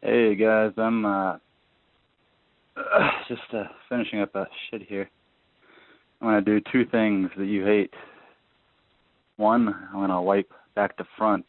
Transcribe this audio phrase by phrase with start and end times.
[0.00, 1.38] Hey guys, I'm uh,
[3.28, 5.10] just uh, finishing up a shit here.
[6.20, 7.92] I'm gonna do two things that you hate.
[9.38, 11.46] One, I'm gonna wipe back to front,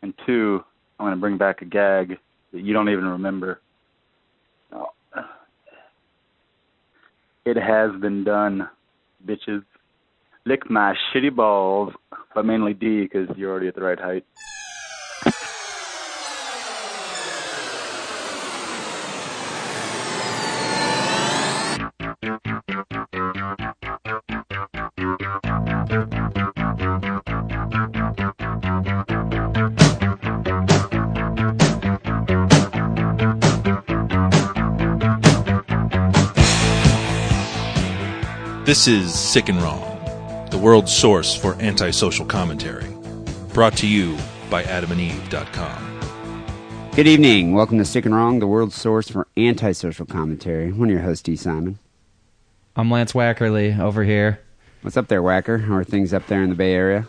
[0.00, 0.60] and two,
[1.00, 2.18] I'm gonna bring back a gag
[2.52, 3.60] that you don't even remember.
[4.72, 4.90] Oh.
[7.44, 8.68] It has been done,
[9.26, 9.64] bitches.
[10.46, 11.92] Lick my shitty balls,
[12.32, 14.24] but mainly D because you're already at the right height.
[38.70, 42.86] This is Sick and Wrong, the world's source for antisocial commentary.
[43.52, 44.16] Brought to you
[44.48, 46.92] by adamandeve.com.
[46.94, 47.52] Good evening.
[47.52, 50.70] Welcome to Sick and Wrong, the world's source for antisocial commentary.
[50.70, 51.34] One of your hosts, D.
[51.34, 51.80] Simon.
[52.76, 54.40] I'm Lance Wackerly over here.
[54.82, 55.58] What's up there, Whacker?
[55.58, 57.08] How are things up there in the Bay Area?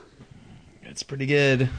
[0.81, 1.69] It's pretty good.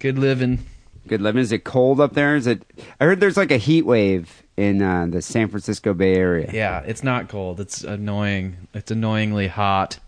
[0.00, 0.66] Good living.
[1.10, 1.42] Good living.
[1.42, 2.36] Is it cold up there?
[2.36, 2.62] Is it?
[3.00, 6.48] I heard there's like a heat wave in uh, the San Francisco Bay Area.
[6.52, 7.58] Yeah, it's not cold.
[7.58, 8.68] It's annoying.
[8.74, 9.98] It's annoyingly hot.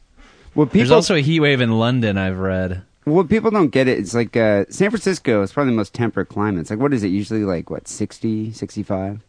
[0.54, 2.82] Well, There's also a heat wave in London, I've read.
[3.04, 3.98] well, people don't get it.
[3.98, 6.60] It's like uh, San Francisco is probably the most temperate climate.
[6.60, 7.68] It's like what is it usually like?
[7.68, 9.22] What 60, 65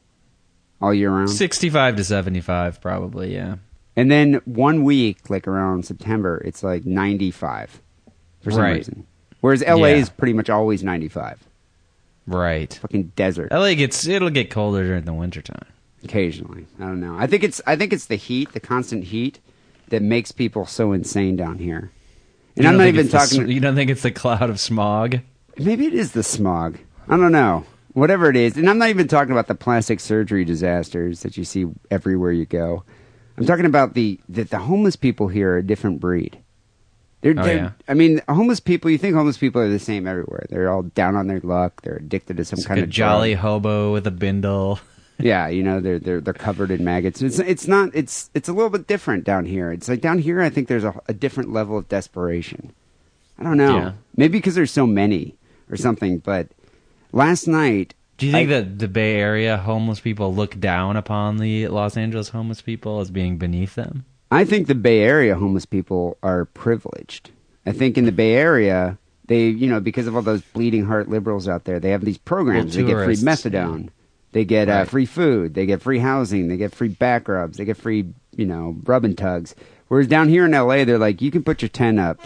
[0.79, 1.31] all year round?
[1.31, 3.55] 65 to 75, probably, yeah.
[3.95, 7.81] And then one week, like around September, it's like 95
[8.41, 8.75] for some Right.
[8.77, 9.07] reason.
[9.41, 9.95] Whereas LA Yeah.
[9.95, 11.39] is pretty much always 95.
[12.25, 12.73] Right.
[12.73, 13.51] Fucking desert.
[13.51, 15.65] LA gets, it'll get colder during the wintertime.
[16.03, 17.15] Occasionally, I don't know.
[17.17, 19.39] I think it's I think it's the heat, the constant heat,
[19.87, 21.91] that makes people so insane down here.
[22.57, 23.49] And I'm don't even it's the talking.
[23.49, 25.19] you don't think it's the cloud of smog?
[25.57, 26.79] maybe it is the smog.
[27.07, 27.65] I don't know.
[27.93, 31.43] Whatever it is, and I'm not even talking about the plastic surgery disasters that you
[31.45, 32.83] see everywhere you go.
[33.37, 36.39] I'm talking about the that the homeless people here are a different breed.
[37.23, 37.71] They're, Oh, they're- yeah.
[37.87, 38.91] I mean, homeless people.
[38.91, 40.45] You think homeless people are the same everywhere?
[40.49, 41.81] They're all down on their luck.
[41.81, 43.41] They're addicted to some It's kind like a of jolly drug.
[43.41, 44.79] hobo with a bindle.
[45.19, 47.21] Yeah, you know they're they're they're covered in maggots.
[47.21, 49.71] It's it's not it's it's a little bit different down here.
[49.71, 52.73] It's like down here, I think there's a, a different level of desperation.
[53.37, 53.75] I don't know.
[53.77, 53.91] Yeah.
[54.17, 55.35] Maybe because there's so many
[55.69, 56.17] or something.
[56.17, 56.47] But
[57.11, 61.37] last night, Do you think I- that the Bay Area homeless people look down upon
[61.37, 64.05] the Los Angeles homeless people as being beneath them?
[64.33, 67.29] I think the Bay Area homeless people are privileged.
[67.65, 71.07] I think in the Bay Area, they you know because of all those bleeding heart
[71.09, 72.75] liberals out there, they have these programs.
[72.75, 73.89] Well, they get free methadone.
[74.33, 75.53] They get uh, free food.
[75.53, 76.47] They get free housing.
[76.47, 77.57] They get free back rubs.
[77.57, 79.53] They get free, you know, rub and tugs.
[79.87, 82.19] Whereas down here in LA, they're like, you can put your tent up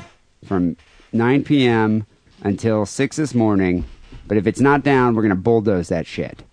[0.46, 0.78] from
[1.12, 2.06] 9 p.m.
[2.44, 3.84] until 6 this morning,
[4.26, 6.44] but if it's not down, we're going to bulldoze that shit.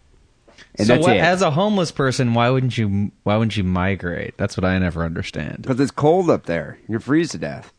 [0.77, 1.21] And so that's what, it.
[1.21, 4.37] as a homeless person, why wouldn't you why wouldn't you migrate?
[4.37, 5.63] That's what I never understand.
[5.63, 6.79] Because it's cold up there.
[6.89, 7.73] You're freeze to death.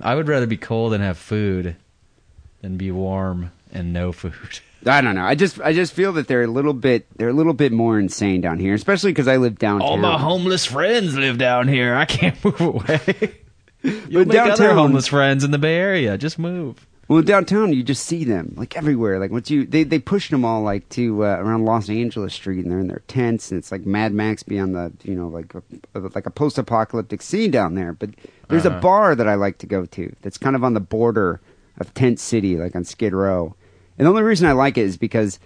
[0.00, 1.76] I would rather be cold and have food
[2.60, 4.34] than be warm and no food.
[4.86, 5.24] I don't know.
[5.24, 7.98] I just I just feel that they're a little bit they're a little bit more
[7.98, 9.88] insane down here, especially because I live downtown.
[9.88, 11.94] All my homeless friends live down here.
[11.94, 13.00] I can't move away.
[13.82, 16.18] But make other downtown- homeless friends in the Bay Area.
[16.18, 16.86] Just move.
[17.08, 19.18] Well, downtown you just see them like everywhere.
[19.18, 22.62] Like once you they they push them all like to uh, around Los Angeles Street,
[22.64, 25.52] and they're in their tents, and it's like Mad Max beyond the you know like
[25.54, 25.62] a,
[25.98, 27.92] like a post apocalyptic scene down there.
[27.92, 28.10] But
[28.48, 28.78] there's Uh-huh.
[28.78, 31.40] a bar that I like to go to that's kind of on the border
[31.78, 33.54] of Tent City, like on Skid Row.
[33.98, 35.38] And the only reason I like it is because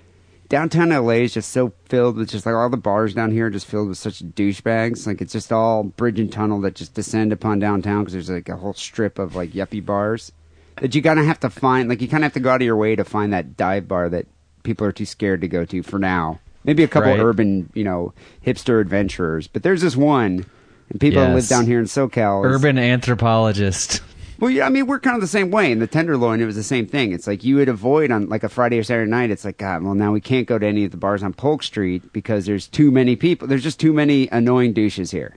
[0.49, 3.51] downtown LA is just so filled with just like all the bars down here are
[3.51, 5.07] just filled with such douchebags.
[5.07, 8.49] Like it's just all bridge and tunnel that just descend upon downtown because there's like
[8.49, 10.33] a whole strip of like yuppie bars
[10.81, 11.89] that you kind of have to find.
[11.89, 13.87] Like you kind of have to go out of your way to find that dive
[13.89, 14.27] bar that
[14.63, 16.41] people are too scared to go to for now.
[16.65, 17.21] Maybe a couple Right.
[17.21, 18.13] urban, you know,
[18.45, 20.45] hipster adventurers, but there's this one.
[20.91, 22.45] And people that live down here in SoCal.
[22.45, 24.01] Urban anthropologist.
[24.41, 25.71] well, yeah, I mean, we're kind of the same way.
[25.71, 27.13] In the Tenderloin, it was the same thing.
[27.13, 29.31] It's like you would avoid on like a Friday or Saturday night.
[29.31, 31.63] It's like, God, well, now we can't go to any of the bars on Polk
[31.63, 33.47] Street because there's too many people.
[33.49, 35.37] There's just too many annoying douches here.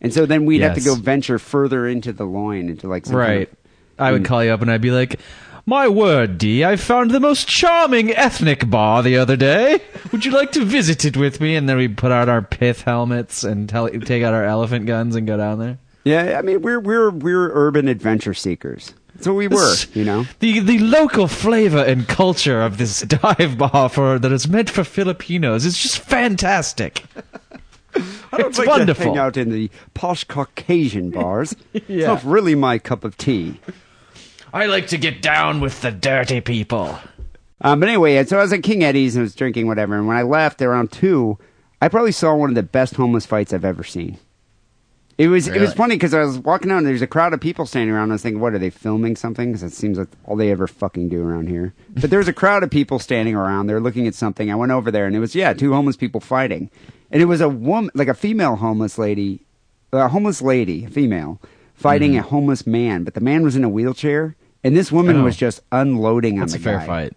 [0.00, 3.14] And so then we'd have to go venture further into the loin, into like some
[3.16, 3.48] kind Right.
[3.50, 3.56] of-
[3.98, 4.26] I would Mm.
[4.26, 5.18] call you up and I'd be like,
[5.68, 9.80] My word, D, I found the most charming ethnic bar the other day.
[10.12, 11.56] Would you like to visit it with me?
[11.56, 15.16] And then we put out our pith helmets and tell, take out our elephant guns
[15.16, 15.78] and go down there.
[16.04, 18.94] Yeah, I mean, we're we're we're urban adventure seekers.
[19.16, 20.24] That's what we were, you know.
[20.38, 24.84] The the local flavor and culture of this dive bar for that is meant for
[24.84, 27.02] Filipinos is just fantastic.
[27.96, 29.02] I don't It's like wonderful.
[29.04, 31.56] to hang out in the posh Caucasian bars.
[31.74, 33.58] It's not really my cup of tea.
[34.56, 36.98] I like to get down with the dirty people.
[37.60, 39.94] Um, but anyway, so I was at King Eddy's and I was drinking whatever.
[39.96, 41.38] And when I left around two,
[41.82, 44.18] I probably saw one of the best homeless fights I've ever seen.
[45.18, 47.40] It was it was funny because I was walking out and there's a crowd of
[47.40, 48.04] people standing around.
[48.04, 49.50] And I was thinking, what are they filming something?
[49.52, 51.72] Because it seems like all they ever fucking do around here.
[51.90, 53.66] But there was a crowd of people standing around.
[53.66, 54.50] They're looking at something.
[54.50, 56.70] I went over there and it was yeah, two homeless people fighting,
[57.10, 59.40] and it was a woman, like a female homeless lady,
[59.92, 61.40] a homeless lady, a female,
[61.74, 62.20] fighting Mm-hmm.
[62.26, 63.04] a homeless man.
[63.04, 65.24] But the man was in a wheelchair, and this woman Oh.
[65.24, 66.86] was just unloading That's on a the fair guy.
[66.86, 67.12] fight.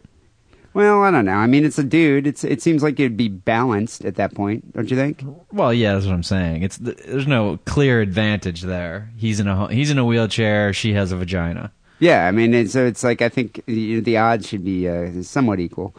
[0.73, 1.33] Well, I don't know.
[1.33, 2.27] I mean, it's a dude.
[2.27, 5.23] It's it seems like it'd be balanced at that point, don't you think?
[5.51, 6.61] Well, yeah, that's what I'm saying.
[6.61, 9.09] It's there's no clear advantage there.
[9.17, 10.71] He's in a he's in a wheelchair.
[10.73, 11.71] She has a vagina.
[11.99, 15.59] Yeah, I mean, so it's like I think the, the odds should be uh, somewhat
[15.59, 15.95] equal.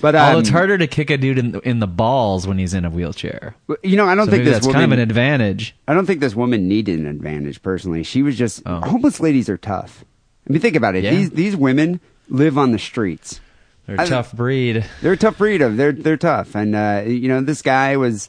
[0.00, 2.58] But um, Although it's harder to kick a dude in the, in the balls when
[2.58, 3.54] he's in a wheelchair.
[3.82, 4.80] You know, I don't So think this that's woman.
[4.80, 5.76] kind of an advantage.
[5.86, 8.02] I don't think this woman needed an advantage personally.
[8.02, 8.80] She was just Oh.
[8.80, 10.04] homeless ladies are tough.
[10.48, 11.04] I mean, think about it.
[11.04, 11.10] Yeah.
[11.10, 13.40] These these women live on the streets.
[13.86, 14.84] They're I- a tough breed.
[15.02, 15.76] They're a tough breed of.
[15.76, 18.28] They're they're tough, and uh, you know, this guy was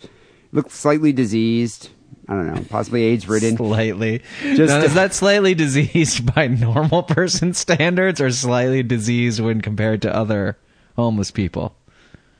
[0.52, 1.90] looked slightly diseased.
[2.28, 3.58] I don't know, possibly AIDS ridden.
[3.58, 4.22] Slightly.
[4.42, 10.02] Just- now, is that slightly diseased by normal person standards, or slightly diseased when compared
[10.04, 10.58] to other
[10.96, 11.76] homeless people?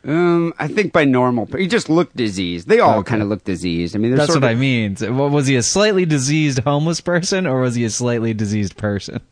[0.06, 2.68] Um, I think by normal, he just looked diseased.
[2.68, 3.10] They all Okay.
[3.12, 3.96] kind of look diseased.
[3.96, 4.98] I mean, That's sort what of, I mean.
[5.00, 9.22] Was he a slightly diseased homeless person, or was he a slightly diseased person?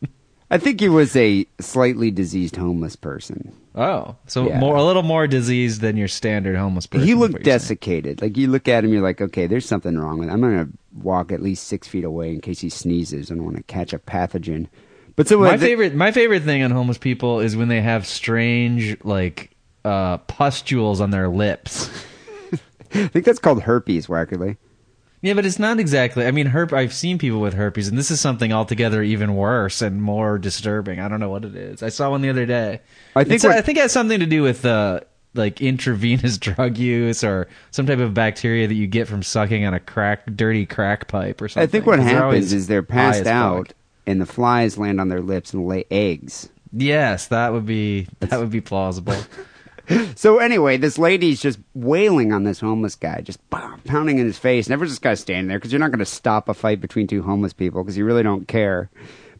[0.52, 3.52] I think he was a slightly diseased homeless person.
[3.74, 4.58] Oh, so Yeah.
[4.60, 7.06] more a little more diseased than your standard homeless person.
[7.06, 7.58] he looked you're saying.
[7.58, 8.20] desiccated.
[8.22, 10.28] Like you look at him, you're like, okay, there's something wrong with.
[10.28, 10.34] Him.
[10.34, 10.68] I'm gonna
[11.02, 13.30] walk at least six feet away in case he sneezes.
[13.30, 14.68] I don't want to catch a pathogen.
[15.16, 17.80] But so My uh, the- favorite, my favorite thing on homeless people is when they
[17.80, 19.50] have strange like
[19.86, 21.88] uh, pustules on their lips.
[22.94, 24.58] I think that's called herpes, Wackerly.
[25.22, 26.26] Yeah, but it's not exactly.
[26.26, 26.72] I mean, herp.
[26.72, 30.98] I've seen people with herpes, and this is something altogether even worse and more disturbing.
[30.98, 31.80] I don't know what it is.
[31.80, 32.80] I saw one the other day.
[33.14, 35.00] I think I think it has something to do with uh,
[35.34, 39.74] like intravenous drug use or some type of bacteria that you get from sucking on
[39.74, 41.68] a crack, dirty crack pipe or something.
[41.68, 43.32] I think what happens is they're passed as fuck.
[43.32, 43.72] out,
[44.08, 46.48] and the flies land on their lips and lay eggs.
[46.72, 49.16] Yes, that would be that would be plausible.
[50.14, 54.38] So anyway, this lady's just wailing on this homeless guy, just bah, pounding in his
[54.38, 54.68] face.
[54.68, 57.06] Never just got to stand there because you're not going to stop a fight between
[57.06, 58.90] two homeless people because you really don't care.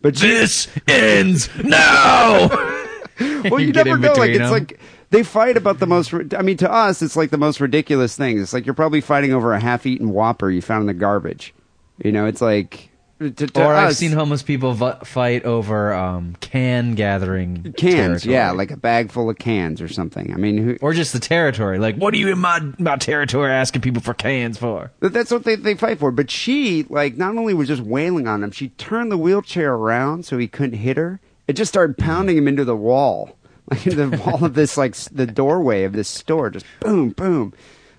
[0.01, 2.49] But she, this ends now.
[3.21, 4.13] well, you, get never know.
[4.15, 4.81] Like between it's like
[5.11, 6.13] they fight about the most.
[6.35, 8.41] I mean, to us, it's like the most ridiculous things.
[8.41, 11.55] It's like you're probably fighting over a half-eaten Whopper you found in the garbage.
[12.03, 12.89] You know, it's like.
[13.31, 18.23] To, to or I've seen homeless people v- fight over um, can gathering cans.
[18.23, 18.35] territory.
[18.35, 20.33] Yeah, like a bag full of cans or something.
[20.33, 21.79] I mean, who, or just the territory.
[21.79, 24.91] Like, what are you in my my territory asking people for cans for?
[25.01, 26.11] That's what they, they fight for.
[26.11, 30.25] But she, like, not only was just wailing on him, she turned the wheelchair around
[30.25, 31.21] so he couldn't hit her.
[31.49, 33.37] It just started pounding him into the wall,
[33.71, 36.51] like the wall of this, like, the doorway of this store.
[36.51, 37.53] Just boom, boom,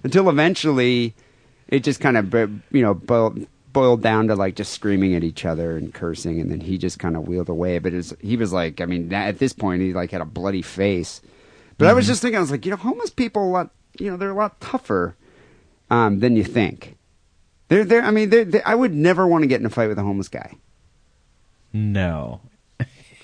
[0.03, 1.13] until eventually,
[1.67, 2.33] it just kind of,
[2.71, 2.93] you know,
[3.73, 6.99] boiled, down to like just screaming at each other and cursing, and then he just
[6.99, 7.79] kind of wheeled away.
[7.79, 10.61] But it's, he was like, I mean, at this point, he like had a bloody
[10.61, 11.21] face.
[11.77, 14.09] But I was just thinking, I was like, you know, homeless people a lot, you
[14.09, 15.15] know, they're a lot tougher
[15.89, 16.97] um, than you think.
[17.67, 19.87] They're, they're, I mean, they're, they I would never want to get in a fight
[19.87, 20.53] with a homeless guy.
[21.73, 22.41] No.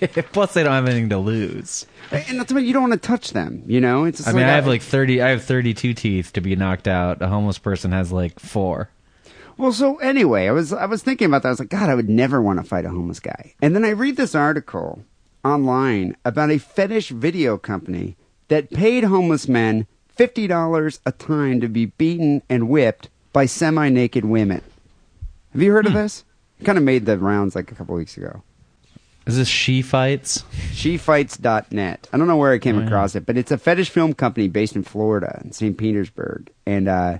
[0.32, 1.86] Plus, they don't have anything to lose.
[2.10, 4.04] And that's why you don't want to touch them, you know?
[4.04, 5.22] It's I mean, I have like thirty.
[5.22, 7.22] I have thirty-two teeth to be knocked out.
[7.22, 8.88] A homeless person has like four.
[9.60, 11.48] Well, so anyway, I was I was thinking about that.
[11.48, 13.54] I was like, God, I would never want to fight a homeless guy.
[13.60, 15.04] And then I read this article
[15.44, 18.16] online about a fetish video company
[18.48, 24.24] that paid homeless men fifty dollars a time to be beaten and whipped by semi-naked
[24.24, 24.62] women.
[25.52, 26.24] Have you heard of this?
[26.58, 28.42] It kind of made the rounds like a couple weeks ago.
[29.26, 30.42] Is this she fights?
[30.72, 32.08] shefights.net.
[32.12, 32.86] I don't know where I came Oh, yeah.
[32.86, 35.76] across it, but it's a fetish film company based in Florida, in St.
[35.76, 36.50] Petersburg.
[36.66, 37.18] And uh,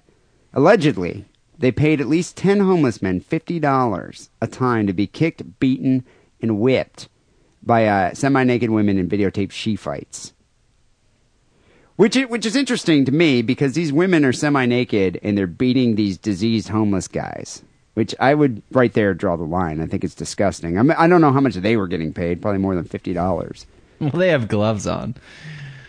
[0.53, 1.25] allegedly,
[1.61, 6.05] they paid at least 10 homeless men $50 a time to be kicked, beaten,
[6.41, 7.09] and whipped
[7.63, 10.33] by uh, semi naked women in videotaped she fights.
[11.97, 15.95] Which, which is interesting to me because these women are semi naked and they're beating
[15.95, 17.63] these diseased homeless guys.
[17.93, 19.83] Which I would right there draw the line.
[19.83, 20.79] I think it's disgusting.
[20.79, 22.41] I, mean, I don't know how much they were getting paid.
[22.41, 23.67] Probably more than fifty dollars.
[23.99, 25.17] Well, they have gloves on.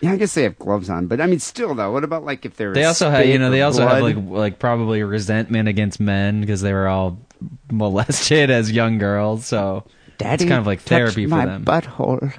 [0.02, 1.92] Yeah, I guess they have gloves on, but I mean, still though.
[1.92, 4.58] What about like if they're They also have, you know, they also have like like
[4.58, 7.18] probably resentment against men because they were all
[7.70, 9.46] molested as young girls.
[9.46, 9.84] So
[10.18, 11.64] Daddy it's kind of like therapy for my them.
[11.64, 12.36] butthole.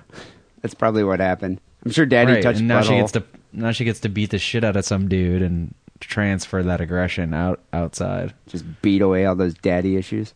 [0.62, 1.62] That's probably what happened.
[1.86, 4.32] I'm sure Daddy right, touched and now she gets to now she gets to beat
[4.32, 8.34] the shit out of some dude and transfer that aggression out outside.
[8.48, 10.34] just beat away all those daddy issues.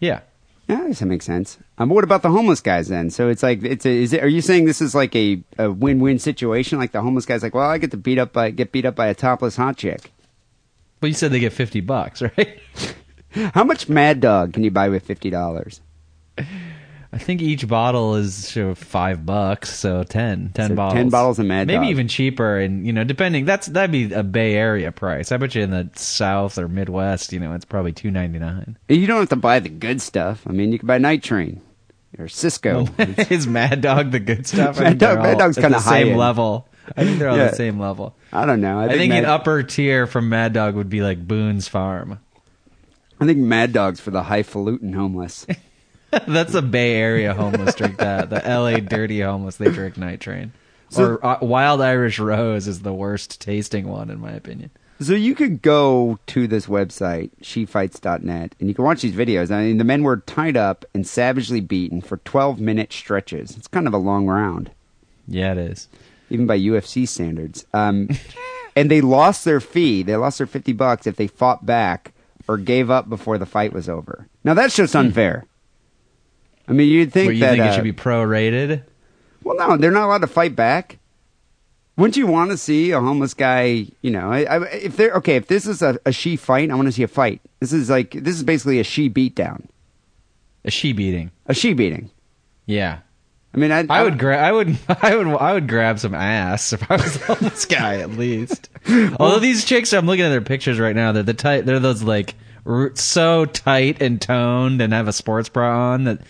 [0.00, 0.20] Yeah,
[0.68, 1.58] Yeah, I guess that makes sense.
[1.82, 3.10] Um, but what about the homeless guys then?
[3.10, 4.22] So it's like it's a, is it?
[4.22, 6.78] Are you saying this is like a, a win-win situation?
[6.78, 8.94] Like the homeless guys, like, well, I get to beat up by get beat up
[8.94, 10.12] by a topless hot chick.
[11.00, 12.60] But you said they get fifty bucks, right?
[13.54, 15.80] How much Mad Dog can you buy with fifty dollars?
[17.14, 20.94] I think each bottle is five bucks, so 10, 10 So bottles.
[20.94, 21.74] 10 bottles of Mad dog.
[21.74, 21.90] Maybe Dog.
[21.90, 23.44] even cheaper, and you know, depending.
[23.44, 25.32] That's that'd be a Bay Area price.
[25.32, 28.78] I bet you in the South or Midwest, you know, it's probably two ninety nine.
[28.88, 30.44] You don't have to buy the good stuff.
[30.46, 31.60] I mean, you can buy Night Train
[32.18, 32.86] or Cisco.
[32.98, 34.78] Is Mad Dog the good stuff?
[34.80, 36.18] Mad Dog- Mad Dog's kinda the same high-end.
[36.18, 36.68] level.
[36.96, 37.48] I think they're on Yeah.
[37.48, 38.14] the same level.
[38.32, 38.78] I don't know.
[38.80, 41.68] I I think, think, Mad, an upper tier from Mad Dog would be like Boone's
[41.68, 42.18] Farm.
[43.20, 45.46] I think Mad Dog's for the highfalutin homeless.
[46.26, 48.28] That's a Bay Area homeless drink that.
[48.30, 50.52] The LA dirty homeless they drink Night Train.
[50.98, 54.70] or uh, Wild Irish Rose is the worst tasting one in my opinion.
[55.02, 59.50] So you could go to this website, shefights.net, and you can watch these videos.
[59.50, 63.56] I mean, the men were tied up and savagely beaten for 12 minute stretches.
[63.56, 64.70] It's kind of a long round,
[65.26, 65.88] Yeah, it is.
[66.30, 67.64] even by UFC standards.
[67.74, 68.08] Um,
[68.76, 70.02] and they lost their fee.
[70.02, 72.12] They lost their 50 bucks if they fought back
[72.48, 74.28] or gave up before the fight was over.
[74.44, 75.46] Now, that's just unfair.
[76.68, 77.50] I mean, you'd think But you that.
[77.52, 78.82] think uh, it should be prorated?
[79.42, 80.98] Well, no, they're not allowed to fight back.
[81.96, 83.86] Wouldn't you want to see a homeless guy?
[84.00, 86.74] You know, I, I, if they're okay, if this is a, a she fight, I
[86.74, 87.40] want to see a fight.
[87.60, 89.66] This is like this is basically a she beatdown,
[90.64, 91.30] A she beating.
[91.46, 92.10] a she beating.
[92.66, 92.98] Yeah.
[93.54, 94.42] I mean, I, I would grab.
[94.42, 94.78] I would.
[94.88, 95.26] I would.
[95.26, 98.70] I would grab some ass if I was a homeless guy, at least.
[99.20, 101.12] Although these chicks, I'm looking at their pictures right now.
[101.12, 101.66] They're the tight.
[101.66, 102.34] They're those like
[102.94, 106.20] so tight and toned, and have a sports bra on that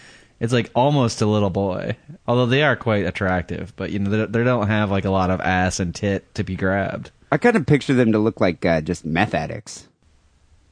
[0.42, 1.96] it's like almost a little boy.
[2.26, 5.30] Although they are quite attractive, but you know they, they don't have like a lot
[5.30, 7.10] of ass and tit to be grabbed.
[7.30, 9.88] I kind of picture them to look like uh, just meth addicts.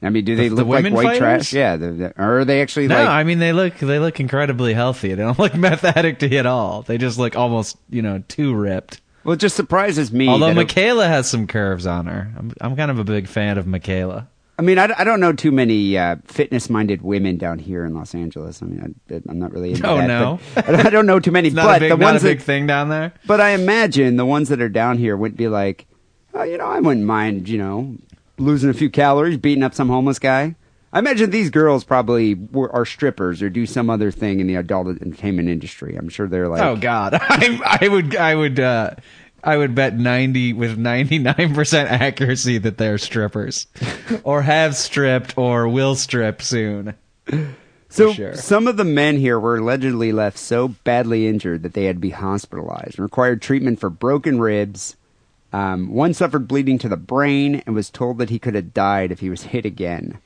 [0.02, 1.18] I mean, do they The- the look like white fighters?
[1.18, 1.52] trash?
[1.52, 3.08] Yeah, the, the, or are they actually No, like?
[3.08, 5.08] I mean they look they look incredibly healthy.
[5.10, 6.82] They don't look meth addicty at all.
[6.82, 9.00] They just look almost you know too ripped.
[9.24, 10.26] well, it just surprises me.
[10.28, 12.32] Although Michaela has some curves on her.
[12.36, 14.28] I'm I'm kind of a big fan of Michaela.
[14.60, 18.14] I mean, I, I don't know too many uh, fitness-minded women down here in Los
[18.14, 18.62] Angeles.
[18.62, 20.06] I mean, I, I'm not really into Oh, that.
[20.06, 20.38] no?
[20.56, 21.48] I don't know too many.
[21.54, 23.14] But a big, the ones a big that, thing down there.
[23.26, 25.86] but I imagine the ones that are down here wouldn't be like,
[26.34, 27.96] oh, you know, I wouldn't mind, you know,
[28.36, 30.56] losing a few calories, beating up some homeless guy.
[30.92, 34.56] I imagine these girls probably were, are strippers or do some other thing in the
[34.56, 35.96] adult entertainment industry.
[35.96, 38.90] I'm sure they're like, oh God, I, I would I would uh,
[39.42, 43.66] I would bet ninety with ninety nine percent accuracy that they're strippers,
[44.22, 46.94] or have stripped or will strip soon.
[47.90, 48.34] So sure.
[48.34, 52.00] some of the men here were allegedly left so badly injured that they had to
[52.00, 54.96] be hospitalized and required treatment for broken ribs.
[55.52, 59.10] Um, one suffered bleeding to the brain and was told that he could have died
[59.10, 60.20] if he was hit again.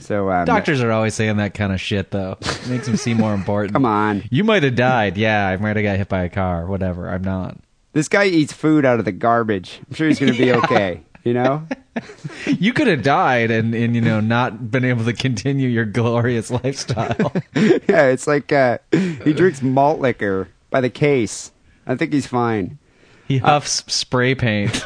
[0.00, 2.38] So um, Doctors are always saying that kind of shit though.
[2.40, 3.74] It makes them seem more important.
[3.74, 5.18] come on, You might have died.
[5.18, 6.64] Yeah, I might have got hit by a car.
[6.66, 7.10] Whatever.
[7.10, 7.58] I'm not.
[7.92, 9.80] This guy eats food out of the garbage.
[9.88, 11.02] I'm sure he's going to be okay.
[11.24, 11.66] You know,
[12.46, 16.50] You could have died and, and you know not been able to continue your glorious
[16.50, 17.32] lifestyle.
[17.54, 21.52] yeah, it's like uh, he drinks malt liquor by the case.
[21.86, 22.78] I think he's fine.
[23.26, 24.84] He huffs spray paint.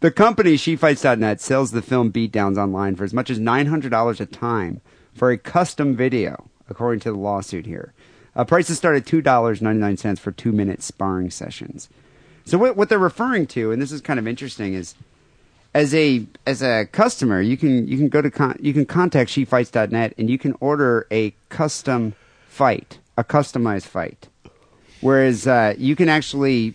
[0.00, 4.82] The company SheFights.net sells the film Beatdowns online for as much as $900 a time
[5.14, 7.94] for a custom video, according to the lawsuit here.
[8.36, 11.88] Uh, prices start at $2.99 for two minute sparring sessions.
[12.44, 14.94] So, what, what they're referring to, and this is kind of interesting, is
[15.72, 19.30] as a as a customer, you can you can go to con- you can contact
[19.30, 22.14] SheFights.net and you can order a custom
[22.48, 24.28] fight, a customized fight.
[25.00, 26.74] Whereas uh, you can actually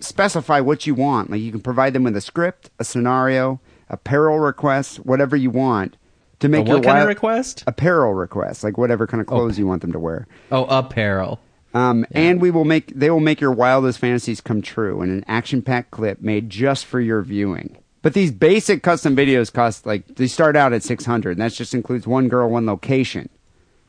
[0.00, 1.30] specify what you want.
[1.30, 5.96] Like you can provide them with a script, a scenario, apparel request, whatever you want
[6.40, 7.64] to A make your what kind of request?
[7.66, 10.26] apparel request, like whatever kind of clothes you want them to wear.
[10.52, 11.40] Oh, apparel.
[11.74, 15.24] Um, And we will make they will make your wildest fantasies come true in an
[15.26, 17.76] action-packed clip made just for your viewing.
[18.02, 21.52] But these basic custom videos cost like they start out at six hundred, and that
[21.52, 23.28] just includes one girl, one location.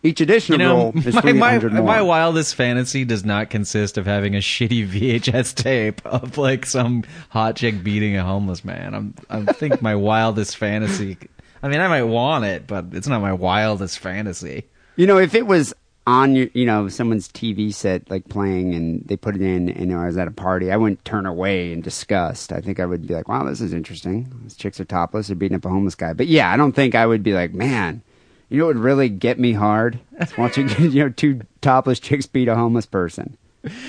[0.03, 1.83] Each additional role is my, three my, hundred more.
[1.83, 7.03] my wildest fantasy does not consist of having a shitty VHS tape of like some
[7.29, 8.93] hot chick beating a homeless man.
[8.95, 11.17] I'm, I think my wildest fantasy.
[11.65, 14.65] I mean, I might want it, but it's not my wildest fantasy.
[14.98, 15.74] You know, if it was
[16.05, 19.91] on your, you know, someone's TV set like playing and they put it in and
[19.91, 22.51] I was at a party, I wouldn't turn away in disgust.
[22.51, 24.31] I think I would be like, wow, this is interesting.
[24.43, 25.25] These chicks are topless.
[25.25, 26.13] They're beating up a homeless guy.
[26.13, 28.03] But yeah, I don't think I would be like, man,
[28.50, 30.00] you know what would really get me hard?
[30.19, 33.38] It's watching, you know, two topless chicks beat a homeless person.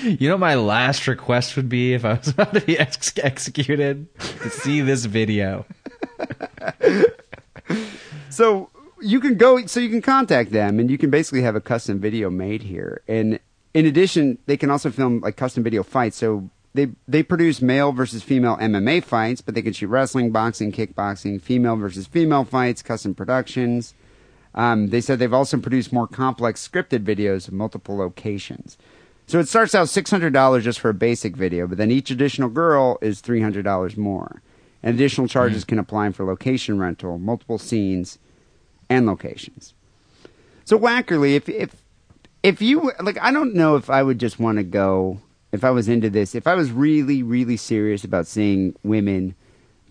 [0.01, 4.07] You know, my last request would be if I was about to be ex- executed
[4.17, 5.67] to see this video.
[8.29, 8.69] So
[9.01, 11.99] you can go so you can contact them and you can basically have a custom
[11.99, 13.01] video made here.
[13.07, 13.39] And
[13.73, 16.17] in addition they can also film like custom video fights.
[16.17, 20.71] So they they produce male versus female mma fights but they can shoot wrestling boxing
[20.71, 23.93] kickboxing female versus female fights custom productions.
[24.55, 28.77] Um, they said they've also produced more complex scripted videos of multiple locations.
[29.27, 32.97] So it starts out $600 just for a basic video but then each additional girl
[33.01, 34.41] is $300 more
[34.87, 35.69] and additional charges mm-hmm.
[35.69, 38.19] can apply for location rental multiple scenes
[38.89, 39.73] and locations.
[40.63, 41.83] So Wackerly, if if
[42.41, 45.19] if you like, I don't know if I would just want to go
[45.51, 46.35] if I was into this.
[46.35, 49.35] If I was really really serious about seeing women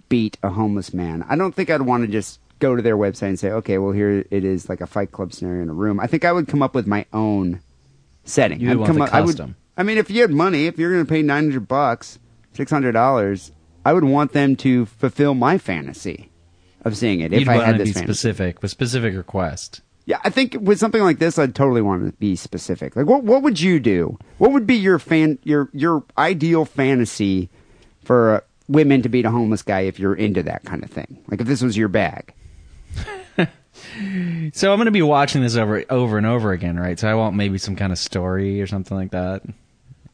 [0.09, 3.29] beat a homeless man, I don't think I'd want to just go to their website
[3.29, 6.01] and say, okay, well here it is like a Fight Club scenario in a room.
[6.01, 7.61] I think I would come up with my own
[8.25, 8.61] setting.
[8.61, 9.37] You would I'd want come the up, I would.
[9.37, 9.57] custom.
[9.77, 12.19] I mean, if you had money, if you're going to pay nine hundred bucks,
[12.55, 13.53] six hundred dollars,
[13.87, 16.29] I would want them to fulfill my fantasy
[16.83, 17.31] of seeing it.
[17.31, 19.81] You'd if I had to this specific with specific request.
[20.07, 22.97] Yeah, I think with something like this, I'd totally want to be specific.
[22.97, 24.19] Like, what what would you do?
[24.39, 27.49] What would be your fan your your ideal fantasy
[28.03, 31.23] for uh, women to beat a homeless guy if you're into that kind of thing?
[31.29, 32.35] Like, if this was your bag.
[34.53, 36.99] So I'm going to be watching this over over and over again, right?
[36.99, 39.43] So I want maybe some kind of story or something like that.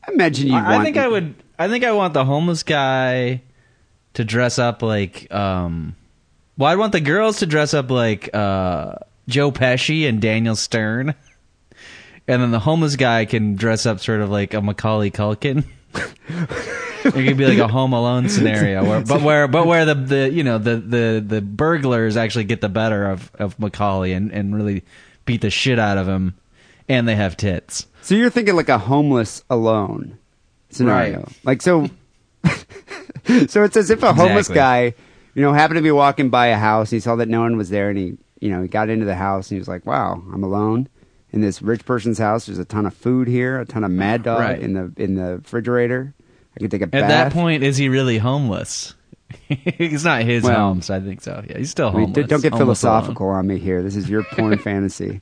[0.07, 0.55] I imagine you.
[0.57, 1.37] I, I think I would.
[1.59, 3.41] I think I want the homeless guy
[4.15, 5.33] to dress up like.
[5.33, 5.97] um
[6.57, 8.95] Well, I want the girls to dress up like uh
[9.29, 11.15] Joe Pesci and Daniel Stern,
[12.27, 15.65] and then the homeless guy can dress up sort of like a Macaulay Culkin.
[17.05, 20.31] it could be like a Home Alone scenario, where, but where but where the, the
[20.31, 24.55] you know the, the, the burglars actually get the better of, of Macaulay and, and
[24.55, 24.85] really
[25.25, 26.35] beat the shit out of him,
[26.89, 27.87] and they have tits.
[28.03, 30.19] So you're thinking like a homeless alone
[30.71, 31.19] scenario.
[31.19, 31.39] Right.
[31.45, 31.89] Like so
[33.49, 34.55] So it's as if a homeless Exactly.
[34.55, 34.95] guy,
[35.35, 37.71] you know, happened to be walking by a house, he saw that no one was
[37.71, 40.23] there and he, you know, he got into the house and he was like, "Wow,
[40.33, 40.89] I'm alone
[41.33, 42.47] in this rich person's house.
[42.47, 44.59] There's a ton of food here, a ton of Mad Dog Right.
[44.61, 46.15] in the in the refrigerator.
[46.57, 47.03] I can take a bath.
[47.05, 48.95] At bath." that point, is he really homeless?
[49.49, 51.43] it's not his Well- home, so I think so.
[51.49, 52.27] Yeah, he's still I mean, homeless.
[52.27, 52.93] don't get Homeless alone.
[53.01, 53.83] philosophical on me here.
[53.83, 55.21] This is your porn fantasy.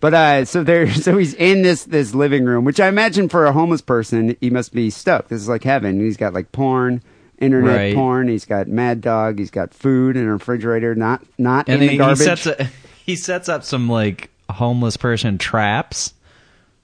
[0.00, 3.44] But uh, so there, so he's in this this living room, which I imagine for
[3.44, 5.28] a homeless person, he must be stoked.
[5.28, 6.00] This is like heaven.
[6.00, 7.02] He's got like porn,
[7.40, 7.94] internet Right.
[7.94, 8.28] porn.
[8.28, 9.38] He's got Mad Dog.
[9.38, 12.18] He's got food in a refrigerator, not not And in then the he garbage.
[12.18, 12.68] sets a,
[13.04, 16.12] he sets up some like homeless person traps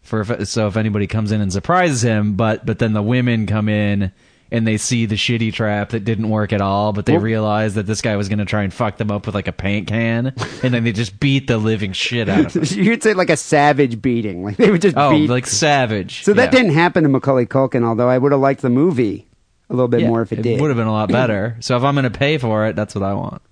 [0.03, 3.47] for if, so if anybody comes in and surprises him, but but then the women
[3.47, 4.12] come in
[4.53, 7.75] and they see the shitty trap that didn't work at all, but they Well- realize
[7.75, 9.88] that this guy was going to try and fuck them up with like a paint
[9.88, 12.85] can, and then they just beat the living shit out of him.
[12.85, 15.29] You'd say like a savage beating, like they would just Oh, beat.
[15.29, 16.23] like savage.
[16.23, 16.59] so that Yeah.
[16.61, 19.27] didn't happen to Macaulay Culkin, although I would have liked the movie
[19.68, 20.59] a little bit Yeah, more if it, did.
[20.59, 21.57] It would have been a lot better.
[21.61, 23.42] So if I'm going to pay for it, that's what I want.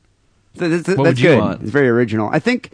[0.57, 1.39] So that's, What that's would you good.
[1.39, 1.63] want?
[1.63, 2.29] It's very original.
[2.33, 2.71] I think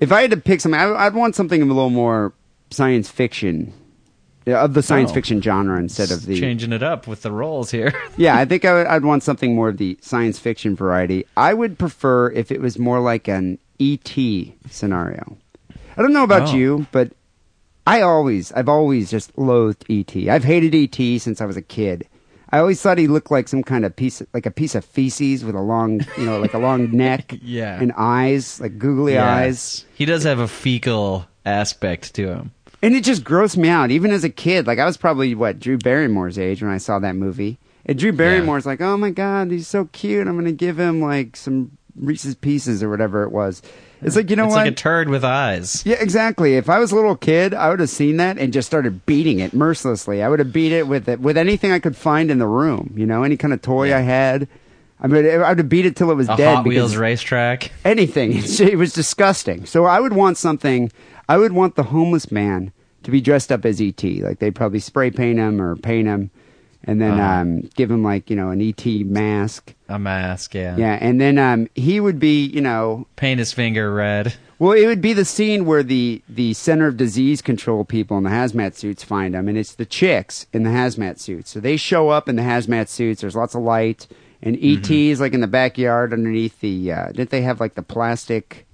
[0.00, 2.32] if I had to pick something, I, I'd want something a little more
[2.70, 3.72] science fiction,
[4.46, 5.14] of the science Oh.
[5.14, 6.38] fiction genre instead of the.
[6.38, 7.92] changing it up with the roles here.
[8.18, 11.24] Yeah, I think I would, I'd want something more of the science fiction variety.
[11.36, 14.14] I would prefer if it was more like an ET
[14.70, 15.38] scenario.
[15.96, 16.54] I don't know about Oh.
[16.54, 17.12] you, but
[17.86, 20.14] I always, I've always just loathed ET.
[20.28, 22.06] I've hated ET since I was a kid.
[22.52, 25.42] I always thought he looked like some kind of piece, like a piece of feces
[25.44, 27.80] with a long, you know, like a long neck Yeah.
[27.80, 29.86] and eyes, like googly eyes.
[29.94, 32.52] He does have a fecal aspect to him.
[32.82, 34.66] And it just grossed me out, even as a kid.
[34.66, 37.58] Like I was probably what Drew Barrymore's age when I saw that movie.
[37.86, 40.26] And Drew Barrymore's like, "Oh my god, he's so cute.
[40.28, 43.60] I'm gonna give him like some Reese's Pieces or whatever it was."
[44.02, 44.64] It's like you know it's what?
[44.64, 45.82] like a turd with eyes.
[45.86, 46.56] yeah, exactly.
[46.56, 49.38] If I was a little kid, I would have seen that and just started beating
[49.38, 50.22] it mercilessly.
[50.22, 52.92] I would have beat it with it with anything I could find in the room.
[52.96, 54.48] You know, any kind of toy I had.
[55.00, 56.54] I mean, I would have beat it till it was A dead.
[56.56, 57.72] Hot Wheels racetrack.
[57.84, 58.32] anything.
[58.60, 59.66] It was disgusting.
[59.66, 60.90] So I would want something.
[61.28, 64.02] I would want the homeless man to be dressed up as ET.
[64.04, 66.30] Like they'd probably spray paint him or paint him,
[66.84, 67.40] and then Uh-huh.
[67.40, 69.74] um, give him like you know an ET mask.
[69.88, 70.76] A mask, yeah.
[70.76, 73.06] Yeah, and then um, he would be you know.
[73.16, 74.34] Paint his finger red.
[74.58, 78.22] Well, it would be the scene where the, the center of disease control people in
[78.22, 81.50] the hazmat suits find him, and it's the chicks in the hazmat suits.
[81.50, 83.22] So they show up in the hazmat suits.
[83.22, 84.06] There's lots of light,
[84.40, 86.92] and ET is like in the backyard underneath the.
[86.92, 88.64] Uh, didn't they have like the plastic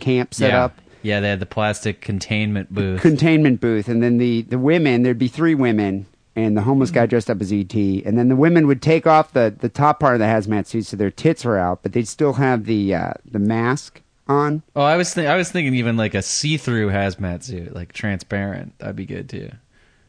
[0.00, 0.64] camp set yeah.
[0.64, 0.78] up?
[1.02, 3.00] Yeah, they had the plastic containment booth.
[3.02, 7.06] containment booth, and then the the women there'd be three women, and the homeless guy
[7.06, 10.14] dressed up as ET, and then the women would take off the the top part
[10.14, 13.12] of the hazmat suit so their tits were out, but they'd still have the uh,
[13.24, 14.62] the mask on.
[14.74, 18.78] oh, I was th- I was thinking even like a see-through hazmat suit, like transparent.
[18.78, 19.50] That'd be good too.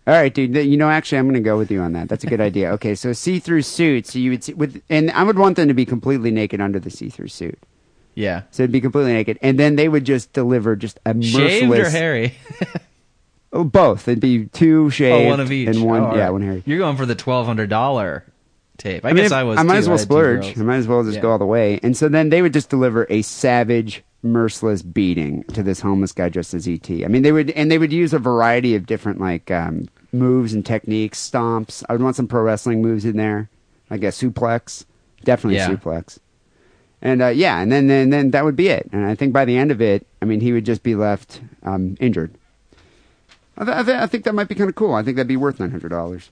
[0.06, 0.56] All right, dude.
[0.56, 2.08] You know, actually, I'm going to go with you on that.
[2.08, 2.72] That's a good idea.
[2.78, 4.08] Okay, so see-through suit.
[4.08, 6.80] So you would see with, and I would want them to be completely naked under
[6.80, 7.60] the see-through suit.
[8.16, 8.44] Yeah.
[8.52, 11.90] So it'd be completely naked, and then they would just deliver just a Shaved or
[11.90, 12.36] hairy?
[13.54, 14.08] Oh, both.
[14.08, 15.70] It'd be two shaved oh, one of each.
[15.70, 16.30] and one, Oh, yeah, right.
[16.32, 16.64] one hairy.
[16.66, 18.26] You're going for the twelve hundred dollar
[18.78, 19.06] tape.
[19.06, 19.58] I, mean, guess I was.
[19.58, 19.80] I might too.
[19.80, 20.58] as well splurge.
[20.58, 21.22] I might as well just Yeah.
[21.22, 21.80] go all the way.
[21.82, 26.30] And so then they would just deliver a savage, merciless beating to this homeless guy
[26.30, 26.90] dressed as ET.
[26.90, 30.54] I mean, they would, and they would use a variety of different like um, moves
[30.54, 31.84] and techniques, stomps.
[31.88, 33.50] I would want some pro wrestling moves in there,
[33.90, 34.86] like a suplex,
[35.24, 35.70] definitely Yeah.
[35.70, 36.20] suplex.
[37.02, 38.90] And uh, yeah, and then, then then that would be it.
[38.92, 41.42] And I think by the end of it, I mean, he would just be left
[41.64, 42.36] um, injured.
[43.58, 44.94] I, th- I, th- I think that might be kind of cool.
[44.94, 46.30] I think that'd be worth nine hundred dollars.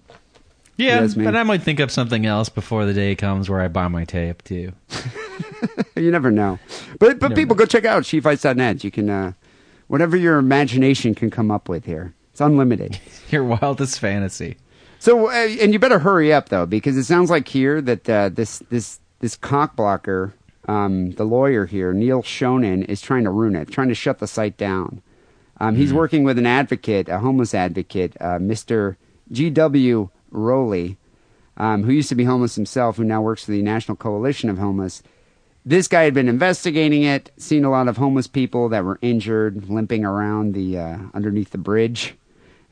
[0.78, 3.88] Yeah, but I might think of something else before the day comes where I buy
[3.88, 4.72] my tape too.
[5.98, 6.60] You never know.
[7.00, 7.60] But but Never people know.
[7.60, 8.84] go check out shefights.net.
[8.84, 9.32] You can uh,
[9.88, 12.14] whatever your imagination can come up with here.
[12.32, 13.00] It's unlimited.
[13.32, 14.58] Your wildest fantasy.
[15.00, 18.30] So uh, and you better hurry up though because it sounds like here that uh,
[18.30, 20.34] this this this cock blocker,
[20.68, 24.28] um, the lawyer here, Neil Chonin, is trying to ruin it, trying to shut the
[24.28, 25.02] site down.
[25.60, 28.98] Um, he's working with an advocate, a homeless advocate, uh, Mr.
[29.32, 30.10] G.W.
[30.32, 30.98] Rowley,
[31.58, 34.58] um, who used to be homeless himself, who now works for the National Coalition of
[34.58, 35.02] Homeless.
[35.66, 39.70] This guy had been investigating it, seen a lot of homeless people that were injured,
[39.70, 42.16] limping around the uh, underneath the bridge.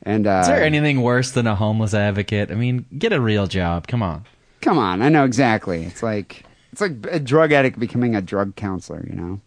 [0.02, 2.50] And uh, Is there anything worse than a homeless advocate?
[2.50, 3.86] I mean, get a real job.
[3.86, 4.26] Come on.
[4.60, 5.84] Come on, I know exactly.
[5.84, 9.40] It's like it's like a drug addict becoming a drug counselor, you know.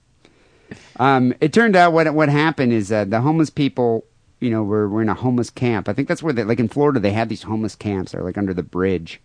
[1.00, 4.04] Um, it turned out what what happened is that the homeless people,
[4.40, 5.88] you know, were were in a homeless camp.
[5.88, 8.12] I think that's where they like in Florida they have these homeless camps.
[8.12, 9.22] They're like under the bridge,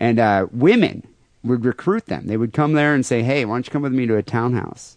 [0.00, 1.06] and uh, women
[1.44, 2.26] would recruit them.
[2.26, 4.22] They would come there and say, "Hey, why don't you come with me to a
[4.22, 4.96] townhouse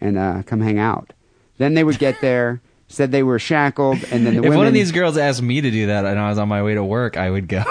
[0.00, 1.12] and uh, come hang out?"
[1.58, 4.58] Then they would get there, said they were shackled, and then the if women.
[4.58, 6.74] one of these girls asked me to do that and I was on my way
[6.74, 7.62] to work, I would go.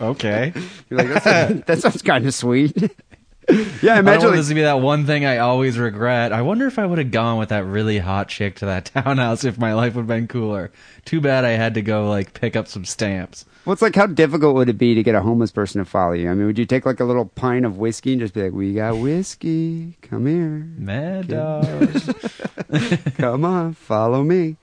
[0.00, 0.52] okay.
[0.90, 2.76] You're like, "That's- that sounds kind of sweet.
[3.48, 6.32] Yeah, I don't imagine want like, this to be that one thing I always regret.
[6.32, 9.44] I wonder if I would have gone with that really hot chick to that townhouse
[9.44, 10.70] if my life would have been cooler.
[11.04, 13.44] Too bad I had to go like pick up some stamps.
[13.64, 16.12] Well, it's like how difficult would it be to get a homeless person to follow
[16.12, 16.30] you?
[16.30, 18.52] I mean, would you take like a little pint of whiskey and just be like,
[18.52, 21.66] "We got whiskey, come here, Mad dog.
[23.16, 24.56] come on, follow me."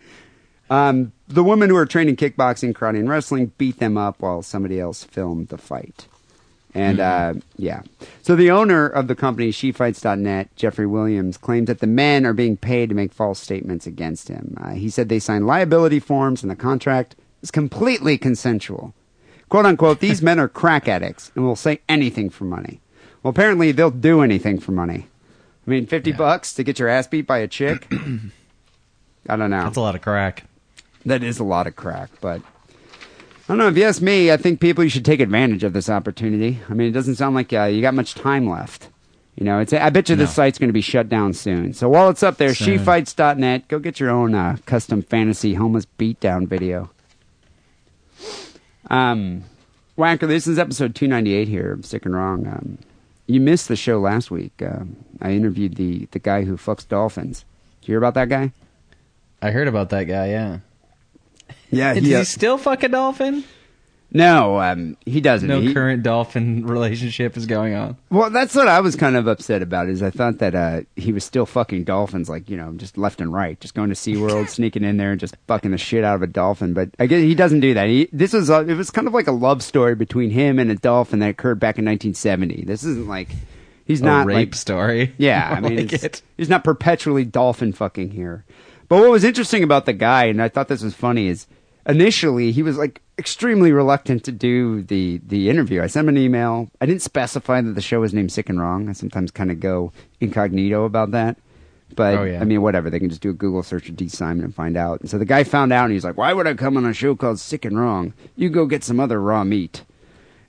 [0.69, 4.79] Um, the women who were training kickboxing, karate, and wrestling beat them up while somebody
[4.79, 6.07] else filmed the fight.
[6.75, 7.83] And uh, yeah,
[8.23, 12.57] so the owner of the company SheFights.net, Jeffrey Williams, claims that the men are being
[12.57, 14.57] paid to make false statements against him.
[14.59, 18.93] Uh, he said they signed liability forms and the contract is completely consensual.
[19.49, 22.79] "Quote unquote," these men are crack addicts and will say anything for money.
[23.21, 25.05] Well, apparently they'll do anything for money.
[25.67, 26.17] I mean, fifty Yeah.
[26.17, 27.87] bucks to get your ass beat by a chick.
[29.29, 29.63] I don't know.
[29.63, 30.43] That's a lot of crack.
[31.05, 32.41] That is a lot of crack, but
[33.43, 33.67] I don't know.
[33.67, 36.59] If you ask me, I think people you should take advantage of this opportunity.
[36.69, 38.87] I mean, it doesn't sound like uh, you got much time left.
[39.35, 39.73] You know, it's.
[39.73, 40.33] I bet you this No.
[40.33, 41.73] site's going to be shut down soon.
[41.73, 42.79] So while it's up there, Soon.
[42.79, 46.91] shefights.net, go get your own uh, custom fantasy homeless beatdown video.
[48.89, 49.43] Um,
[49.95, 52.45] Whacker, this is episode 298 here of Sick and Wrong.
[52.47, 52.77] Um,
[53.27, 54.53] you missed the show last week.
[54.61, 57.43] Um, I interviewed the, the guy who fucks dolphins.
[57.81, 58.51] Did you hear about that guy?
[59.41, 60.59] I heard about that guy, yeah.
[61.73, 63.43] Yeah, Does he still fuck a dolphin?
[64.15, 65.49] No, um, he doesn't.
[65.49, 67.97] No He- current dolphin relationship is going on.
[68.11, 69.89] Well, that's what I was kind of upset about.
[69.89, 73.21] Is I thought that uh, he was still fucking dolphins, like you know, just left
[73.21, 76.15] and right, just going to SeaWorld, sneaking in there, and just fucking the shit out
[76.15, 76.73] of a dolphin.
[76.75, 77.87] But I guess he doesn't do that.
[77.87, 80.69] He, this was uh, it was kind of like a love story between him and
[80.69, 82.65] a dolphin that occurred back in 1970.
[82.65, 83.29] This isn't like
[83.85, 85.13] he's not a rape like story.
[85.17, 86.21] yeah, I mean, like it.
[86.37, 88.45] he's not perpetually dolphin fucking here.
[88.89, 91.47] But what was interesting about the guy, and I thought this was funny, is
[91.87, 95.81] initially he was like extremely reluctant to do the the interview.
[95.81, 96.69] I sent him an email.
[96.81, 98.89] I didn't specify that the show was named Sick and Wrong.
[98.89, 101.37] I sometimes kind of go incognito about that.
[101.95, 102.41] But Oh, yeah.
[102.41, 102.89] I mean, whatever.
[102.89, 104.07] They can just do a Google search of D.
[104.07, 105.01] Simon and find out.
[105.01, 106.93] And so the guy found out, and he's like, "Why would I come on a
[106.93, 108.13] show called Sick and Wrong?
[108.35, 109.83] You go get some other raw meat."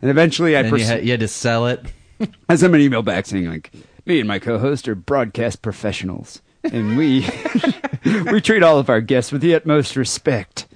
[0.01, 1.85] And eventually, I pers- you, had, you had to sell it.
[2.49, 3.71] I sent him an email back saying like,
[4.07, 7.27] "Me and my co-host are broadcast professionals, and we
[8.33, 10.67] we treat all of our guests with the utmost respect."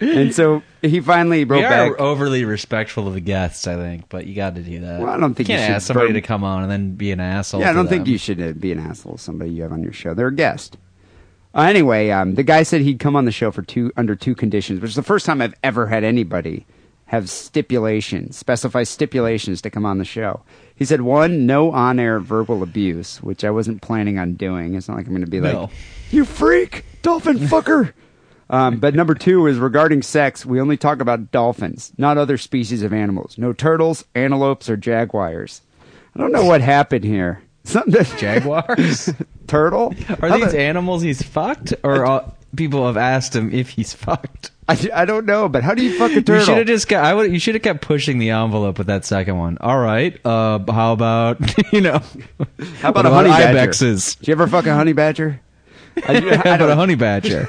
[0.00, 2.00] And so he finally wrote We are back.
[2.00, 5.00] overly respectful of the guests, I think, but you got to do that.
[5.00, 6.94] Well, I don't think you you can't should ask somebody to come on and then
[6.94, 7.60] be an asshole.
[7.60, 9.82] yeah, I don't think you should uh, be an asshole to somebody you have on
[9.82, 10.14] your show.
[10.14, 10.76] They're a guest.
[11.54, 14.34] Uh, anyway, um, the guy said he'd come on the show for two under two
[14.34, 16.66] conditions, which is the first time I've ever had anybody
[17.06, 20.42] have stipulations, specify stipulations to come on the show.
[20.76, 24.74] He said one, no on-air verbal abuse, which I wasn't planning on doing.
[24.74, 25.62] It's not like I'm going to be No.
[25.62, 25.70] like,
[26.10, 27.92] "You freak, dolphin fucker."
[28.50, 30.46] Um, but number two is regarding sex.
[30.46, 33.36] We only talk about dolphins, not other species of animals.
[33.36, 35.60] No turtles, antelopes, or jaguars.
[36.14, 37.42] I don't know what happened here.
[37.64, 39.12] Something Jaguars?
[39.46, 39.94] turtle.
[40.22, 43.92] Are How these about- animals he's fucked, or uh, people have asked him if he's
[43.92, 44.50] fucked?
[44.70, 46.36] I, I don't know, but how do you fuck a turtle?
[46.36, 47.04] You should have just got.
[47.04, 47.30] I would.
[47.32, 49.58] You should have kept pushing the envelope with that second one.
[49.60, 50.18] All right.
[50.24, 51.38] Uh, how about
[51.72, 52.00] you know?
[52.80, 53.58] How about what a honey badger?
[53.70, 54.18] ibexes?
[54.18, 55.40] Did you ever fuck a honey badger?
[56.06, 57.48] I, I How about a honey badger?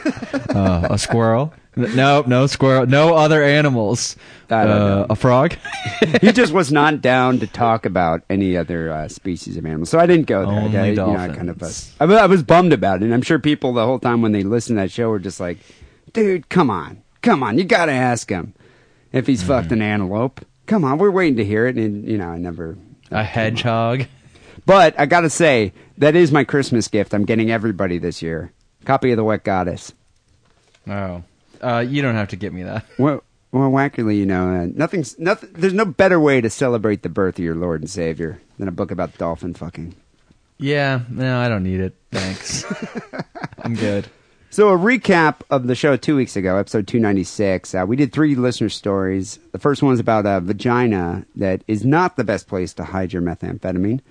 [0.49, 1.53] uh, a squirrel?
[1.75, 2.85] No, no squirrel.
[2.88, 4.15] No other animals.
[4.49, 5.05] I uh.
[5.09, 5.55] A frog?
[6.21, 9.99] he just was not down to talk about any other uh, species of animals, so
[9.99, 10.59] I didn't go there.
[10.59, 11.67] Only I, you know, I kind of, uh,
[11.99, 14.31] I, was- I was bummed about it, and I'm sure people the whole time when
[14.31, 15.59] they listened to that show were just like,
[16.12, 18.53] "Dude, come on, come on, you got to ask him
[19.13, 19.47] if he's Mm-hmm.
[19.47, 20.41] fucked an antelope.
[20.65, 22.77] Come on, we're waiting to hear it." And you know, I never.
[23.12, 24.05] a hedgehog?
[24.69, 27.15] But I got to say, that is my Christmas gift.
[27.15, 28.51] I'm getting everybody this year.
[28.86, 29.93] Copy of the Wet Goddess.
[30.88, 31.23] Oh,
[31.60, 32.86] uh, you don't have to get me that.
[32.99, 35.49] Well, well, wackerly, you know, uh, nothing's nothing.
[35.53, 38.71] There's no better way to celebrate the birth of your Lord and Savior than a
[38.71, 39.95] book about dolphin fucking.
[40.60, 41.95] Yeah, no, I don't need it.
[42.12, 42.63] Thanks.
[43.63, 44.05] I'm good.
[44.51, 47.73] So, a recap of the show two weeks ago, episode 296.
[47.73, 49.39] Uh, we did three listener stories.
[49.51, 53.13] The first one was about a vagina that is not the best place to hide
[53.13, 54.01] your methamphetamine.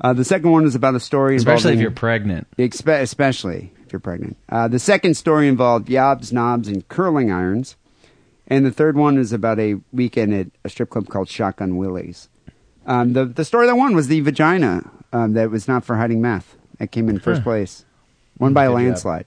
[0.00, 2.46] Uh, the second one is about a story Especially if you're pregnant.
[2.58, 4.36] Expe- especially if you're pregnant.
[4.48, 7.76] Uh, the second story involved yobs, knobs, and curling irons.
[8.46, 12.28] And the third one is about a weekend at a strip club called Shotgun Willie's.
[12.86, 16.20] Um, the, the story that won was the vagina um, that was not for hiding
[16.20, 16.56] meth.
[16.78, 17.44] That came in first Huh.
[17.44, 17.84] place.
[18.38, 19.26] Won by a landslide.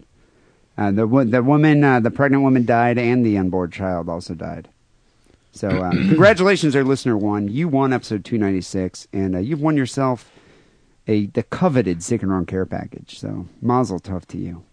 [0.78, 4.70] Uh, the, the woman, uh, the pregnant woman died, and the unborn child also died.
[5.52, 7.48] So, um, congratulations, our listener one.
[7.50, 10.32] You won episode 296, and uh, you've won yourself
[11.10, 13.20] a the coveted Sick and Wrong care package.
[13.20, 14.64] So, mazel tov to you.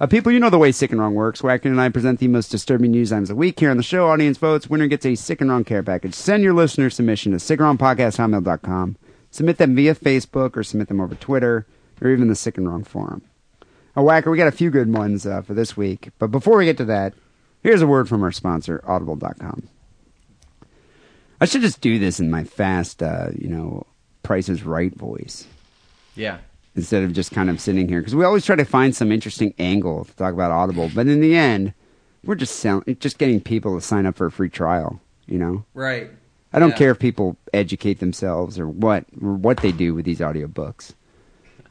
[0.00, 1.42] Uh, people, you know the way Sick and Wrong works.
[1.42, 4.08] Whacker and I present the most disturbing news items the week here on the show.
[4.08, 4.68] Audience votes.
[4.68, 6.14] Winner gets a Sick and Wrong care package.
[6.14, 8.96] Send your listener submission to sickandwrongpodcast.com.
[9.30, 11.66] Submit them via Facebook or submit them over Twitter
[12.00, 13.22] or even the Sick and Wrong forum.
[13.96, 16.10] Oh, Whacker, we got a few good ones uh, for this week.
[16.18, 17.14] But before we get to that,
[17.62, 19.68] here's a word from our sponsor, Audible.com.
[21.40, 23.86] I should just do this in my fast, uh, you know,
[24.22, 25.46] Price is Right voice
[26.18, 26.38] Yeah.
[26.76, 29.54] instead of just kind of sitting here because we always try to find some interesting
[29.58, 30.90] angle to talk about Audible.
[30.94, 31.72] But in the end,
[32.24, 35.00] we're just sell- just getting people to sign up for a free trial.
[35.26, 36.10] You know, Right.
[36.52, 36.76] I don't Yeah.
[36.76, 40.92] care if people educate themselves or what or what they do with these audiobooks.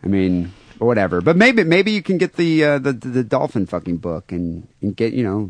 [0.04, 1.22] I mean, whatever.
[1.22, 4.96] But maybe maybe you can get the uh, the, the dolphin fucking book and, and
[4.96, 5.50] get you know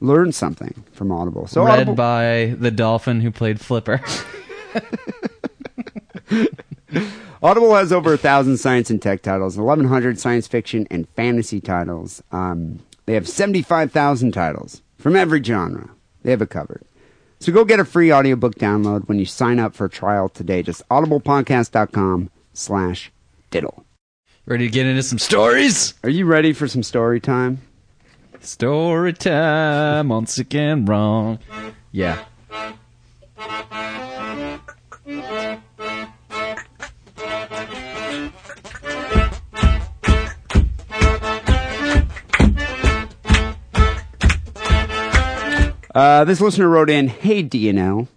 [0.00, 1.46] learn something from Audible.
[1.46, 4.00] So Read Audible, by the dolphin who played Flipper.
[7.42, 11.60] Audible has over a thousand science and tech titles, eleven hundred science fiction and fantasy
[11.60, 12.22] titles.
[12.30, 15.90] Um, they have seventy-five thousand titles from every genre.
[16.22, 16.82] They have it covered.
[17.40, 20.62] So go get a free audiobook download when you sign up for a trial today.
[20.62, 23.10] Just audiblepodcast.com slash
[23.50, 23.84] diddle.
[24.46, 25.94] Ready to get into some stories?
[26.04, 27.60] Are you ready for some story time?
[28.40, 31.38] Story time once again Wrong.
[31.90, 32.24] Yeah.
[45.94, 48.08] Uh, this listener wrote in, Hey DNL,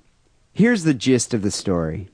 [0.53, 2.07] here's the gist of the story.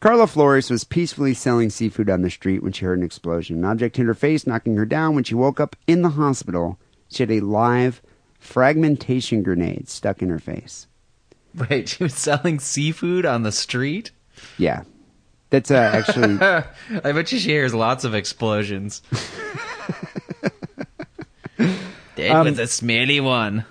[0.00, 3.56] Carla Flores was peacefully selling seafood on the street when she heard an explosion.
[3.58, 5.14] An object hit her face, knocking her down.
[5.14, 8.02] When she woke up in the hospital, she had a live
[8.38, 10.86] fragmentation grenade stuck in her face.
[11.54, 14.12] Wait, she was selling seafood on the street?
[14.58, 14.82] Yeah.
[15.50, 16.38] That's uh, actually.
[17.04, 19.02] I bet you she hears lots of explosions.
[22.16, 23.64] That Um, was a smelly one.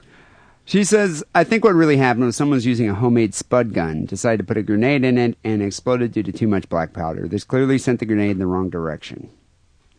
[0.63, 4.05] She says, I think what really happened was someone was using a homemade spud gun,
[4.05, 7.27] decided to put a grenade in it, and exploded due to too much black powder.
[7.27, 9.29] This clearly sent the grenade in the wrong direction.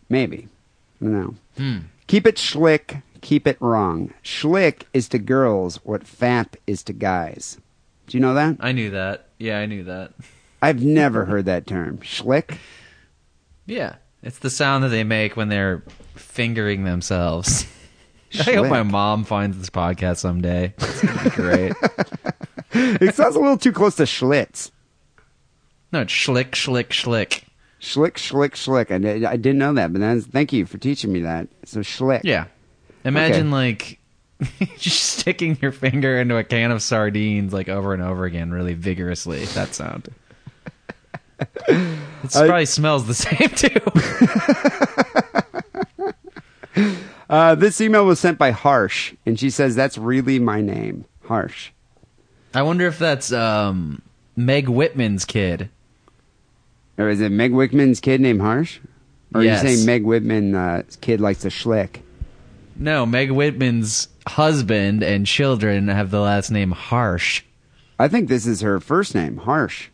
[0.08, 0.48] Maybe.
[1.00, 1.34] I don't know.
[1.58, 1.78] Hmm.
[2.06, 4.12] Keep it schlick, keep it wrong.
[4.24, 7.58] Schlick is to girls what fap is to guys.
[8.06, 8.56] Do you know that?
[8.60, 9.26] I knew that.
[9.38, 10.12] Yeah, I knew that.
[10.60, 11.98] I've never heard that term.
[11.98, 12.58] Schlick?
[13.66, 13.96] Yeah.
[14.22, 17.66] It's the sound that they make when they're fingering themselves.
[18.40, 20.74] I hope my mom finds this podcast someday.
[20.76, 21.72] It's gonna be great.
[22.70, 24.70] It sounds a little too close to Schlitz.
[25.90, 27.42] No, it's schlick, schlick, schlick.
[27.80, 28.90] Schlick, schlick, schlick.
[28.90, 31.48] I, did, I didn't know that, but that's, thank you for teaching me that.
[31.64, 32.20] So schlick.
[32.24, 32.46] Yeah.
[33.04, 33.98] Imagine like
[34.78, 38.74] just sticking your finger into a can of sardines like over and over again, really
[38.74, 39.44] vigorously.
[39.46, 40.08] That sound.
[42.24, 43.78] It probably smells the same too.
[47.30, 51.70] Uh, this email was sent by Harsh, and she says that's really my name, Harsh.
[52.54, 54.00] I wonder if that's um,
[54.34, 55.68] Meg Whitman's kid.
[56.96, 58.78] Or is it Meg Whitman's kid named Harsh?
[59.34, 59.62] Or Yes.
[59.62, 62.00] are you saying Meg Whitman's uh, kid likes to schlick?
[62.76, 67.42] No, Meg Whitman's husband and children have the last name Harsh.
[67.98, 69.88] I think this is her first name, Harsh.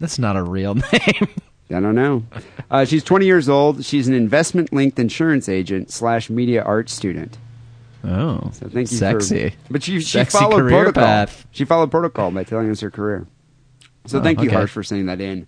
[0.00, 1.28] That's not a real name.
[1.70, 2.24] I don't know.
[2.70, 3.84] Uh, she's 20 years old.
[3.84, 7.38] She's an investment-linked insurance agent slash media arts student.
[8.04, 9.50] oh, So thank you sexy.
[9.50, 11.02] For, but she, she Sexy followed protocol.
[11.04, 11.46] path.
[11.52, 13.26] She followed protocol by telling us her career.
[14.06, 14.56] So Oh, thank you, okay.
[14.56, 15.46] Harsh, for sending that in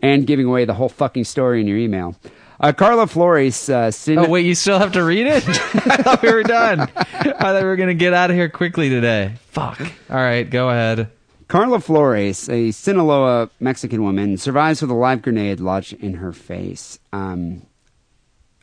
[0.00, 2.16] and giving away the whole fucking story in your email.
[2.58, 5.46] Uh, Carla Flores, uh, Sin- Oh wait, you still have to read it?
[5.48, 6.80] I thought we were done.
[6.80, 9.34] I thought we were gonna get out of here quickly today.
[9.50, 9.80] Fuck.
[10.08, 11.10] All right, go ahead.
[11.48, 16.98] Carla Flores, a Sinaloa Mexican woman, survives with a live grenade lodged in her face.
[17.12, 17.66] Um,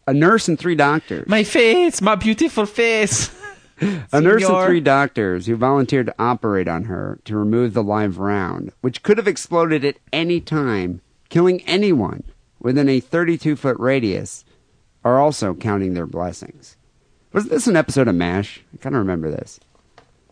[0.08, 1.28] a nurse and three doctors.
[1.28, 3.32] My face, my beautiful face.
[4.12, 8.20] A nurse and three doctors who volunteered to operate on her to remove the live
[8.20, 12.24] round, which could have exploded at any time, killing anyone
[12.60, 14.46] within a 32 foot radius,
[15.04, 16.78] are also counting their blessings.
[17.34, 18.62] Was this an episode of MASH?
[18.74, 19.60] I kind of remember this.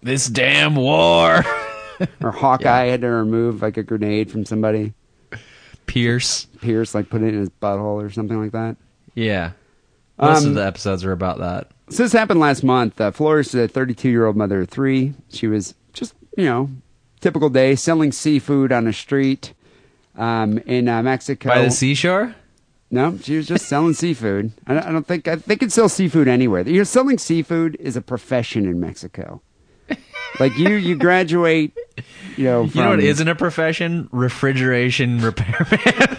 [0.02, 1.44] This damn war.
[2.24, 4.94] Or Hawkeye had to remove like a grenade from somebody.
[5.86, 6.46] Pierce.
[6.62, 8.78] Pierce like put it in his butthole or something like that.
[9.16, 9.52] Yeah.
[10.20, 11.72] Most Um, of the episodes are about that.
[11.90, 13.00] So this happened last month.
[13.02, 15.14] Uh, Flores is a 32 year old mother of three.
[15.30, 16.70] She was just, you know,
[17.22, 19.54] typical day selling seafood on a street
[20.16, 21.50] um, in uh, Mexico.
[21.50, 22.36] By the seashore?
[22.92, 24.52] No, she was just selling seafood.
[24.68, 26.68] I don't, I don't think I, they can sell seafood anywhere.
[26.68, 29.42] You know, selling seafood is a profession in Mexico.
[30.40, 31.76] Like you, you graduate.
[32.38, 34.08] You know, You know what from- isn't a profession?
[34.12, 35.80] Refrigeration repairman.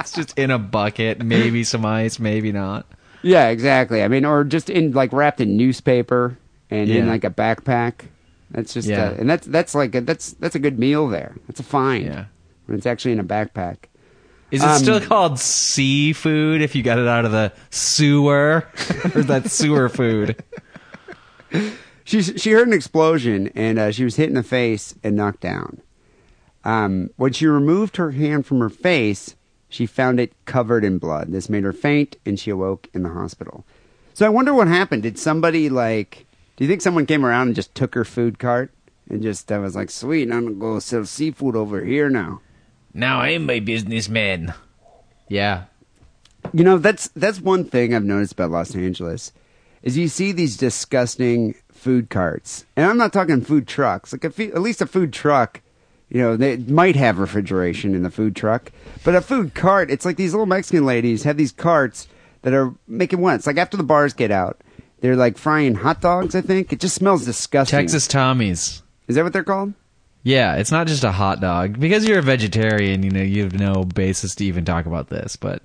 [0.00, 2.86] it's just in a bucket, maybe some ice, maybe not.
[3.22, 4.02] Yeah, exactly.
[4.02, 6.36] I mean, or just in like wrapped in newspaper
[6.70, 8.06] and in like a backpack.
[8.50, 9.10] That's just, Yeah.
[9.10, 11.36] uh, and that's that's like a, that's that's a good meal there.
[11.46, 12.24] That's a find Yeah.
[12.66, 13.76] when it's actually in a backpack.
[14.50, 18.66] Is it Um, still called seafood if you got it out of the sewer?
[19.14, 20.42] or is that sewer food?
[22.04, 25.40] She she heard an explosion and uh, she was hit in the face and knocked
[25.40, 25.80] down.
[26.64, 29.34] Um, when she removed her hand from her face,
[29.68, 31.32] she found it covered in blood.
[31.32, 33.64] This made her faint, and she awoke in the hospital.
[34.14, 35.02] So I wonder what happened.
[35.02, 36.26] Did somebody like?
[36.56, 38.70] Do you think someone came around and just took her food cart
[39.08, 42.40] and just I was like, "Sweet, I'm gonna go sell seafood over here now."
[42.94, 44.52] Now I'm a businessman.
[45.28, 45.64] Yeah.
[46.52, 49.32] You know, that's that's one thing I've noticed about Los Angeles
[49.82, 54.12] is you see these disgusting food carts, and I'm not talking food trucks.
[54.12, 55.60] Like at least a food truck,
[56.08, 58.70] you know, they might have refrigeration in the food truck,
[59.04, 62.08] but a food cart, it's like these little Mexican ladies have these carts
[62.42, 63.36] that are making what?
[63.36, 64.60] It's like after the bars get out,
[65.00, 66.34] they're like frying hot dogs.
[66.34, 67.78] I think it just smells disgusting.
[67.78, 68.82] Texas Tommies.
[69.08, 69.74] is that what they're called?
[70.22, 71.80] Yeah, it's not just a hot dog.
[71.80, 75.34] Because you're a vegetarian, you know, you have no basis to even talk about this,
[75.34, 75.62] but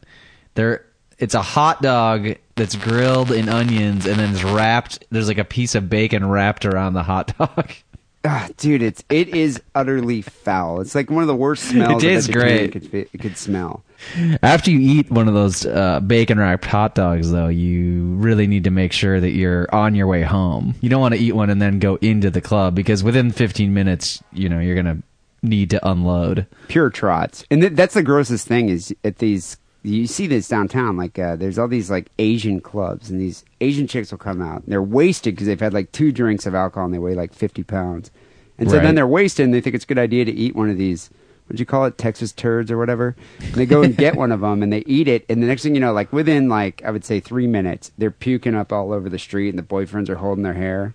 [0.55, 0.85] there
[1.19, 5.45] it's a hot dog that's grilled in onions and then it's wrapped there's like a
[5.45, 7.71] piece of bacon wrapped around the hot dog.
[8.25, 10.81] Ah, dude, it's it is utterly foul.
[10.81, 12.03] It's like one of the worst smells.
[12.03, 12.73] It tastes great.
[12.73, 13.85] Could, it could smell.
[14.43, 18.65] After you eat one of those uh, bacon wrapped hot dogs, though, you really need
[18.65, 20.75] to make sure that you're on your way home.
[20.81, 23.73] You don't want to eat one and then go into the club because within 15
[23.73, 24.97] minutes, you know, you're gonna
[25.41, 26.47] need to unload.
[26.67, 27.45] pure trots.
[27.49, 29.55] And th- that's the grossest thing is at these.
[29.87, 33.87] You see this downtown, like uh, there's all these like Asian clubs, and these Asian
[33.87, 34.63] chicks will come out.
[34.63, 37.33] And they're wasted because they've had like two drinks of alcohol and they weigh like
[37.33, 38.11] 50 pounds.
[38.57, 38.83] And so Right.
[38.83, 41.09] then they're wasted, and they think it's a good idea to eat one of these.
[41.45, 41.97] What'd you call it?
[41.97, 43.15] Texas turds or whatever.
[43.39, 45.23] And they go and get one of them, and they eat it.
[45.29, 48.11] And the next thing you know, like within like I would say three minutes, they're
[48.11, 50.93] puking up all over the street, and the boyfriends are holding their hair.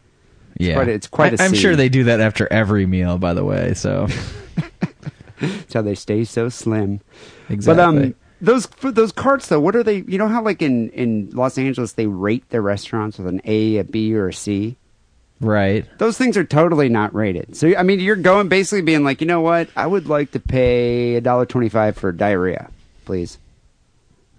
[0.58, 3.44] Yeah, quite a- it's quite I'm sure they do that after every meal, by the
[3.44, 3.72] way.
[3.74, 4.06] So
[5.40, 7.00] That's how they stay so slim.
[7.48, 7.74] exactly.
[7.74, 10.04] But um, those those carts though, what are they?
[10.06, 13.78] You know how like in in Los Angeles they rate their restaurants with an A,
[13.78, 14.76] a B, or a C.
[15.40, 15.86] right.
[15.98, 17.56] Those things are totally not rated.
[17.56, 19.68] So I mean, you're going basically being like, you know what?
[19.76, 22.68] I would like to pay a dollar twenty five for diarrhea,
[23.06, 23.38] please.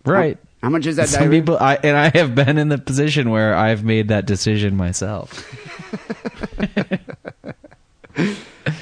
[0.06, 0.38] Right.
[0.62, 1.42] How, how much is that Some diarrhea?
[1.42, 5.50] people, I, and I have been in the position where I've made that decision myself.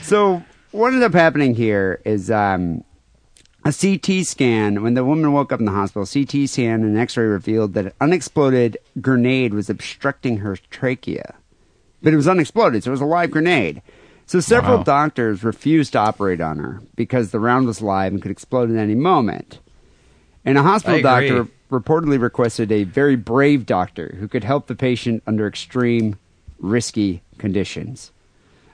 [0.01, 2.83] So what ended up happening here is um,
[3.63, 4.81] a CT scan.
[4.81, 7.91] When the woman woke up in the hospital, CT scan and X-ray revealed that an
[8.01, 11.35] unexploded grenade was obstructing her trachea,
[12.01, 13.81] but it was unexploded, so it was a live grenade.
[14.25, 14.83] So several Wow.
[14.83, 18.77] doctors refused to operate on her because the round was live and could explode at
[18.77, 19.59] any moment.
[20.45, 25.21] And a hospital doctor reportedly requested a very brave doctor who could help the patient
[25.27, 26.15] under extreme,
[26.59, 28.11] risky conditions.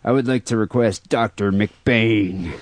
[0.08, 1.52] I would like to request Dr.
[1.52, 2.54] McBain.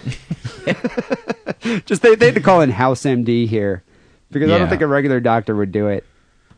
[1.86, 3.84] Just they, they had to call in House MD here
[4.32, 6.06] because I don't think a regular doctor would do it.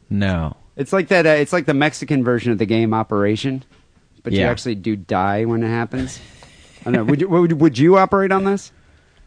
[0.09, 0.55] No.
[0.77, 1.25] It's like that.
[1.25, 3.65] Uh, it's like the Mexican version of the game Operation,
[4.23, 4.49] but you Yeah.
[4.49, 6.21] actually do die when it happens.
[6.81, 7.03] I don't know.
[7.03, 8.71] Would you, would, would you operate on this?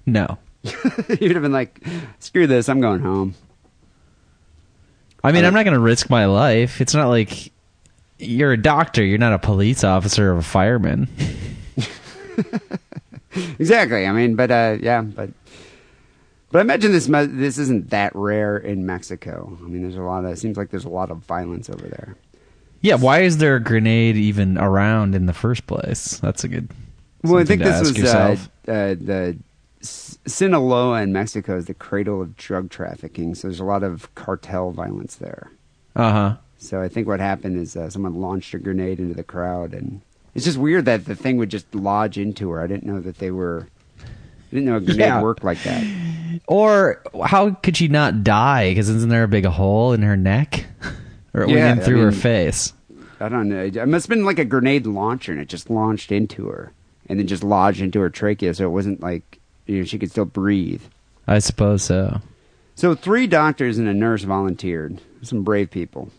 [0.07, 0.39] No.
[0.63, 1.87] You'd have been like,
[2.21, 2.71] "Screw this!
[2.71, 3.35] I'm going home."
[5.23, 6.81] I mean, I'm not going to risk my life.
[6.81, 7.53] It's not like
[8.19, 9.05] you're a doctor.
[9.05, 11.07] You're not a police officer or a fireman.
[13.59, 14.07] Exactly.
[14.07, 15.31] I mean, but uh, yeah, but
[16.51, 19.57] but I imagine this this isn't that rare in Mexico.
[19.63, 20.33] I mean, there's a lot of.
[20.33, 22.17] It seems like there's a lot of violence over there.
[22.81, 26.19] Yeah, why is there a grenade even around in the first place?
[26.19, 26.71] That's a good.
[27.23, 29.37] Well, I think this was uh, uh, the
[29.83, 33.35] Sinaloa in Mexico is the cradle of drug trafficking.
[33.35, 35.51] So there's a lot of cartel violence there.
[35.95, 36.37] Uh huh.
[36.59, 40.01] So I think what happened is uh, someone launched a grenade into the crowd, and
[40.35, 42.61] it's just weird that the thing would just lodge into her.
[42.61, 43.69] I didn't know that they were.
[44.01, 44.05] I
[44.55, 45.23] didn't know a grenade Yeah.
[45.23, 45.85] worked like that.
[46.47, 48.71] Or how could she not die?
[48.71, 50.67] Because isn't there a big hole in her neck,
[51.35, 52.73] or it Yeah, went in I through her face?
[53.21, 53.61] I don't know.
[53.65, 56.73] It must have been like a grenade launcher, and it just launched into her,
[57.09, 60.11] and then just lodged into her trachea, so it wasn't like you know she could
[60.11, 60.83] still breathe.
[61.29, 62.21] I suppose so.
[62.77, 66.11] So three doctors and a nurse volunteered, some brave people,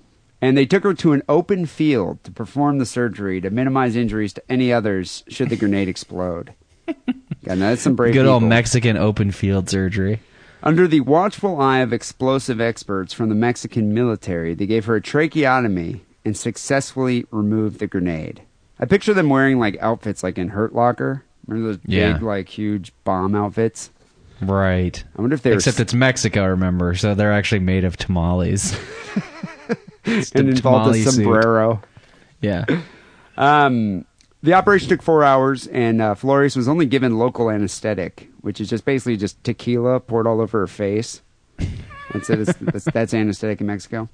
[0.42, 4.34] and they took her to an open field to perform the surgery to minimize injuries
[4.34, 6.54] to any others should the grenade explode.
[6.88, 8.50] God, that's some brave Good old people.
[8.50, 10.20] Mexican open field surgery.
[10.64, 15.02] Under the watchful eye of explosive experts from the Mexican military, they gave her a
[15.02, 18.42] tracheotomy and successfully removed the grenade.
[18.80, 21.24] I picture them wearing like outfits like in Hurt Locker.
[21.48, 22.14] Remember those Yeah.
[22.14, 23.90] big, like huge bomb outfits?
[24.40, 25.04] Right.
[25.18, 26.94] I wonder if they were Except it's Mexico, remember?
[26.96, 28.78] So they're actually made of tamales.
[30.06, 31.12] And involved a tamale suit.
[31.14, 31.82] sombrero.
[32.42, 32.66] Yeah.
[33.38, 34.06] Um,
[34.44, 38.70] the operation took four hours, and uh, Flores was only given local anesthetic, which is
[38.70, 41.22] just basically just tequila poured all over her face.
[42.12, 42.40] That's it.
[42.42, 44.10] It's, that's, that's anesthetic in Mexico.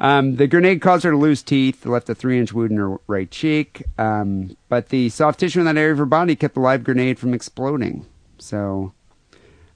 [0.00, 3.30] Um, the grenade caused her to lose teeth, left a three-inch wound in her right
[3.30, 3.84] cheek.
[3.98, 7.18] Um, but the soft tissue in that area of her body kept the live grenade
[7.18, 8.06] from exploding.
[8.38, 8.92] So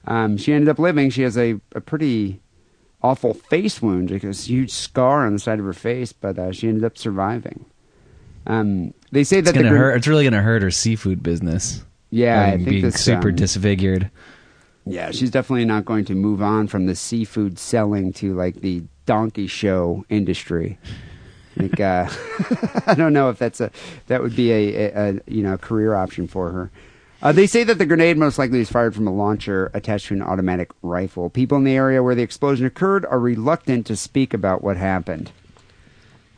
[0.05, 1.11] um, she ended up living.
[1.11, 2.41] She has a, a pretty
[3.05, 6.51] awful face wound, like a huge scar on the side of her face, but uh,
[6.51, 7.65] she ended up surviving.
[8.47, 9.97] Um, they say It's that the gonna gren- hurt.
[9.97, 11.83] It's really gonna hurt her seafood business.
[12.09, 14.09] Yeah, I think being this, super um, disfigured.
[14.85, 18.83] Yeah, she's definitely not going to move on from the seafood selling to like the
[19.05, 20.77] donkey show industry.
[21.57, 22.07] Like, uh,
[22.87, 23.71] I don't know if that's a
[24.07, 26.71] that would be a, a, a you know career option for her.
[27.25, 30.13] Uh, they say that the grenade most likely was fired from a launcher attached to
[30.13, 31.27] an automatic rifle.
[31.27, 35.31] People in the area where the explosion occurred are reluctant to speak about what happened.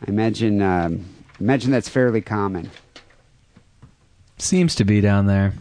[0.02, 1.04] I imagine um,
[1.42, 2.72] imagine that's fairly common.
[4.38, 5.56] Seems to be down there.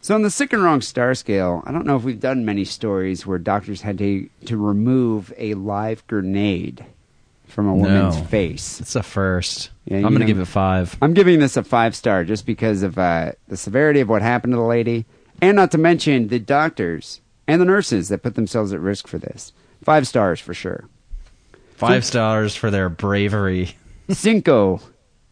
[0.00, 2.64] So on the sick and wrong star scale, I don't know if we've done many
[2.64, 6.86] stories where doctors had to to remove a live grenade
[7.50, 8.24] from a woman's No.
[8.24, 8.80] face.
[8.80, 9.70] It's a first.
[9.84, 10.96] Yeah, I'm you gonna know- give it five.
[11.02, 14.52] I'm giving this a five star just because of uh, the severity of what happened
[14.52, 15.04] to the lady,
[15.42, 19.18] and not to mention the doctors and the nurses that put themselves at risk for
[19.18, 19.52] this.
[19.82, 20.88] Five stars for sure.
[21.76, 23.74] Five stars for their bravery.
[24.10, 24.80] Cinco.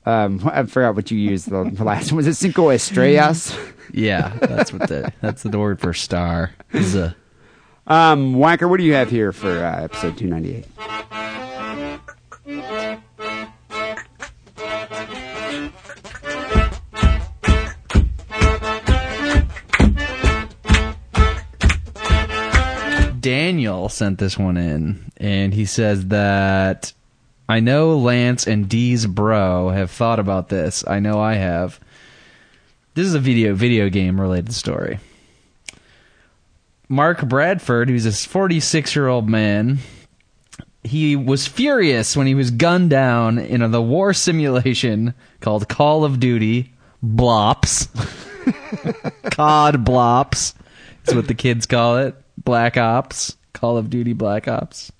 [0.06, 2.16] Um, I forgot what you used the the last one.
[2.16, 3.56] Was it cinco estrellas?
[3.90, 6.50] Yeah, that's what the that's the word for star.
[6.72, 7.16] Is a
[7.86, 10.66] Um, Whacker, what do you have here for uh, episode 298?
[23.20, 26.94] Daniel sent this one in, and he says that
[27.50, 30.82] I know Lance and Dee's bro have thought about this.
[30.88, 31.78] I know I have.
[32.94, 35.00] This is a video video game related story.
[36.88, 39.80] Mark Bradford, who's a 46 year old man,
[40.84, 46.04] he was furious when he was gunned down in a the war simulation called Call
[46.04, 46.72] of Duty
[47.04, 47.88] Blops.
[49.30, 50.54] COD Blops
[51.06, 52.14] is what the kids call it.
[52.42, 54.92] Black Ops, Call of Duty Black Ops.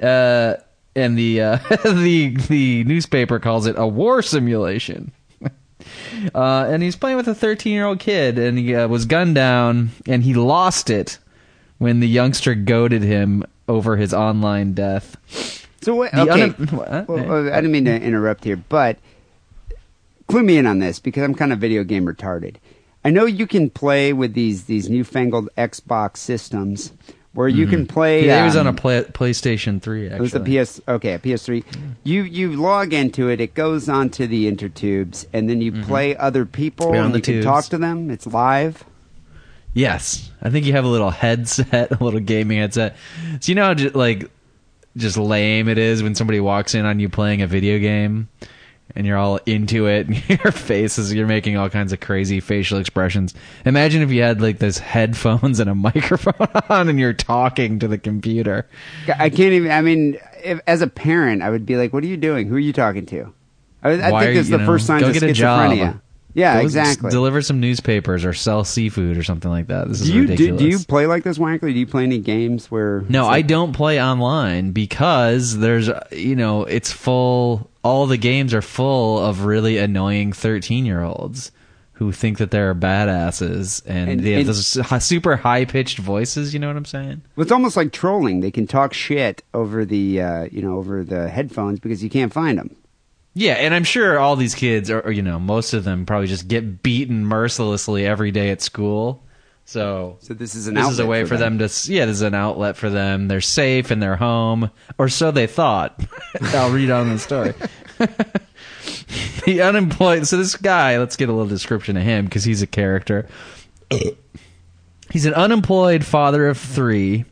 [0.00, 0.54] Uh,
[0.94, 5.12] and the uh, the the newspaper calls it a war simulation.
[6.34, 9.36] Uh, and he's playing with a 13 year old kid, and he uh, was gunned
[9.36, 11.18] down, and he lost it
[11.78, 15.16] when the youngster goaded him over his online death.
[15.82, 16.12] So what?
[16.12, 16.42] The Okay.
[16.42, 18.98] un- well, I didn't mean to interrupt here, but
[20.26, 22.56] clue me in on this because I'm kind of video game retarded.
[23.04, 26.92] I know you can play with these these newfangled Xbox systems
[27.34, 28.20] where you can play.
[28.22, 28.28] Mm-hmm.
[28.28, 30.16] Yeah, he was on a um, play- PlayStation 3, actually.
[30.16, 30.80] It was the PS.
[30.88, 31.62] Okay, a PS3.
[32.02, 33.40] You you log into it.
[33.40, 37.22] It goes onto the intertubes, and then you play other people, on and the you
[37.22, 38.10] can talk to them.
[38.10, 38.84] It's live.
[39.76, 42.96] Yes, I think you have a little headset, a little gaming headset.
[43.40, 44.30] So you know how ju- like
[44.96, 48.30] just lame it is when somebody walks in on you playing a video game,
[48.94, 52.40] and you're all into it, and your face is you're making all kinds of crazy
[52.40, 53.34] facial expressions.
[53.66, 57.86] Imagine if you had like this headphones and a microphone on, and you're talking to
[57.86, 58.66] the computer.
[59.18, 59.70] I can't even.
[59.70, 62.48] I mean, if, as a parent, I would be like, "What are you doing?
[62.48, 63.30] Who are you talking to?"
[63.82, 65.70] I, I think is you the know, first sign of get a job.
[65.70, 66.00] schizophrenia.
[66.36, 67.06] Yeah, Go exactly.
[67.08, 69.88] s- Deliver some newspapers or sell seafood or something like that.
[69.88, 70.60] This is do you do, ridiculous.
[70.62, 71.72] do you play like this, Wankley?
[71.72, 73.04] Do you play any games where?
[73.08, 77.70] No, it's I don't play online because there's, you know, it's full.
[77.82, 81.52] All the games are full of really annoying thirteen-year-olds
[81.94, 86.52] who think that they're badasses and, And- they have and- those super high-pitched voices.
[86.52, 87.22] You know what I'm saying?
[87.36, 88.40] Well, it's almost like trolling.
[88.40, 92.32] They can talk shit over the, uh, you know, over the headphones because you can't
[92.32, 92.76] find them.
[93.38, 96.48] Yeah, and I'm sure all these kids, or you know, most of them probably just
[96.48, 99.22] get beaten mercilessly every day at school.
[99.66, 101.58] So So this is an this is a way for for them.
[101.58, 103.28] to yeah this is an outlet for them.
[103.28, 106.00] They're safe in their home or so they thought.
[106.40, 107.52] I'll read on the story.
[109.44, 112.66] The unemployed so this guy let's get a little description of him because he's a
[112.66, 113.28] character.
[115.12, 117.24] He's an unemployed father of three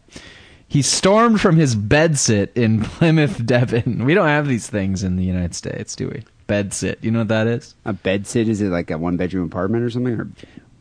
[0.75, 5.25] he stormed from his bedsit in plymouth devon we don't have these things in the
[5.25, 8.49] united states do we bedsit you know what that is A bed sit?
[8.49, 10.12] Is it like a one bedroom apartment or something?
[10.20, 10.29] Or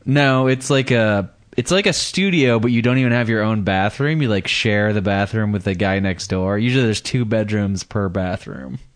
[0.05, 3.61] No, it's like a it's like a studio, but you don't even have your own
[3.63, 4.21] bathroom.
[4.21, 6.57] You like share the bathroom with the guy next door.
[6.57, 8.79] Usually, there's two bedrooms per bathroom.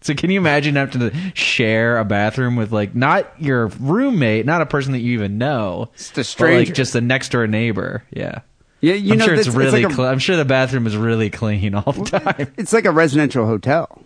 [0.00, 4.62] So can you imagine having to share a bathroom with like not your roommate, not
[4.62, 6.58] a person that you even know, Just a stranger.
[6.70, 8.04] like just a next door neighbor?
[8.10, 8.40] Yeah,
[8.80, 9.82] yeah, you I'm know, sure it's really.
[9.84, 12.52] like a- cle- I'm sure the bathroom is really clean all the time.
[12.56, 14.02] It's like a residential hotel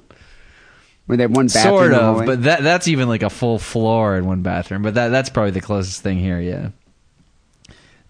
[1.06, 1.74] where they have one bathroom.
[1.74, 4.82] sort of, but that that's even like a full floor in one bathroom.
[4.82, 6.40] But that that's probably the closest thing here.
[6.40, 6.70] Yeah.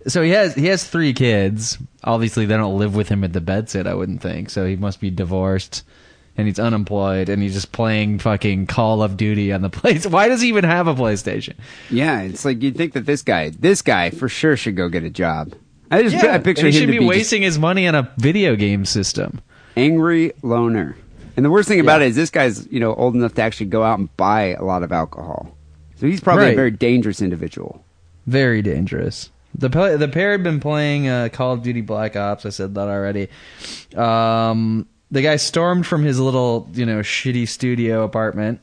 [0.06, 1.78] So he has he has three kids.
[2.04, 3.86] Obviously, they don't live with him at the bedsit.
[3.86, 4.50] I wouldn't think.
[4.50, 5.84] So he must be divorced,
[6.36, 10.04] and he's unemployed, and he's just playing fucking Call of Duty on the place.
[10.06, 11.54] Why does he even have a PlayStation?
[11.88, 15.04] yeah, it's like you'd think that this guy, this guy for sure should go get
[15.04, 15.54] a job.
[15.92, 18.56] I just I picture he him should be be wasting his money on a video
[18.56, 19.40] game system.
[19.76, 20.96] angry loner.
[21.36, 22.06] And the worst thing about Yeah.
[22.06, 24.64] it is this guy's you know old enough to actually go out and buy a
[24.64, 25.56] lot of alcohol.
[25.96, 27.84] So he's probably a very dangerous individual.
[28.26, 29.30] Very dangerous.
[29.54, 32.44] The pa- the pair had been playing uh, Call of Duty Black Ops.
[32.46, 33.28] I said that already.
[33.96, 38.60] Um, the guy stormed from his little, you know, shitty studio apartment,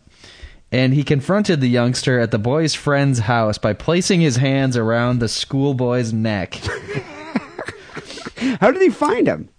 [0.72, 5.20] and he confronted the youngster at the boy's friend's house by placing his hands around
[5.20, 6.60] the schoolboy's neck.
[8.60, 9.50] How did he find him?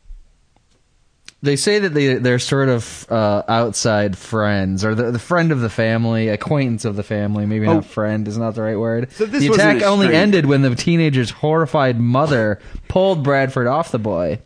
[1.42, 5.60] they say that they they're sort of uh, outside friends or the, the friend of
[5.60, 7.46] the family, acquaintance of the family.
[7.46, 7.74] Maybe Oh.
[7.74, 9.10] not friend is not the right word.
[9.12, 13.66] So this the wasn't attack a only ended when the teenager's horrified mother pulled Bradford
[13.66, 14.40] off the boy,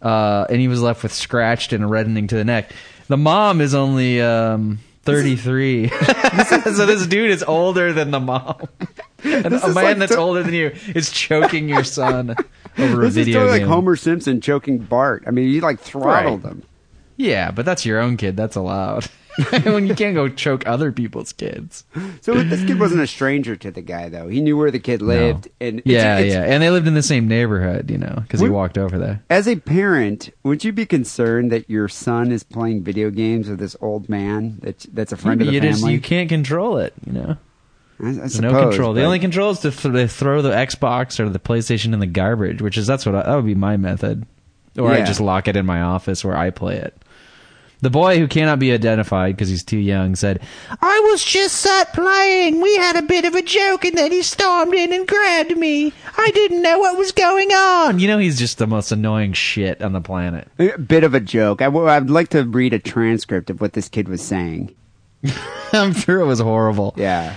[0.00, 2.72] uh, and he was left with scratched and reddening to the neck.
[3.08, 5.88] The mom is only um, thirty three,
[6.46, 8.56] so this dude is older than the mom.
[9.22, 12.36] And a man like that's older than you is choking your son
[12.78, 13.68] over a This is totally game.
[13.68, 15.24] like Homer Simpson choking Bart.
[15.26, 16.52] I mean, you like throttled Right.
[16.52, 16.62] him.
[17.16, 18.36] Yeah, but that's your own kid.
[18.36, 19.06] That's allowed.
[19.64, 21.84] when you can't go choke other people's kids.
[22.20, 24.28] So this kid wasn't a stranger to the guy, though.
[24.28, 26.94] He knew where the kid lived, and it's- yeah, it's- yeah, and they lived in
[26.94, 29.22] the same neighborhood, you know, because he walked over there.
[29.30, 33.60] As a parent, would you be concerned that your son is playing video games with
[33.60, 36.92] this old man that that's a friend of the you just you can't control it,
[37.06, 37.36] you know.
[38.02, 38.94] I, I suppose, no control.
[38.94, 42.62] The only control is to th- throw the Xbox or the PlayStation in the garbage,
[42.62, 44.26] which is that's what I, that would be my method.
[44.78, 46.96] Or I just lock it in my office where I play it.
[47.82, 50.40] The boy who cannot be identified because he's too young said,
[50.82, 52.60] "I was just sat playing.
[52.60, 55.92] We had a bit of a joke, and then he stormed in and grabbed me.
[56.18, 59.80] I didn't know what was going on." You know, he's just the most annoying shit
[59.82, 60.46] on the planet.
[60.58, 61.62] A bit of a joke.
[61.62, 64.74] I, w- I'd like to read a transcript of what this kid was saying.
[65.72, 66.92] I'm sure it was horrible.
[66.98, 67.34] Yeah.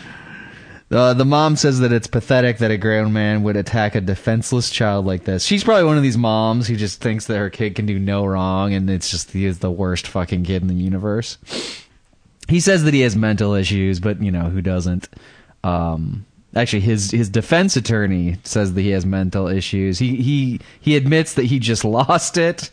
[0.93, 4.69] Uh, the mom says that it's pathetic that a grown man would attack a defenseless
[4.69, 5.43] child like this.
[5.43, 8.23] She's probably one of these moms who just thinks that her kid can do no
[8.23, 11.39] wrong, and it's just he is the worst fucking kid in the universe.
[12.47, 15.09] He says that he has mental issues, but you know who doesn't.
[15.63, 19.97] Um, actually, his his defense attorney says that he has mental issues.
[19.97, 22.69] He he he admits that he just lost it.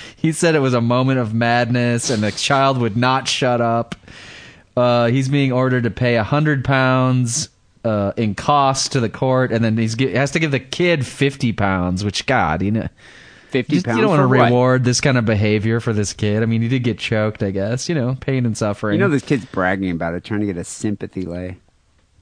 [0.16, 3.96] he said it was a moment of madness, and the child would not shut up.
[4.76, 7.48] Uh, he's being ordered to pay a hundred pounds
[7.84, 11.06] uh, in costs to the court, and then he's gi- has to give the kid
[11.06, 12.04] fifty pounds.
[12.04, 12.88] Which God, you know,
[13.54, 14.44] 50 you, pounds you don't want to for what?
[14.46, 16.42] reward this kind of behavior for this kid.
[16.42, 17.88] I mean, he did get choked, I guess.
[17.88, 18.94] You know, pain and suffering.
[18.94, 21.58] You know, this kid's bragging about it, trying to get a sympathy lay.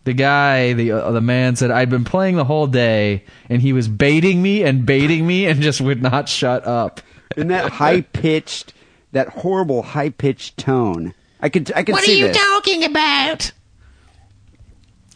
[0.05, 3.73] The guy, the uh, the man said, I'd been playing the whole day, and he
[3.73, 7.01] was baiting me and baiting me, and just would not shut up.
[7.35, 8.75] In that high pitched,
[9.13, 11.15] that horrible high pitched tone.
[11.43, 12.37] I could, I could What are you this.
[12.37, 13.53] talking about?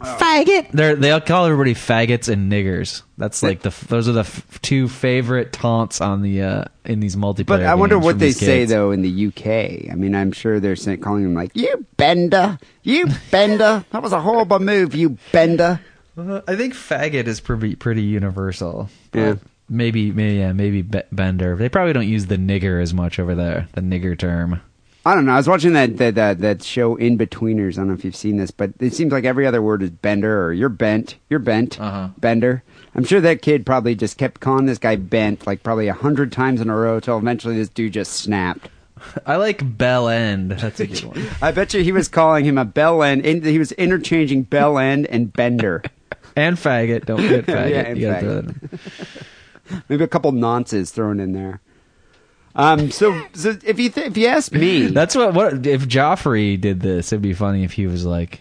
[0.01, 0.73] Faggot.
[0.73, 3.01] They're they call everybody faggots and niggers.
[3.17, 7.17] That's like the those are the f- two favorite taunts on the uh in these
[7.17, 7.47] multiplayer.
[7.47, 8.71] But I wonder what they say kids.
[8.73, 9.91] though in the UK.
[9.91, 14.13] I mean, I'm sure they're saying, calling them like "you bender, you bender." That was
[14.13, 15.81] a horrible move, you bender.
[16.19, 18.91] Uh, I think faggot is pretty pretty universal.
[19.15, 19.33] Yeah.
[19.33, 21.57] But Maybe, maybe, yeah, maybe Bender.
[21.57, 23.67] They probably don't use the nigger as much over there.
[23.73, 24.61] The nigger term.
[25.07, 25.33] I don't know.
[25.33, 27.75] I was watching that that that, that show Inbetweeners.
[27.75, 29.91] I don't know if you've seen this, but it seems like every other word is
[29.91, 32.09] bender or you're bent, you're bent, Uh-huh.
[32.19, 32.63] bender.
[32.95, 36.33] I'm sure that kid probably just kept calling this guy bent like probably a hundred
[36.33, 38.69] times in a row till eventually this dude just snapped.
[39.27, 40.53] I like Bell End.
[40.53, 41.27] That's a good one.
[41.43, 43.25] I bet you he was calling him a bell end.
[43.25, 45.83] He was interchanging bell end and bender.
[46.37, 47.05] and faggot.
[47.05, 47.71] Don't forget faggot.
[47.71, 48.27] Yeah, and you gotta faggot.
[48.27, 49.83] throw that in.
[49.89, 51.61] Maybe a couple nonces thrown in there.
[52.57, 52.91] Um.
[52.91, 55.35] So, so if you th- if you ask me, That's what.
[55.35, 57.13] What if Joffrey did this?
[57.13, 58.41] It'd be funny if he was like,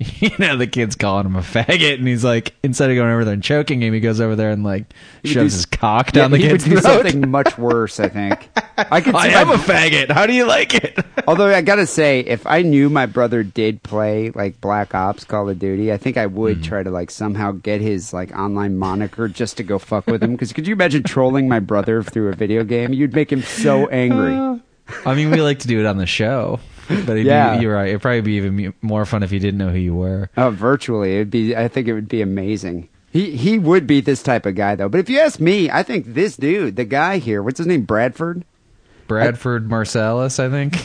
[0.20, 3.22] you know, the kid's calling him a faggot, and he's like, instead of going over
[3.26, 4.86] there and choking him, he goes over there and like
[5.24, 6.82] shoves do- his cock Yeah, down the he would do throat.
[7.04, 8.00] something much worse.
[8.00, 8.48] I think.
[8.78, 9.14] I could.
[9.14, 10.10] I am my- a faggot.
[10.10, 10.98] How do you like it?
[11.28, 15.50] Although I gotta say, if I knew my brother did play like Black Ops, Call
[15.50, 16.62] of Duty, I think I would Hmm.
[16.62, 20.32] try to like somehow get his like online moniker just to go fuck with him.
[20.32, 22.94] Because could you imagine trolling my brother through a video game?
[22.94, 24.60] You'd make him so angry.
[25.04, 26.58] I mean, we like to do it on the show,
[27.06, 27.56] but Yeah.
[27.56, 27.88] be, you're right.
[27.88, 30.30] It'd probably be even more fun if you didn't know who you were.
[30.36, 31.54] Oh, virtually, it'd be.
[31.56, 32.88] I think it would be amazing.
[33.12, 34.88] He he would be this type of guy though.
[34.88, 37.82] But if you ask me, I think this dude, the guy here, what's his name,
[37.82, 38.44] Bradford.
[39.08, 40.76] Bradford Marcellus, I think.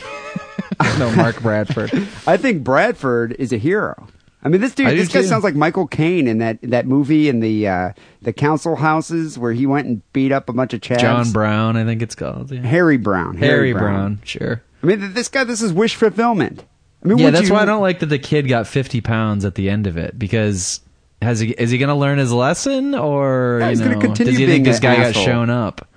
[1.00, 1.92] no, Mark Bradford.
[2.28, 4.08] I think Bradford is a hero.
[4.44, 5.28] I mean, this dude, this guy too.
[5.28, 9.52] sounds like Michael Caine in that, that movie in the uh, the council houses where
[9.54, 11.00] he went and beat up a bunch of chavs.
[11.00, 12.52] John Brown, I think it's called.
[12.52, 12.62] Yeah.
[12.62, 13.38] Harry Brown.
[13.38, 14.20] Harry Brown.
[14.24, 14.62] sure.
[14.86, 16.64] I mean, this guy, this is wish fulfillment.
[17.04, 19.46] I mean, Yeah, that's you- why I don't like that the kid got 50 pounds
[19.46, 20.80] at the end of it because
[21.22, 24.32] has he is he going to learn his lesson or Yeah, he's gonna know, continue
[24.34, 25.14] does he being think this guy asshole.
[25.14, 25.88] got shown up?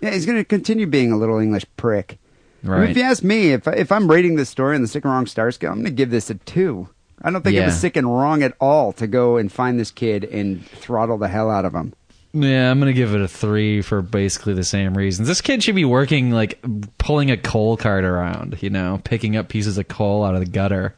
[0.00, 2.18] Yeah, he's going to continue being a little English prick.
[2.64, 2.90] I mean, Right.
[2.90, 5.26] if you ask me, if if I'm rating this story on the sick and wrong
[5.26, 6.88] star scale, I'm going to give this a two.
[7.22, 9.90] I don't think it was sick and wrong at all to go and find this
[9.90, 11.92] kid and throttle the hell out of him.
[12.32, 15.26] Yeah, I'm going to give it a 3 for basically the same reasons.
[15.26, 16.60] This kid should be working like
[16.98, 20.46] pulling a coal cart around, you know, picking up pieces of coal out of the
[20.46, 20.94] gutter.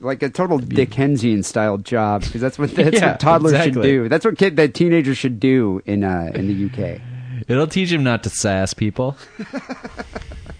[0.00, 4.08] like a total Dickensian style job because that's what that's Yeah, what toddlers should do.
[4.08, 7.00] That's what kid that teenagers should do in uh, in the UK.
[7.46, 9.16] It'll teach him not to sass people.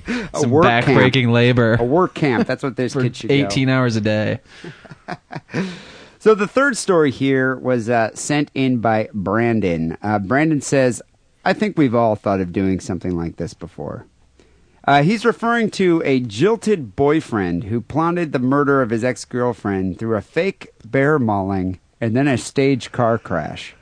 [0.06, 0.86] A Some work camp.
[0.86, 2.46] backbreaking labor A work camp.
[2.46, 3.74] That's what this kid should 18 go.
[3.74, 4.40] hours a day.
[6.24, 9.98] So the third story here was uh, sent in by Brandon.
[10.00, 11.02] Uh, Brandon says,
[11.44, 14.06] "I think we've all thought of doing something like this before."
[14.84, 20.16] Uh, he's referring to a jilted boyfriend who plotted the murder of his ex-girlfriend through
[20.16, 23.74] a fake bear mauling and then a staged car crash.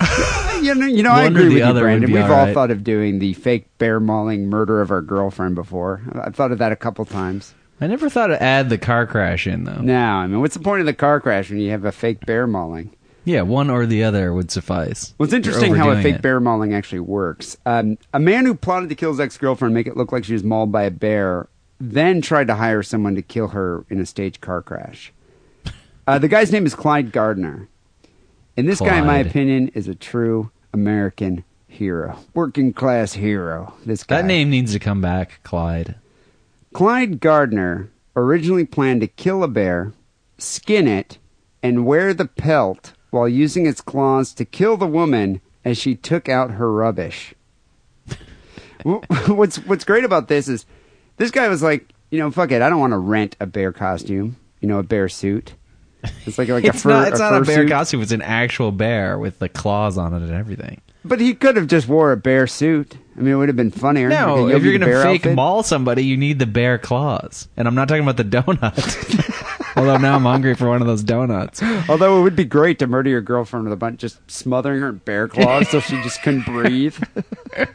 [0.62, 2.12] you know, you know I agree with you, Brandon.
[2.12, 2.54] We've all all right.
[2.54, 6.02] thought of doing the fake bear mauling murder of our girlfriend before.
[6.12, 7.56] I've thought of that a couple times.
[7.80, 9.80] I never thought to add the car crash in though.
[9.80, 12.26] Now, I mean, what's the point of the car crash when you have a fake
[12.26, 12.94] bear mauling?
[13.24, 15.14] Yeah, one or the other would suffice.
[15.18, 16.22] Well, it's interesting how a fake it.
[16.22, 17.58] bear mauling actually works.
[17.66, 20.42] Um, a man who plotted to kill his ex-girlfriend make it look like she was
[20.42, 21.46] mauled by a bear,
[21.78, 25.12] then tried to hire someone to kill her in a staged car crash.
[26.06, 27.68] Uh, the guy's name is Clyde Gardner.
[28.56, 32.18] And this guy, in my opinion, is a true American hero.
[32.34, 33.74] Working class hero.
[33.84, 34.22] This guy.
[34.22, 35.96] That name needs to come back, Clyde.
[36.72, 39.92] Clyde Gardner originally planned to kill a bear,
[40.38, 41.18] skin it,
[41.62, 46.28] and wear the pelt while using its claws to kill the woman as she took
[46.28, 47.34] out her rubbish.
[49.26, 50.64] What's what's great about this is
[51.16, 53.72] this guy was like, you know, fuck it, I don't want to rent a bear
[53.72, 55.54] costume, you know, a bear suit.
[56.26, 57.08] It's like like a fur, not.
[57.08, 57.70] It's not fur a bear suit.
[57.70, 58.02] costume.
[58.02, 60.80] It's an actual bear with the claws on it and everything.
[61.04, 62.96] But he could have just wore a bear suit.
[63.16, 64.08] I mean, it would have been funnier.
[64.08, 65.36] No, if you're gonna Bear fake outfit.
[65.36, 67.48] maul somebody, you need the bear claws.
[67.56, 69.74] And I'm not talking about the donut.
[69.76, 71.62] Although now I'm hungry for one of those donuts.
[71.88, 74.88] Although it would be great to murder your girlfriend with a bunch, just smothering her
[74.88, 76.96] in bear claws so she just couldn't breathe.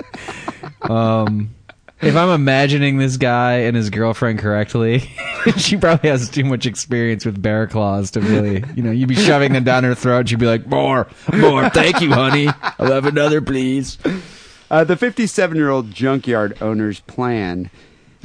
[0.81, 1.55] Um,
[2.03, 4.99] if I'm imagining this guy and his girlfriend correctly,
[5.57, 9.15] she probably has too much experience with bear claws to really, you know, you'd be
[9.15, 10.29] shoving them down her throat.
[10.29, 12.47] She'd be like, "More, more, thank you, honey.
[12.79, 13.97] I'll have another, please."
[14.71, 17.69] Uh, the 57 year old junkyard owner's plan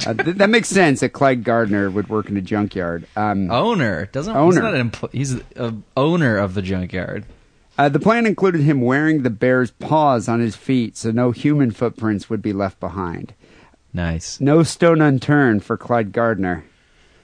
[0.07, 3.05] Uh, th- that makes sense that Clyde Gardner would work in a junkyard.
[3.15, 4.35] Um, Owner doesn't.
[4.35, 4.45] Owner.
[4.45, 7.25] He's, not an empl- he's a owner of the junkyard.
[7.77, 11.69] uh, the plan included him wearing the bear's paws on his feet so no human
[11.71, 13.33] footprints would be left behind.
[13.93, 14.39] Nice.
[14.39, 16.63] No stone unturned for Clyde Gardner.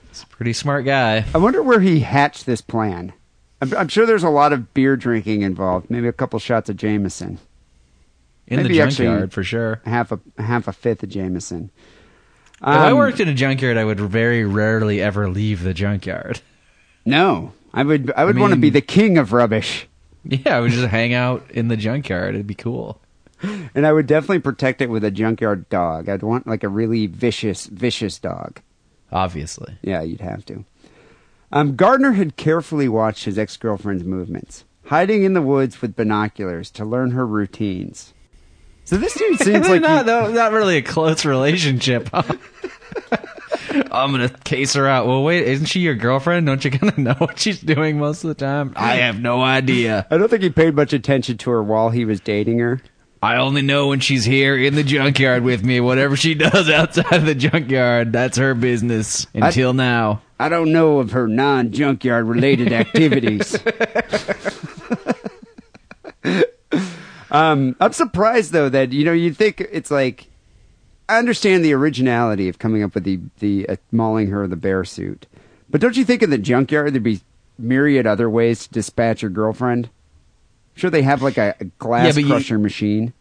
[0.10, 1.26] He's a pretty smart guy.
[1.34, 3.14] I wonder where he hatched this plan.
[3.62, 5.90] I'm, I'm sure there's a lot of beer drinking involved.
[5.90, 7.40] Maybe a couple shots of Jameson,
[8.48, 9.82] In Maybe the junkyard for sure.
[9.86, 11.70] half a half a fifth of Jameson.
[12.58, 16.42] if I Um, worked in a junkyard, I would very rarely ever leave the junkyard.
[17.06, 18.12] No, I would.
[18.18, 19.88] I would I want to be the king of rubbish,
[20.24, 22.34] Yeah, I would just hang out in the junkyard.
[22.36, 23.00] It'd be cool.
[23.42, 26.10] And I would definitely protect it with a junkyard dog.
[26.10, 28.62] I'd want like a really vicious, vicious dog.
[29.12, 29.78] Obviously.
[29.82, 30.66] Yeah, you'd have to.
[31.52, 36.70] Um, Gardner had carefully watched his ex girlfriend's movements, hiding in the woods with binoculars
[36.72, 38.14] to learn her routines.
[38.84, 42.10] So this dude seems like not, he- not really a close relationship.
[42.14, 42.24] huh?
[43.92, 45.08] I'm gonna case her out.
[45.08, 46.46] Well, wait, isn't she your girlfriend?
[46.46, 48.74] Don't you kind of know what she's doing most of the time?
[48.76, 50.06] I have no idea.
[50.10, 52.82] I don't think he paid much attention to her while he was dating her.
[53.26, 55.80] I only know when she's here in the junkyard with me.
[55.80, 59.26] Whatever she does outside of the junkyard, that's her business.
[59.34, 60.22] Until now.
[60.40, 63.58] I don't know of her non junkyard related activities.
[67.32, 70.28] um, I'm surprised though that you know you'd think it's like
[71.10, 74.86] I understand the originality of coming up with the the uh, mauling her the bear
[74.86, 75.26] suit,
[75.68, 77.22] but don't you think in the junkyard there'd be
[77.58, 79.90] myriad other ways to dispatch your girlfriend?
[80.76, 83.14] Sure, they have like a, a glass Yeah, but you- crusher machine.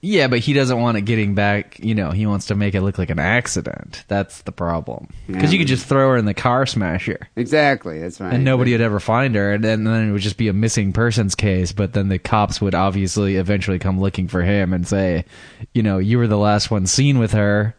[0.00, 1.80] Yeah, but he doesn't want it getting back.
[1.80, 4.04] You know, he wants to make it look like an accident.
[4.06, 5.08] That's the problem.
[5.26, 5.50] Because Yeah.
[5.50, 7.28] you could just throw her in the car smasher.
[7.34, 8.32] Exactly, that's right.
[8.32, 10.92] and nobody would ever find her, and then, then it would just be a missing
[10.92, 11.72] persons case.
[11.72, 15.24] But then the cops would obviously eventually come looking for him and say,
[15.74, 17.74] you know, you were the last one seen with her.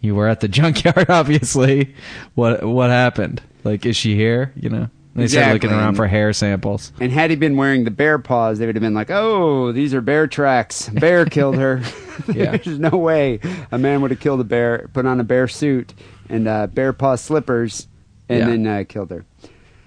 [0.00, 1.94] You were at the junkyard, obviously.
[2.34, 3.42] What what happened?
[3.62, 4.54] Like, is she here?
[4.56, 6.92] You know, And they started looking around for hair samples.
[7.00, 9.92] And had he been wearing the bear paws, they would have been like, "Oh, these
[9.94, 10.88] are bear tracks.
[10.88, 11.82] Bear killed her."
[12.34, 12.56] Yeah.
[12.56, 13.38] There's no way
[13.70, 15.94] a man would have killed a bear, put on a bear suit
[16.28, 17.86] and uh, bear paw slippers,
[18.28, 18.46] and Yeah.
[18.46, 19.24] then uh, killed her.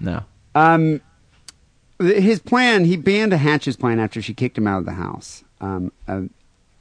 [0.00, 0.22] No,
[0.54, 1.02] Um,
[2.00, 2.86] th- his plan.
[2.86, 5.44] He banned to hatch plan after she kicked him out of the house.
[5.60, 6.22] Um, uh,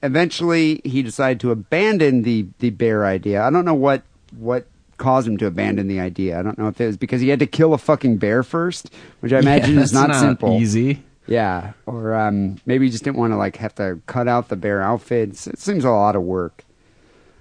[0.01, 3.43] eventually, he decided to abandon the the bear idea.
[3.43, 4.03] I don't know what
[4.37, 4.65] what
[5.01, 6.39] caused him to abandon the idea.
[6.39, 8.89] I don't know if it was because he had to kill a fucking bear first,
[9.19, 10.61] which I imagine Yeah, is that's not, simple.
[10.61, 11.03] Easy.
[11.27, 14.55] Yeah, or um, maybe he just didn't want to like have to cut out the
[14.55, 15.47] bear outfits.
[15.47, 16.63] It seems a lot of work.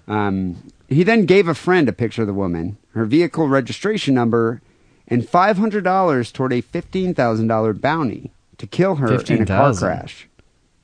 [0.08, 0.56] Um,
[0.88, 4.60] he then gave a friend a picture of the woman, her vehicle registration number,
[5.08, 9.16] and five hundred dollars toward a fifteen thousand dollar bounty to kill her in a
[9.16, 9.88] car 15,000?
[9.88, 10.28] crash.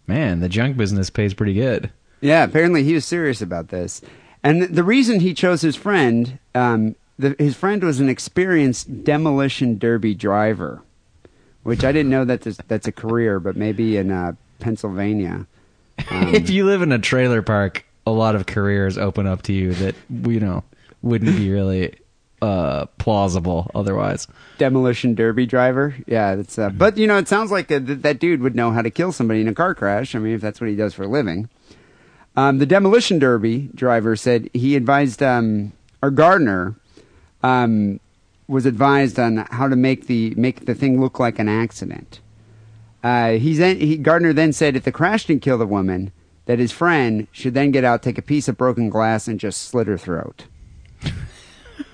[0.07, 1.91] Man, the junk business pays pretty good.
[2.21, 4.01] Yeah, apparently he was serious about this.
[4.47, 9.77] And the reason he chose his friend, um, the, his friend was an experienced demolition
[9.77, 10.83] derby driver,
[11.65, 15.47] which I didn't know that this, that's a career, but maybe in uh, Pennsylvania.
[16.11, 19.53] Um, if you live in a trailer park, a lot of careers open up to
[19.55, 20.63] you that you know
[21.01, 21.95] wouldn't be really
[22.43, 24.29] uh, plausible otherwise.
[24.59, 26.59] demolition derby driver, yeah, that's.
[26.59, 29.41] Uh, but you know, it sounds like that dude would know how to kill somebody
[29.41, 30.15] in a car crash.
[30.15, 31.49] I mean, if that's what he does for a living.
[32.37, 35.73] Um, the demolition derby driver said he advised um,
[36.03, 36.75] or Gardner
[37.43, 37.99] um,
[38.47, 42.21] was advised on how to make the make the thing look like an accident.
[43.03, 46.13] Uh, he's then, he Gardner then said if the crash didn't kill the woman,
[46.47, 49.63] that his friend should then get out, take a piece of broken glass, and just
[49.63, 50.45] slit her throat.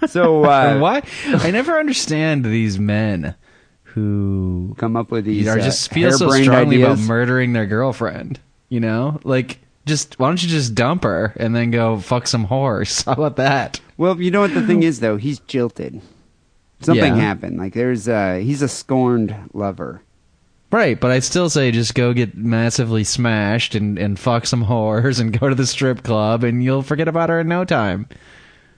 [0.06, 1.02] so uh, Why?
[1.26, 3.34] I never understand these men
[3.84, 6.98] who come up with these are uh, just feel so strongly ideas.
[7.00, 8.40] about murdering their girlfriend.
[8.68, 12.44] You know, like just why don't you just dump her and then go fuck some
[12.44, 13.02] horse?
[13.06, 13.80] How about that?
[13.96, 16.00] Well, you know what the thing is though, he's jilted.
[16.80, 17.20] Something Yeah.
[17.20, 17.58] happened.
[17.58, 20.02] Like there's uh he's a scorned lover.
[20.70, 25.20] Right, but I'd still say just go get massively smashed and, and fuck some whores
[25.20, 28.08] and go to the strip club and you'll forget about her in no time.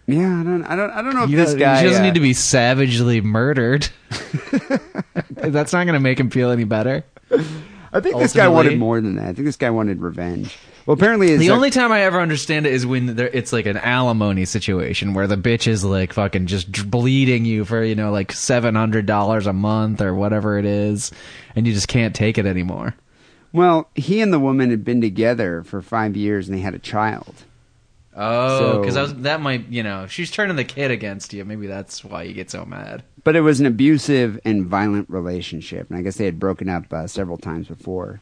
[0.06, 2.02] Yeah, I don't I don't I don't know if You this know, guy he doesn't
[2.02, 3.88] uh, need to be savagely murdered.
[5.30, 7.04] That's not going to make him feel any better.
[7.94, 9.28] I think this guy wanted more than that.
[9.28, 10.56] I think this guy wanted revenge.
[10.84, 13.64] Well, apparently his The only time I ever understand it is when there, it's like
[13.66, 17.94] an alimony situation where the bitch is like fucking just dr- bleeding you for you
[17.94, 21.10] know like seven hundred dollars a month or whatever it is,
[21.56, 22.94] and you just can't take it anymore.
[23.52, 26.78] well, he and the woman had been together for 5 years and they had a
[26.80, 27.44] child.
[28.16, 31.66] Oh, So- because that might you know if she's turning the kid against you, maybe
[31.68, 33.04] that's why you get so mad.
[33.24, 36.92] But it was an abusive and violent relationship, and I guess they had broken up
[36.92, 38.20] uh, several times before.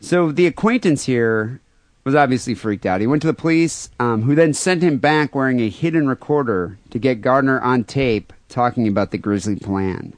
[0.00, 1.60] So the acquaintance here
[2.04, 3.00] was obviously freaked out.
[3.00, 6.78] He went to the police, um, who then sent him back wearing a hidden recorder
[6.90, 10.12] to get Gardner on tape talking about the grisly plan.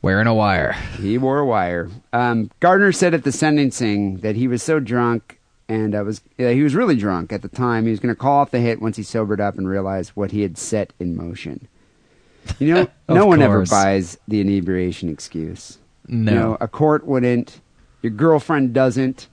[0.00, 0.72] Wearing a wire.
[0.72, 1.90] He wore a wire.
[2.12, 5.38] Um, Gardner said at the sentencing that he was so drunk
[5.68, 7.84] and uh, was uh, he was really drunk at the time.
[7.84, 10.30] He was going to call off the hit once he sobered up and realized what
[10.30, 11.68] he had set in motion.
[12.58, 13.70] You know, no one ever course.
[13.70, 15.78] buys the inebriation excuse.
[16.06, 16.32] No.
[16.32, 17.60] You know, a court wouldn't.
[18.02, 19.28] Your girlfriend doesn't.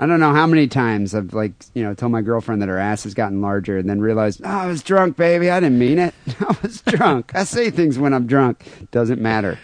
[0.00, 2.78] I don't know how many times I've like you know told my girlfriend that her
[2.78, 5.50] ass has gotten larger and then realized oh, I was drunk, baby.
[5.50, 6.14] I didn't mean it.
[6.40, 7.32] I was drunk.
[7.34, 8.64] I say things when I'm drunk.
[8.92, 9.58] Doesn't matter.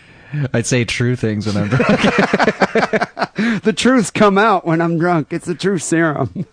[0.52, 3.10] I'd say true things when I'm drunk.
[3.64, 5.32] The truths come out when I'm drunk.
[5.32, 6.46] It's the truth serum.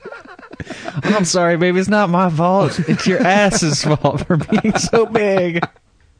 [1.04, 1.80] I'm sorry, baby.
[1.80, 2.80] It's not my fault.
[2.88, 5.64] It's your ass's fault for being so big.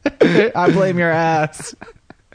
[0.04, 1.74] I blame your ass.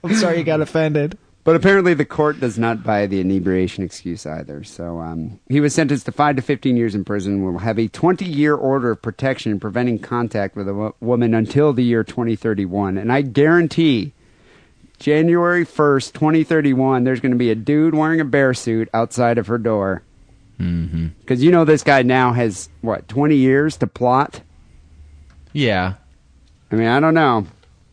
[0.03, 1.17] I'm sorry you got offended.
[1.43, 4.65] But apparently, the court does not buy the inebriation excuse either.
[4.65, 7.41] So um, he was sentenced to five to fifteen years in prison.
[7.41, 11.85] Will have a twenty-year order of protection preventing contact with a wo- woman until the
[11.85, 12.97] year 2031.
[12.97, 14.11] And I guarantee,
[14.99, 19.47] January 1st, 2031, there's going to be a dude wearing a bear suit outside of
[19.47, 20.03] her door.
[20.59, 21.07] Mm-hmm.
[21.19, 24.41] Because you know this guy now has what 20 years to plot.
[25.53, 25.93] Yeah.
[26.71, 27.47] I mean, I don't know.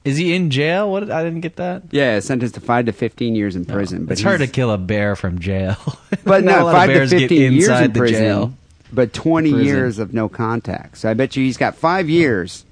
[0.04, 0.90] Is he in jail?
[0.90, 1.10] What?
[1.10, 1.84] I didn't get that.
[1.90, 4.04] Yeah, sentenced to five to 15 years in prison.
[4.04, 5.76] But it's hard to kill a bear from jail.
[6.24, 8.54] But no, five to fifteen years in the prison, jail.
[8.90, 9.66] but twenty Prison.
[9.66, 10.96] years of no contact.
[10.96, 12.64] So I bet you he's got five years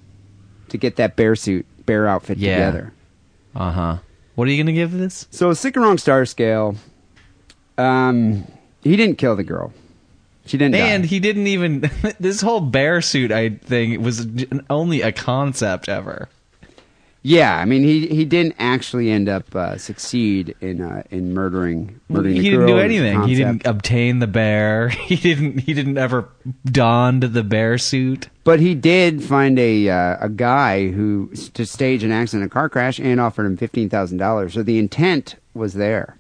[0.71, 2.55] to get that bear suit, bear outfit Yeah.
[2.71, 2.93] together.
[3.55, 3.97] Uh huh.
[4.37, 5.27] What are you gonna give this?
[5.31, 6.77] So a sick and wrong star scale.
[7.77, 8.47] Um,
[8.83, 9.73] he didn't kill the girl.
[10.53, 11.07] She didn't And die.
[11.09, 11.91] he didn't even.
[12.21, 14.27] this whole bear suit, I think, was
[14.69, 16.29] only a concept ever.
[17.23, 21.99] yeah, I mean he he didn't actually end up uh, succeed in uh, in murdering
[22.11, 22.69] murdering he the didn't girl.
[22.69, 23.23] do It was a anything.
[23.29, 24.89] He didn't obtain the bear.
[25.09, 25.59] He didn't.
[25.61, 26.29] He didn't ever
[26.67, 28.29] donned the bear suit.
[28.45, 32.69] But he did find a uh, a guy who to stage an accident, a car
[32.69, 34.53] crash, and offered him fifteen thousand dollars.
[34.53, 36.19] So the intent was there.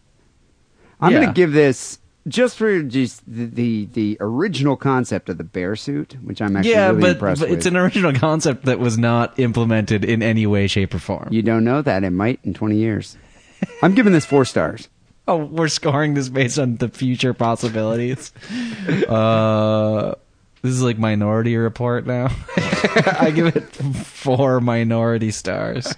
[1.02, 1.98] I'm going to give this
[2.28, 6.72] just for just the, the the original concept of the bear suit, which I'm actually
[6.72, 7.58] yeah, really but, impressed but with.
[7.58, 11.28] it's an original concept that was not implemented in any way, shape, or form.
[11.30, 13.16] you don't know that it might in 20 years.
[13.82, 14.88] I'm giving this four stars.
[15.28, 18.32] Oh, we're scoring this based on the future possibilities.
[19.08, 20.14] uh,
[20.62, 22.28] this is like Minority Report now.
[22.56, 25.94] I give it four minority stars.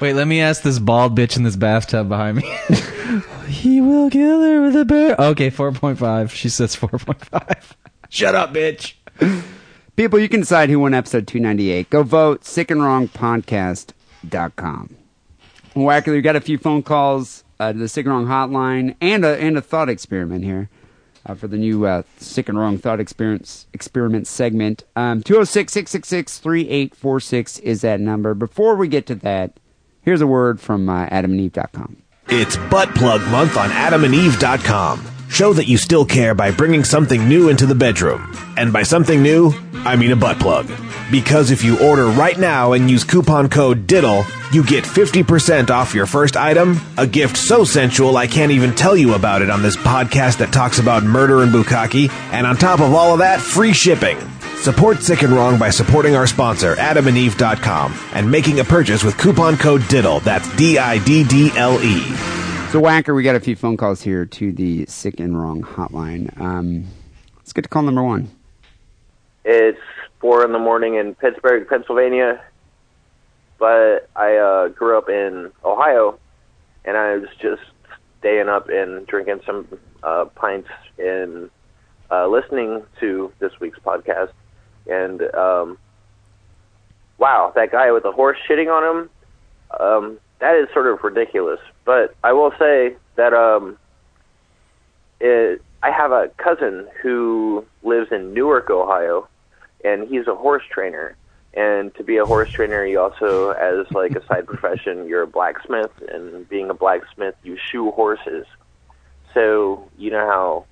[0.00, 2.58] Wait, let me ask this bald bitch in this bathtub behind me.
[3.48, 5.16] he will kill her with a bear.
[5.18, 6.32] Okay, four point five.
[6.32, 7.76] She says four point five.
[8.08, 8.94] Shut up, bitch.
[9.96, 11.90] People, you can decide who won episode 298.
[11.90, 14.96] Go vote sickandwrongpodcast.com.
[15.74, 19.22] Whacker, you got a few phone calls uh, to the Sick and Wrong hotline and
[19.24, 20.70] a, and a thought experiment here
[21.26, 24.84] uh, for the new uh, Sick and Wrong Thought Experience experiment segment.
[24.96, 28.32] Um, 206 666 3846 is that number.
[28.34, 29.60] Before we get to that,
[30.02, 31.96] here's a word from uh, adamandeve.com.
[32.28, 35.06] It's Butt Plug Month on AdamandEve.com.
[35.28, 38.36] Show that you still care by bringing something new into the bedroom.
[38.56, 40.70] And by something new, I mean a butt plug.
[41.10, 45.94] Because if you order right now and use coupon code DIDDLE, you get 50% off
[45.94, 49.62] your first item, a gift so sensual I can't even tell you about it on
[49.62, 53.40] this podcast that talks about murder and bukkake, and on top of all of that,
[53.40, 54.18] free shipping.
[54.60, 59.56] Support Sick and Wrong by supporting our sponsor, AdamandEve.com, and making a purchase with coupon
[59.56, 60.20] code DIDDLE.
[60.20, 62.00] That's D-I-D-D-L-E.
[62.70, 66.38] So, Wacker, we got a few phone calls here to the Sick and Wrong hotline.
[66.38, 66.84] Um,
[67.38, 68.28] let's get to call number one.
[69.46, 69.80] It's
[70.20, 72.44] four in the morning in Pittsburgh, Pennsylvania.
[73.58, 76.18] But I uh, grew up in Ohio,
[76.84, 77.62] and I was just
[78.18, 79.66] staying up and drinking some
[80.02, 81.48] uh, pints and
[82.10, 84.32] uh, listening to this week's podcast.
[84.90, 85.78] And um,
[87.18, 89.10] wow, that guy with the horse shitting on him,
[89.78, 91.60] um, that is sort of ridiculous.
[91.84, 93.78] But I will say that um,
[95.20, 99.28] it, I have a cousin who lives in Newark, Ohio,
[99.84, 101.16] and he's a horse trainer.
[101.52, 105.26] And to be a horse trainer, you also, as like a side profession, you're a
[105.26, 108.46] blacksmith, and being a blacksmith, you shoe horses.
[109.34, 110.66] So you know how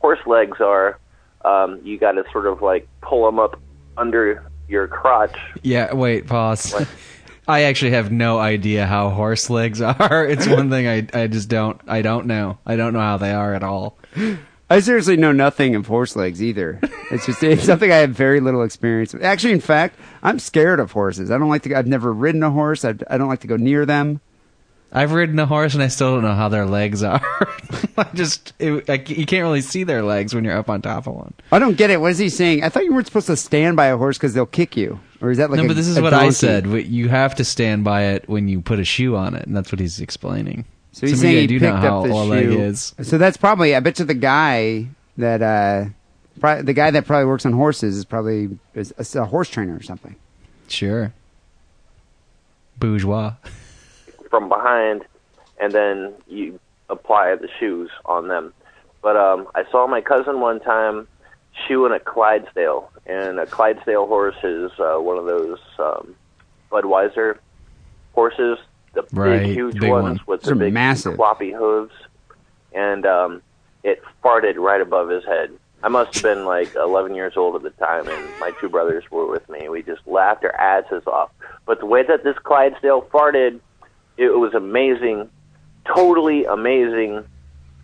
[0.00, 0.98] horse legs are.
[1.44, 3.60] Um, you got to sort of like pull them up
[3.96, 5.36] under your crotch.
[5.62, 6.72] Yeah, wait, pause.
[6.72, 6.88] What?
[7.48, 10.26] I actually have no idea how horse legs are.
[10.26, 12.58] It's one thing I I just don't I don't know.
[12.64, 13.98] I don't know how they are at all.
[14.72, 16.78] I seriously know nothing of horse legs either.
[17.10, 19.24] It's just it's something I have very little experience with.
[19.24, 21.30] Actually, in fact, I'm scared of horses.
[21.32, 21.74] I don't like to.
[21.74, 22.84] I've never ridden a horse.
[22.84, 24.20] I, I don't like to go near them.
[24.92, 27.20] I've ridden a horse and I still don't know how their legs are.
[27.96, 31.06] I just it, I, you can't really see their legs when you're up on top
[31.06, 31.32] of one.
[31.52, 32.00] I don't get it.
[32.00, 32.64] What is he saying?
[32.64, 35.30] I thought you weren't supposed to stand by a horse because they'll kick you, or
[35.30, 35.58] is that like?
[35.58, 36.66] no, a- but this is what I said.
[36.66, 39.70] You have to stand by it when you put a shoe on it, and that's
[39.70, 40.64] what he's explaining.
[40.92, 42.60] So he's maybe saying I he picked know how up the shoe.
[42.62, 42.94] is.
[43.02, 43.76] So that's probably.
[43.76, 44.88] I bet you the guy
[45.18, 45.84] that uh,
[46.40, 49.76] pro- the guy that probably works on horses is probably is a, a horse trainer
[49.76, 50.16] or something.
[50.66, 51.12] Sure.
[52.80, 53.34] Bourgeois.
[54.30, 55.04] from behind,
[55.60, 56.58] and then you
[56.88, 58.54] apply the shoes on them.
[59.02, 61.06] But um, I saw my cousin one time
[61.66, 66.14] shoeing a Clydesdale, and a Clydesdale horse is uh, one of those um,
[66.70, 67.38] Budweiser
[68.14, 68.58] horses,
[68.94, 70.20] the Right, big, huge big ones one.
[70.26, 71.16] with Those the big massive.
[71.16, 71.92] floppy hooves,
[72.72, 73.42] and um,
[73.82, 75.50] it farted right above his head.
[75.82, 79.04] I must have been like 11 years old at the time, and my two brothers
[79.10, 79.68] were with me.
[79.70, 81.30] We just laughed our asses off.
[81.64, 83.60] But the way that this Clydesdale farted,
[84.20, 85.30] it was amazing,
[85.86, 87.24] totally amazing.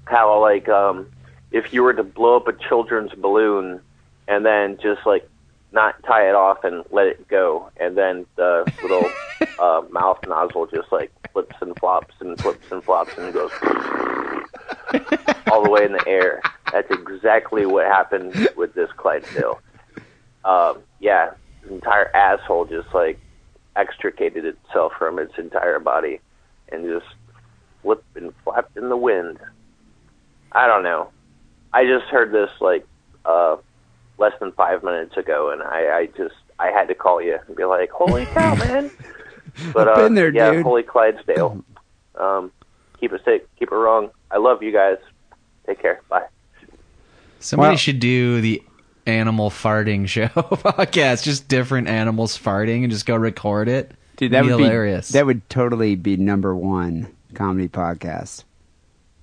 [0.04, 1.10] How like um,
[1.50, 3.80] if you were to blow up a children's balloon
[4.28, 5.28] and then just like
[5.72, 9.10] not tie it off and let it go, and then the little
[9.58, 13.50] uh, mouth nozzle just like flips and flops and flips and flops and goes
[15.50, 16.42] all the way in the air.
[16.70, 19.60] That's exactly what happened with this Clydesdale.
[20.44, 21.30] Um, yeah,
[21.62, 23.18] his entire asshole just like
[23.76, 26.20] extricated itself from its entire body
[26.70, 27.06] and just
[27.82, 29.38] flipped and flapped in the wind.
[30.52, 31.10] I don't know.
[31.72, 32.86] I just heard this like
[33.24, 33.56] uh,
[34.18, 37.56] less than five minutes ago, and I, I just I had to call you and
[37.56, 38.90] be like, "Holy cow, man!"
[39.72, 40.62] But uh, Been there, yeah, dude.
[40.64, 41.62] holy Clydesdale.
[42.14, 42.50] Um,
[42.98, 44.10] keep it safe, keep it wrong.
[44.30, 44.96] I love you guys.
[45.66, 46.00] Take care.
[46.08, 46.26] Bye.
[47.40, 48.62] Somebody Well- should do the
[49.06, 51.22] animal farting show podcast.
[51.24, 53.92] Just different animals farting and just go record it.
[54.16, 55.10] Dude, that Be would hilarious.
[55.12, 58.44] be that would totally be number one comedy podcast.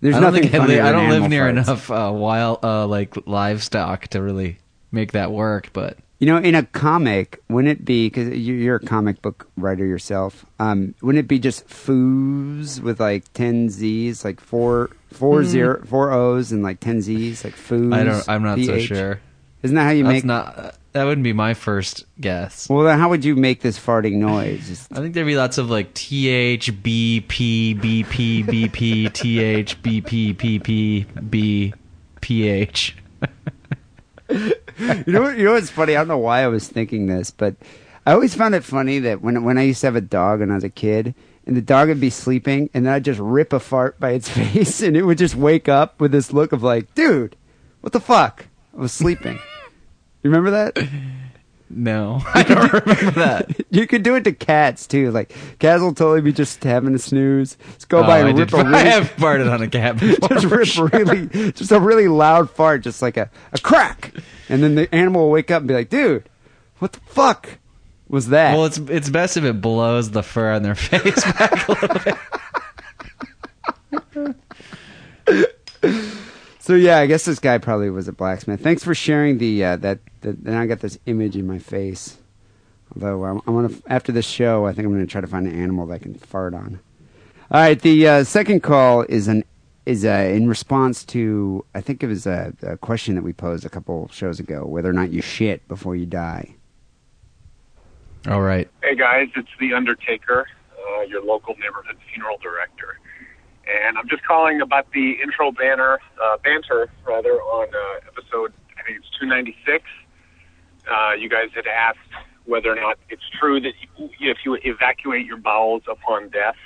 [0.02, 1.50] There's I don't nothing think I, li- funnier I don't live near farts.
[1.50, 4.60] enough uh, wild uh, like livestock to really
[4.92, 5.70] make that work.
[5.74, 9.86] But You know, in a comic, wouldn't it be because you're a comic book writer
[9.86, 10.46] yourself?
[10.60, 15.46] Um, wouldn't it be just foos with like ten Z's, like four four mm.
[15.46, 17.94] zero four O's and like ten Z's, like foos?
[17.96, 18.30] I don't.
[18.30, 19.22] I'm not so sure.
[19.64, 20.26] Isn't that how you That's make?
[20.26, 20.57] not.
[20.59, 22.70] uh, That wouldn't be my first guess.
[22.70, 24.68] well, then how would you make this farting noise?
[24.68, 28.68] Just, I think there'd be lots of like T H B P B P B
[28.70, 31.74] P T H B P P P B
[32.22, 32.95] P H.
[34.30, 34.53] you
[35.07, 35.95] know, what, you know what's funny?
[35.95, 37.55] I don't know why I was thinking this, but
[38.05, 40.51] I always found it funny that when when I used to have a dog when
[40.51, 43.53] I was a kid, and the dog would be sleeping, and then I'd just rip
[43.53, 46.64] a fart by its face, and it would just wake up with this look of
[46.64, 47.36] like, "Dude,
[47.82, 49.39] what the fuck?" I was sleeping.
[50.24, 50.88] You remember that?
[51.76, 53.66] No, I don't remember that.
[53.74, 55.10] You could do it to cats too.
[55.10, 57.58] Like cats will totally be just having a snooze.
[57.74, 59.64] Just go oh, by Oh, I, and did, rip a I really, have farted on
[59.64, 60.30] a cat before.
[60.30, 60.88] just for rip sure.
[60.94, 64.14] really, just a really loud fart, just like a, a crack,
[64.48, 66.30] and then the animal will wake up and be like, "Dude,
[66.78, 67.58] what the fuck
[68.08, 71.68] was that?" Well, it's it's best if it blows the fur on their face back
[71.68, 72.16] a little
[75.26, 75.54] bit.
[76.64, 78.61] So yeah, I guess this guy probably was a blacksmith.
[78.61, 79.99] Thanks for sharing the uh, that.
[80.22, 82.20] The, then I got this image in my face.
[82.95, 85.61] Although I'm, I'm gonna after this show, I think I'm gonna try to find an
[85.61, 86.80] animal that I can fart on.
[87.51, 89.43] All right, the uh, second call is an
[89.86, 93.66] is uh, in response to I think it was a, a question that we posed
[93.66, 96.55] a couple shows ago, whether or not you shit before you die.
[98.26, 98.70] All right.
[98.82, 100.47] Hey guys, it's the Undertaker,
[100.80, 102.99] uh, your local neighborhood funeral director,
[103.68, 108.53] and I'm just calling about the intro banner uh, banter rather on uh, episode
[108.84, 109.84] I think it's 296.
[110.89, 111.99] Uh, you guys had asked
[112.45, 116.59] whether or not it's true that you, if you evacuate your bowels upon death,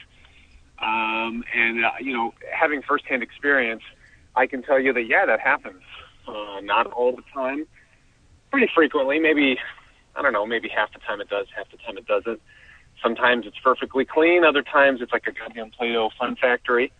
[0.80, 3.84] um, and uh, you know, having firsthand experience,
[4.36, 5.82] I can tell you that yeah, that happens.
[6.28, 7.66] Uh, not all the time,
[8.52, 9.58] pretty frequently, maybe
[10.16, 12.42] I don't know, maybe half the time it does, half the time it doesn't.
[13.02, 16.92] Sometimes it's perfectly clean, other times it's like a goddamn Play-Doh fun factory.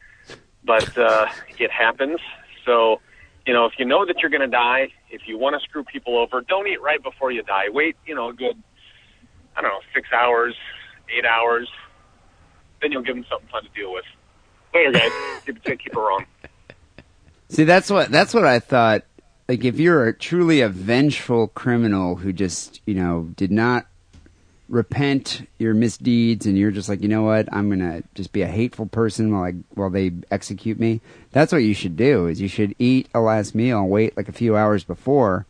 [0.64, 1.28] But uh,
[1.58, 2.20] it happens.
[2.66, 3.02] So,
[3.46, 5.84] you know, if you know that you're going to die, if you want to screw
[5.84, 7.66] people over, don't eat right before you die.
[7.70, 8.62] Wait, you know, a good,
[9.56, 10.56] I don't know, six hours,
[11.16, 11.70] eight hours.
[12.82, 14.06] Then you'll give them something fun to deal with.
[14.74, 15.12] Later, guys.
[15.46, 16.26] keep keep it wrong.
[17.50, 19.04] See, that's what that's what I thought.
[19.48, 23.88] Like, if you're a, truly a vengeful criminal who just, you know, did not
[24.70, 28.48] repent your misdeeds, and you're just like, you know what, I'm gonna just be a
[28.48, 31.02] hateful person while I while they execute me.
[31.32, 32.28] That's what you should do.
[32.28, 35.46] Is you should eat a last meal and wait like a few hours before,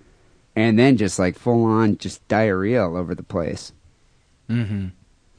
[0.55, 3.74] and then just like full on just diarrhea all over the place.
[4.49, 4.88] Mm-hmm.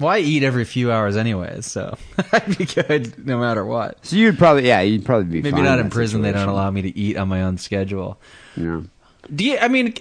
[0.00, 1.96] Well, I eat every few hours anyways, so
[2.32, 4.04] I'd be good no matter what.
[4.06, 6.22] So you'd probably, yeah, you'd probably be Maybe not in prison.
[6.22, 8.20] They don't allow me to eat on my own schedule.
[8.56, 8.82] Yeah.
[9.34, 9.58] Do you?
[9.58, 9.94] I mean,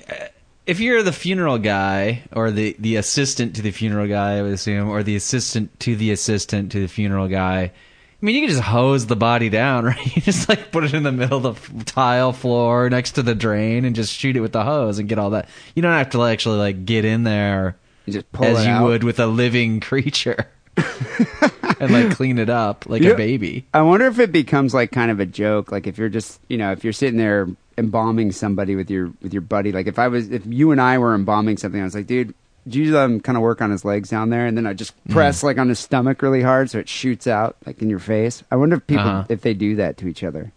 [0.68, 4.53] if you're the funeral guy or the the assistant to the funeral guy, I would
[4.53, 7.72] assume, or the assistant to the assistant to the funeral guy.
[8.20, 10.15] I mean, you can just hose the body down, right?
[10.15, 13.36] You just like put it in the middle of the tile floor next to the
[13.36, 15.47] drain and just shoot it with the hose and get all that.
[15.76, 18.84] You don't have to actually like get in there You just pull as you out.
[18.86, 20.47] would with a living creature
[21.80, 23.11] and like clean it up like Yeah.
[23.11, 23.65] a baby.
[23.74, 25.72] I wonder if it becomes like kind of a joke.
[25.72, 27.47] Like if you're just, you know, if you're sitting there
[27.78, 29.71] embalming somebody with your with your buddy.
[29.71, 32.34] Like if I was, if you and I were embalming something, I was like, dude,
[32.67, 34.45] do you um, kind of work on his legs down there?
[34.45, 35.13] And then I just Mm.
[35.13, 38.43] press like on his stomach really hard so it shoots out like in your face.
[38.51, 39.23] I wonder if people Uh-huh.
[39.30, 40.51] if they do that to each other.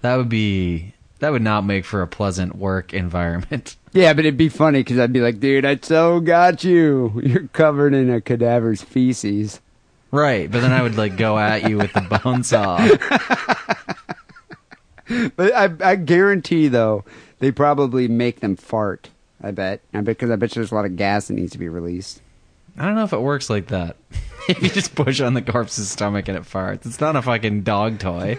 [0.00, 3.76] That would be that would not make for a pleasant work environment.
[3.94, 7.20] Yeah, but it'd be funny because I'd be like, dude, I so got you.
[7.22, 9.60] You're covered in a cadaver's feces.
[10.10, 12.78] Right, but then I would like go at you with the bone saw.
[15.36, 17.04] But I, I guarantee though,
[17.38, 19.10] they probably make them fart.
[19.42, 19.80] I bet.
[19.92, 21.68] I bet because I bet you there's a lot of gas that needs to be
[21.68, 22.22] released.
[22.78, 23.96] I don't know if it works like that.
[24.48, 27.62] if you just push on the corpse's stomach and it farts, it's not a fucking
[27.62, 28.38] dog toy.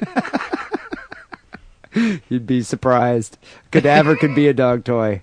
[2.29, 3.37] You'd be surprised.
[3.71, 5.21] Cadaver could be a dog toy.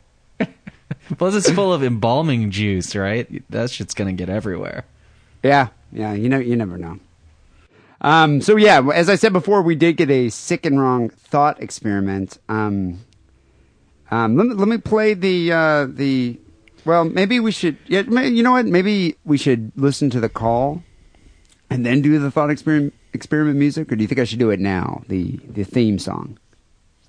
[1.18, 3.42] Plus, it's full of embalming juice, right?
[3.50, 4.84] That shit's gonna get everywhere.
[5.42, 6.12] Yeah, yeah.
[6.12, 7.00] You know, you never know.
[8.00, 8.40] Um.
[8.40, 12.38] So yeah, as I said before, we did get a sick and wrong thought experiment.
[12.48, 13.00] Um.
[14.10, 14.36] Um.
[14.36, 16.38] Let me let me play the uh the.
[16.84, 17.76] Well, maybe we should.
[17.86, 18.02] Yeah.
[18.02, 18.64] may- You know what?
[18.66, 20.82] Maybe we should listen to the call,
[21.68, 24.50] and then do the thought experiment experiment music, or do you think I should do
[24.50, 25.02] it now?
[25.08, 26.38] The the theme song.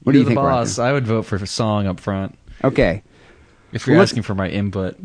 [0.04, 0.78] What do You're you think, boss.
[0.78, 0.90] Roger?
[0.90, 3.04] I would vote for a song up front Okay.
[3.72, 4.98] if you're Well, asking for my input.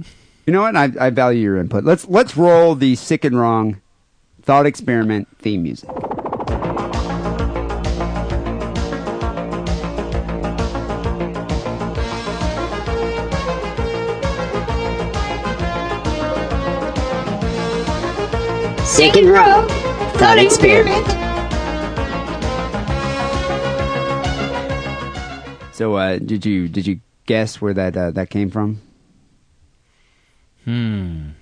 [0.47, 0.75] You know what?
[0.75, 1.85] I, I value your input.
[1.85, 3.81] Let's let's roll the sick and wrong
[4.47, 5.91] thought experiment theme music.
[18.87, 19.67] Second row.
[20.15, 21.07] Thought experiment.
[25.75, 28.81] So, uh, did you did you guess where that uh, that came from?
[30.65, 31.36] Hmm.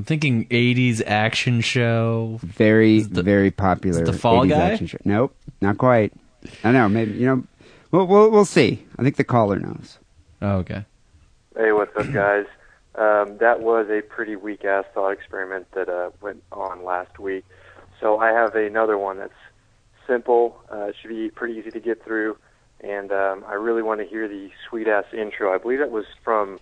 [0.00, 2.38] I'm thinking '80s action show.
[2.42, 4.02] Very the- very popular.
[4.02, 4.70] the Fall 80s Guy?
[4.70, 4.96] action show.
[5.04, 6.14] Nope, not quite.
[6.64, 6.88] I know.
[6.88, 7.44] Maybe you know.
[7.90, 8.82] We'll, we'll we'll see.
[8.98, 9.98] I think the caller knows.
[10.40, 10.86] Oh, okay.
[11.54, 12.46] Hey, what's up, guys?
[12.94, 17.44] Um, that was a pretty weak ass thought experiment that uh, went on last week.
[18.00, 19.32] So I have another one that's
[20.06, 20.62] simple.
[20.72, 22.38] Uh, it should be pretty easy to get through,
[22.80, 25.54] and um, I really want to hear the sweet ass intro.
[25.54, 26.58] I believe that was from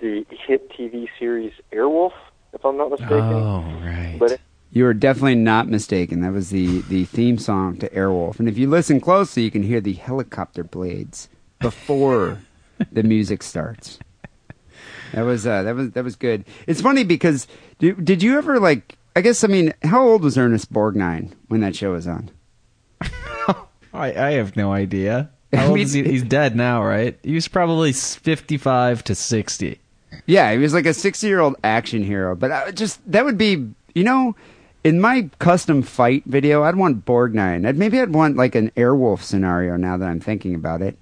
[0.00, 2.12] the hit TV series Airwolf,
[2.52, 3.18] if I'm not mistaken.
[3.18, 4.16] Oh, right.
[4.18, 4.40] But
[4.70, 6.20] You are definitely not mistaken.
[6.20, 8.38] That was the the theme song to Airwolf.
[8.38, 11.28] And if you listen closely, you can hear the helicopter blades
[11.60, 12.38] before
[12.92, 13.98] the music starts.
[15.12, 16.44] That was uh, that was that was good.
[16.66, 17.46] It's funny because
[17.78, 18.96] did, did you ever like?
[19.14, 22.30] I guess I mean, how old was Ernest Borgnine when that show was on?
[23.94, 25.28] I, I have no idea.
[25.52, 26.02] I How old mean- is he?
[26.02, 27.18] He's dead now, right?
[27.22, 29.78] He was probably 55 to 60.
[30.26, 32.34] Yeah, he was like a sixty-year-old action hero.
[32.36, 34.36] But I just that would be, you know,
[34.84, 37.66] in my custom fight video, I'd want Borgnine.
[37.66, 39.76] I'd maybe I'd want like an Airwolf scenario.
[39.76, 40.96] Now that I'm thinking about it,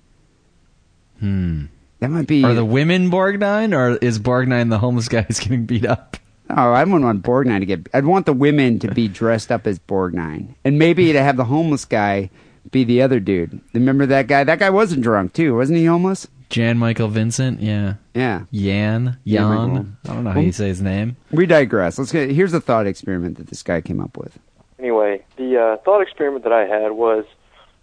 [1.19, 1.65] Hmm.
[1.99, 2.45] that might be.
[2.45, 6.17] Are the women Borgnine, or is Borgnine the homeless guy who's getting beat up?
[6.49, 7.89] Oh, I wouldn't want Borgnine to get.
[7.95, 11.45] I'd want the women to be dressed up as Borgnine, and maybe to have the
[11.45, 12.31] homeless guy
[12.71, 13.61] be the other dude.
[13.73, 14.45] Remember that guy?
[14.45, 15.84] That guy wasn't drunk too, wasn't he?
[15.84, 16.26] Homeless?
[16.51, 17.95] Jan Michael Vincent, yeah.
[18.13, 18.43] Yeah.
[18.51, 19.49] Yan, Yeah, Jan.
[19.49, 19.87] Michael.
[20.09, 21.17] I don't know how you say his name.
[21.31, 21.97] We digress.
[21.97, 22.31] Let's get.
[22.31, 24.37] Here's a thought experiment that this guy came up with.
[24.79, 27.25] Anyway, the uh, thought experiment that I had was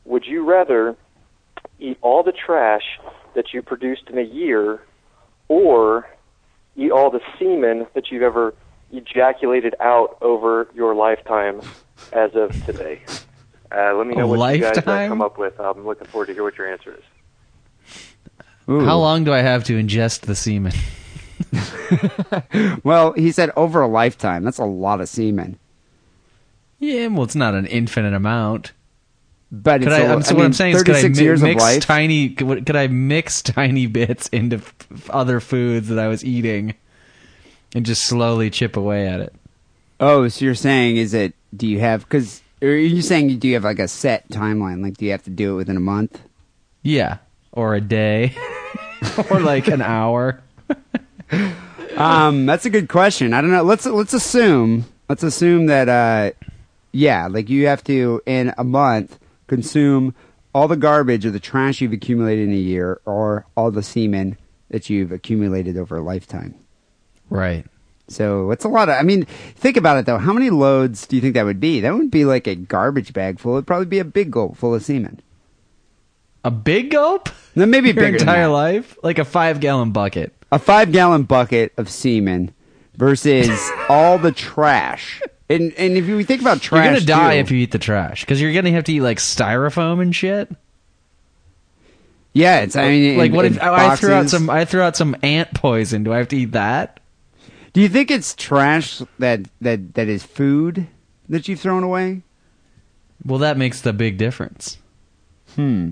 [0.04, 0.98] would you rather
[1.80, 2.84] eat all the trash
[3.36, 4.82] that you produced in a year
[5.48, 6.08] or
[6.76, 8.54] eat all the semen that you've ever
[8.92, 11.62] ejaculated out over your lifetime
[12.12, 13.02] as of today?
[13.72, 15.58] Uh, let me know A what you guys uh, come up with.
[15.60, 17.04] I'm looking forward to hear what your answer is.
[18.70, 18.84] Ooh.
[18.84, 20.74] How long do I have to ingest the semen?
[22.84, 24.44] Well, he said over a lifetime.
[24.44, 25.58] That's a lot of semen.
[26.80, 28.74] Yeah, well, it's not an infinite amount.
[29.52, 31.08] But Could it's I, a, I'm, so I what mean, I'm saying is, could I
[31.08, 31.84] mi- years mix of life.
[31.84, 32.30] tiny?
[32.30, 36.76] Could could I mix tiny bits into f- other foods that I was eating,
[37.74, 39.34] and just slowly chip away at it?
[40.02, 41.34] Oh, so you're saying is it?
[41.56, 42.02] Do you have?
[42.04, 44.84] Because are you saying do you have like a set timeline?
[44.84, 46.22] Like, do you have to do it within a month?
[46.84, 47.20] Yeah,
[47.54, 48.36] or a day,
[49.30, 50.42] or like an hour.
[51.96, 53.34] um, that's a good question.
[53.34, 53.64] I don't know.
[53.64, 56.32] Let's let's assume let's assume that uh,
[56.92, 60.14] yeah, like you have to in a month consume
[60.54, 64.38] all the garbage or the trash you've accumulated in a year, or all the semen
[64.70, 66.56] that you've accumulated over a lifetime.
[67.30, 67.66] Right.
[68.10, 68.96] So it's a lot of.
[68.96, 70.18] I mean, think about it though.
[70.18, 71.82] How many loads do you think that would be?
[71.82, 73.54] That wouldn't be like a garbage bag full.
[73.54, 75.22] It'd probably be a big gulp full of semen.
[76.48, 77.28] A big gulp?
[77.58, 78.54] No, maybe Your bigger than entire that.
[78.54, 78.98] life?
[79.04, 80.32] Like a five gallon bucket.
[80.50, 82.54] a five gallon bucket of semen
[82.96, 83.50] versus
[83.90, 85.22] all the trash.
[85.50, 87.80] And and if you think about trash, you're gonna die too- if you eat the
[87.80, 90.50] trash because you're gonna have to eat like styrofoam and shit.
[92.32, 92.78] Yeah, it's.
[92.78, 94.50] I mean, like in- what in if oh, I threw out some?
[94.50, 96.06] I threw out some ant poison.
[96.06, 97.02] Do I have to eat that?
[97.74, 100.88] Do you think it's trash that that that is food
[101.28, 102.22] that you've thrown away?
[103.26, 104.78] Well, that makes the big difference.
[105.58, 105.90] Hmm.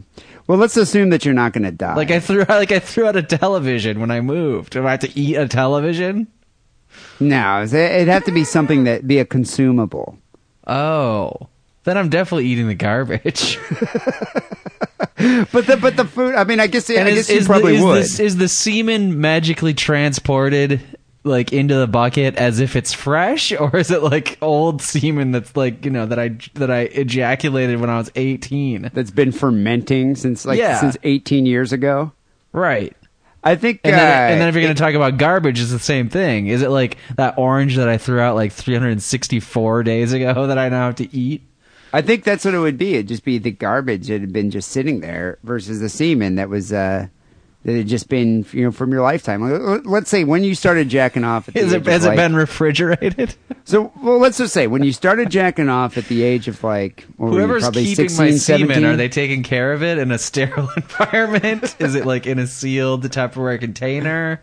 [0.47, 1.95] Well, let's assume that you're not going to die.
[1.95, 4.73] Like I threw out, like I threw out a television when I moved.
[4.73, 6.27] Do I have to eat a television?
[7.19, 10.17] no, it'd have to be something that be a consumable.
[10.67, 11.49] Oh,
[11.83, 13.59] then I'm definitely eating the garbage.
[15.17, 16.35] But the but the food.
[16.35, 18.03] I mean, I guess I guess you the- probably is would.
[18.03, 20.81] This, is the semen magically transported
[21.25, 25.55] like into the bucket as if it's fresh, or is it like old semen that's
[25.55, 28.91] like you know that I that I ejaculated when I was 18?
[28.93, 30.79] That's been fermenting since like Yeah.
[30.79, 32.11] since 18 years ago.
[32.53, 32.95] Right.
[33.43, 33.81] I think.
[33.83, 36.09] And then, uh, and then if you're going to talk about garbage, it's the same
[36.09, 36.47] thing.
[36.47, 40.69] Is it like that orange that I threw out like 364 days ago that I
[40.69, 41.43] now have to eat?
[41.93, 42.95] I think that's what it would be.
[42.95, 46.49] It'd just be the garbage that had been just sitting there versus the semen that
[46.49, 47.07] was uh,
[47.65, 49.41] that had just been you know from your lifetime.
[49.41, 51.47] Like, let- Let's say when you started jacking off.
[51.49, 53.35] At the Is age it, has it been refrigerated?
[53.67, 57.03] So well, let's just say when you started jacking off at the age of like
[57.17, 58.85] Whoever's probably keeping 16, my semen, 17?
[58.85, 61.75] are they taking care of it in a sterile environment?
[61.79, 64.39] Is it like in a sealed Tupperware container?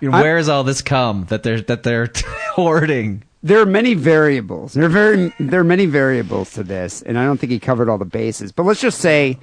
[0.00, 2.10] You know, where is all this come that they're that they're
[2.54, 3.22] hoarding?
[3.42, 4.72] There are many variables.
[4.72, 7.90] There are very there are many variables to this, and I don't think he covered
[7.90, 8.50] all the bases.
[8.50, 9.38] But let's just say,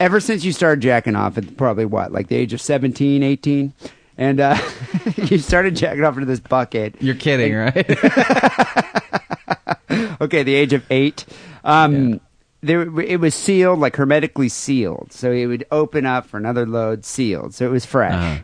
[0.00, 3.72] ever since you started jacking off at probably what, like the age of 17, 18,
[4.18, 4.58] and uh,
[5.16, 6.96] you started jacking off into this bucket.
[7.00, 7.88] You're kidding, right?
[10.20, 11.24] okay, the age of eight.
[11.62, 12.20] Um,
[12.62, 17.04] there, it was sealed, like hermetically sealed, so it would open up for another load,
[17.04, 18.14] sealed, so it was fresh.
[18.14, 18.42] Uh-huh.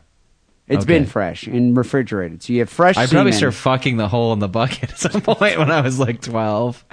[0.69, 0.95] It's Okay.
[0.99, 2.97] been fresh and refrigerated, so you have fresh.
[2.97, 3.53] I probably semen.
[3.53, 6.85] started fucking the hole in the bucket at some point when I was like 12.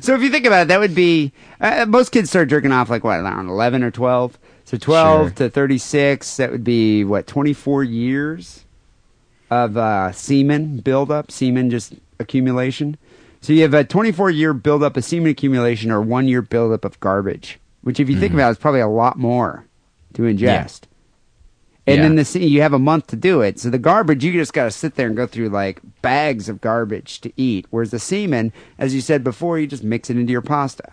[0.00, 2.90] So if you think about it, that would be uh, most kids start jerking off
[2.90, 4.38] like what around eleven or twelve.
[4.64, 5.34] So twelve Sure.
[5.36, 8.64] to thirty six, that would be what twenty four years
[9.50, 12.96] of uh, semen buildup, semen just accumulation.
[13.40, 16.84] So you have a twenty four year buildup of semen accumulation or one year buildup
[16.84, 19.64] of garbage, which if you think about it, is probably a lot more
[20.14, 20.82] to ingest.
[21.86, 22.02] And Yeah.
[22.02, 23.58] then the se- you have a month to do it.
[23.58, 26.60] So the garbage, you just got to sit there and go through like bags of
[26.60, 27.66] garbage to eat.
[27.70, 30.92] Whereas the semen, as you said before, you just mix it into your pasta.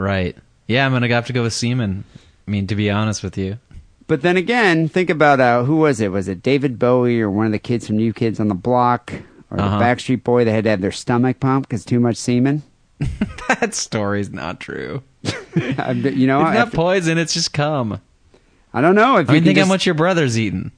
[0.00, 0.36] Right.
[0.66, 2.04] Yeah, I'm going to have to go with semen.
[2.46, 3.58] I mean, to be honest with you.
[4.06, 6.10] But then again, think about uh, who was it?
[6.10, 9.12] Was it David Bowie or one of the kids from New Kids on the Block
[9.50, 9.78] or Uh-huh.
[9.78, 12.62] the Backstreet Boy that had to have their stomach pumped because too much semen?
[13.60, 15.02] That story's not true.
[15.56, 18.00] I- you know, It's not after- poison, it's just cum.
[18.72, 20.70] I don't know if I you mean, can think just- how much your brother's eating.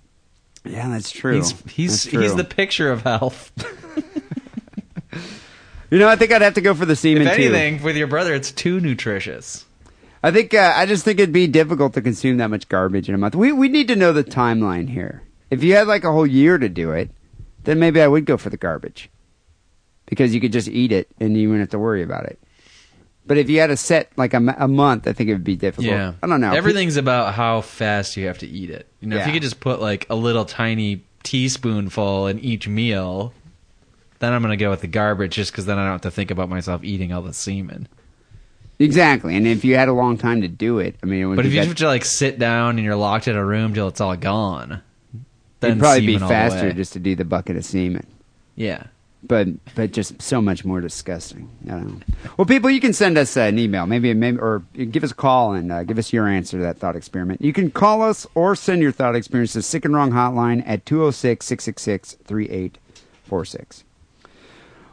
[0.64, 1.34] Yeah, that's true.
[1.36, 2.22] He's he's That's true.
[2.22, 3.52] he's the picture of health.
[5.92, 7.42] You know, I think I'd have to go for the semen if too.
[7.42, 9.66] anything, with your brother, it's too nutritious.
[10.22, 13.14] I think uh, I just think it'd be difficult to consume that much garbage in
[13.14, 13.34] a month.
[13.34, 15.22] We we need to know the timeline here.
[15.50, 17.10] If you had like a whole year to do it,
[17.64, 19.10] then maybe I would go for the garbage
[20.06, 22.38] because you could just eat it and you wouldn't have to worry about it.
[23.26, 25.92] But if you had a set like a month, I think it would be difficult.
[25.92, 26.52] Yeah, I don't know.
[26.52, 28.88] Everything's about how fast you have to eat it.
[29.00, 33.34] You know, if you could just put like a little tiny teaspoonful in each meal,
[34.22, 36.30] then I'm gonna go with the garbage, just because then I don't have to think
[36.30, 37.88] about myself eating all the semen.
[38.78, 39.36] exactly.
[39.36, 41.46] And if you had a long time to do it, I mean, it would But
[41.46, 43.88] if you that- have to like sit down and you're locked in a room till
[43.88, 44.80] it's all gone,
[45.60, 48.06] then it'd probably be faster just to do the bucket of semen.
[48.56, 48.84] yeah.
[49.24, 49.46] but
[49.76, 51.48] but just so much more disgusting.
[51.66, 52.06] I don't know.
[52.36, 55.14] Well, people, you can send us uh, an email, maybe, maybe or give us a
[55.14, 57.40] call and uh, give us your answer to that thought experiment.
[57.40, 60.84] You can call us or send your thought experience to Sick and Wrong Hotline at
[60.86, 63.84] 206-666-3846.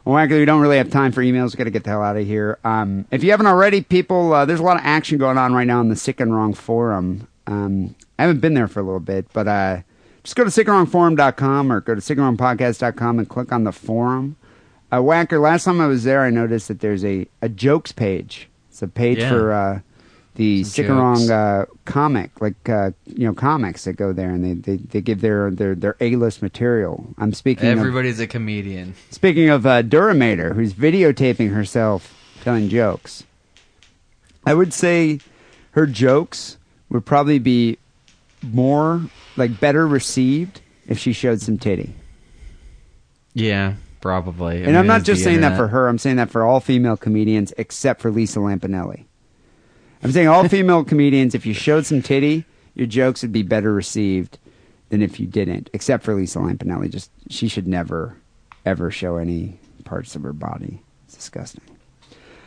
[0.04, 1.56] Well, actually, we don't really have time for emails.
[1.56, 2.58] got to get the hell out of here.
[2.64, 5.66] Um, if you haven't already, people, uh, there's a lot of action going on right
[5.66, 7.28] now on the Sick and Wrong forum.
[7.46, 9.80] Um, I haven't been there for a little bit, but uh,
[10.24, 14.36] just go to sickandwrongforum.com or go to sickandwrongpodcast.com and click on the forum.
[14.92, 18.48] Uh, Whacker, last time I was there, I noticed that there's a, a jokes page.
[18.70, 19.28] It's a page Yeah.
[19.30, 19.80] for uh,
[20.36, 21.30] the Some sick and wrong jokes.
[21.30, 25.20] uh, comic, like uh, you know, comics that go there and they, they, they give
[25.20, 27.14] their their their A list material.
[27.18, 28.94] I'm speaking of Everybody's a comedian.
[29.10, 33.24] speaking of uh, Duramater, who's videotaping herself telling jokes.
[34.46, 35.20] I would say
[35.72, 36.56] her jokes
[36.88, 37.78] would probably be
[38.42, 39.02] more
[39.36, 41.94] like better received if she showed some titty.
[43.34, 44.54] Yeah, probably.
[44.54, 45.88] I and mean, I'm not just saying that for her.
[45.88, 49.04] I'm saying that for all female comedians except for Lisa Lampanelli.
[50.02, 52.44] I'm saying all female comedians, if you showed some titty,
[52.74, 54.38] your jokes would be better received
[54.88, 55.70] than if you didn't.
[55.72, 58.16] Except for Lisa Lampanelli, just she should never,
[58.64, 60.82] ever show any parts of her body.
[61.06, 61.62] It's disgusting.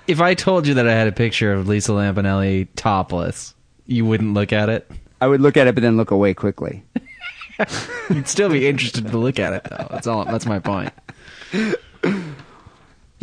[0.07, 3.53] If I told you that I had a picture of Lisa Lampanelli topless,
[3.85, 4.89] you wouldn't look at it.
[5.21, 6.83] I would look at it, but then look away quickly.
[8.09, 9.87] You'd still be interested to look at it, though.
[9.89, 10.25] That's all.
[10.25, 10.91] That's my point.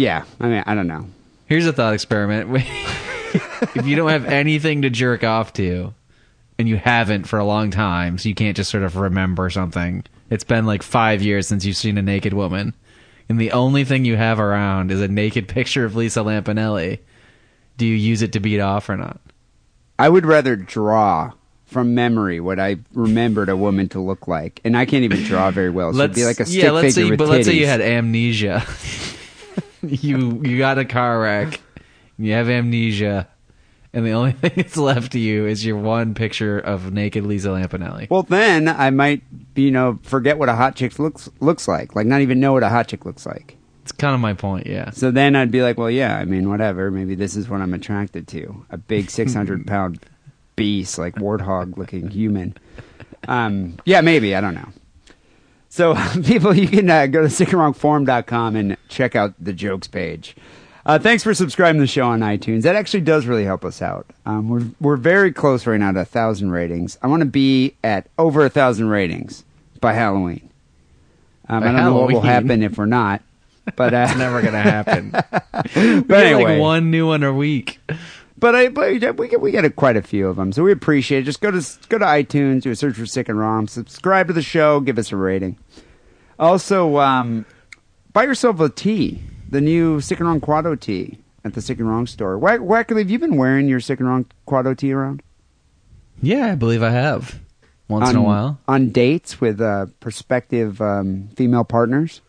[0.00, 1.06] Yeah, I mean, I don't know.
[1.44, 2.48] Here's a thought experiment.
[3.34, 5.94] if you don't have anything to jerk off to,
[6.58, 10.04] and you haven't for a long time, so you can't just sort of remember something.
[10.28, 12.74] It's been like five years since you've seen a naked woman,
[13.28, 16.98] and the only thing you have around is a naked picture of Lisa Lampanelli.
[17.76, 19.20] Do you use it to beat off or not?
[19.98, 21.32] I would rather draw
[21.70, 25.50] from memory what I remembered a woman to look like, and I can't even draw
[25.50, 25.92] very well.
[25.92, 27.66] So it'd be like a stick yeah, let's figure say, with but let's say you
[27.66, 28.66] had amnesia.
[29.82, 31.60] you you got a car wreck.
[32.20, 33.28] You have amnesia,
[33.92, 37.48] and the only thing that's left to you is your one picture of naked Lisa
[37.48, 38.10] Lampanelli.
[38.10, 39.22] Well, then I might,
[39.54, 41.96] you know, forget what a hot chick looks looks like.
[41.96, 43.56] Like, not even know what a hot chick looks like.
[43.82, 44.66] It's kind of my point.
[44.66, 44.90] Yeah.
[44.90, 46.90] So then I'd be like, well, yeah, I mean, whatever.
[46.90, 50.00] Maybe this is what I'm attracted to: a big 600 pound
[50.56, 52.56] beast, like warthog looking human.
[53.26, 54.68] Um, yeah, maybe I don't know.
[55.70, 55.94] So
[56.24, 60.36] people, you can uh, go to sickandwrongforum.com and check out the jokes page.
[60.86, 62.62] Uh, thanks for subscribing to the show on iTunes.
[62.62, 64.06] That actually does really help us out.
[64.24, 66.98] Um, we're we're very close right now to a thousand ratings.
[67.02, 69.44] I want to be at over a thousand ratings
[69.80, 70.48] by Halloween.
[71.48, 73.22] Um, By I don't know what will happen if we're not,
[73.76, 75.10] but uh, It's never gonna happen.
[75.10, 77.78] but anyway, like one new one a week.
[78.38, 80.72] but I but we get we get a, quite a few of them, so we
[80.72, 81.22] appreciate it.
[81.24, 84.32] Just go to go to iTunes, do a search for Sick and Wrong, subscribe to
[84.32, 85.58] the show, give us a rating.
[86.38, 87.44] Also, um,
[88.14, 89.20] buy yourself a tee,
[89.50, 92.38] the new Sick and Wrong Quado tee at the Sick and Wrong store.
[92.38, 95.22] Wack, Wackerly, have you been wearing your Sick and Wrong Quado tee around?
[96.22, 97.38] Yeah, I believe I have.
[97.88, 98.60] Once on, in a while.
[98.68, 102.20] on dates with uh, prospective um, female partners.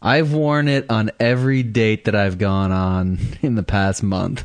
[0.00, 4.44] I've worn it on every date that I've gone on in the past month.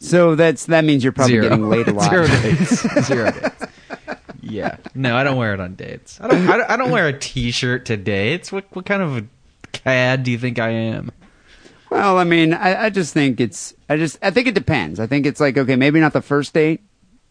[0.00, 1.48] So that's that means you're probably Zero.
[1.48, 2.10] getting laid a lot.
[2.10, 3.06] Zero dates.
[3.06, 3.64] Zero dates.
[4.40, 4.76] Yeah.
[4.94, 6.20] No, I don't wear it on dates.
[6.20, 6.48] I don't.
[6.48, 8.52] I don't, I don't wear a T-shirt to dates.
[8.52, 9.24] What what kind of a
[9.72, 11.10] cad do you think I am?
[11.90, 13.74] Well, I mean, I, I just think it's.
[13.88, 14.18] I just.
[14.22, 15.00] I think it depends.
[15.00, 16.82] I think it's like okay, maybe not the first date.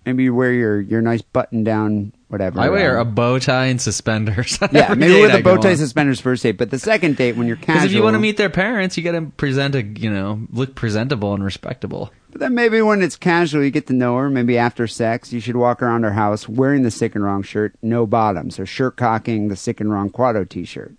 [0.05, 2.59] Maybe you wear your your nice button down whatever.
[2.59, 4.57] I wear a um, bow tie and suspenders.
[4.71, 5.77] yeah, every maybe date with I the bow go tie on.
[5.77, 7.75] suspenders first date, but the second date when you're casual.
[7.75, 10.47] Because if you want to meet their parents, you got to present a you know
[10.51, 12.11] look presentable and respectable.
[12.31, 14.29] But then maybe when it's casual, you get to know her.
[14.29, 17.75] Maybe after sex, you should walk around her house wearing the sick and wrong shirt,
[17.81, 20.95] no bottoms, or shirt cocking the sick and wrong Quado T-shirt.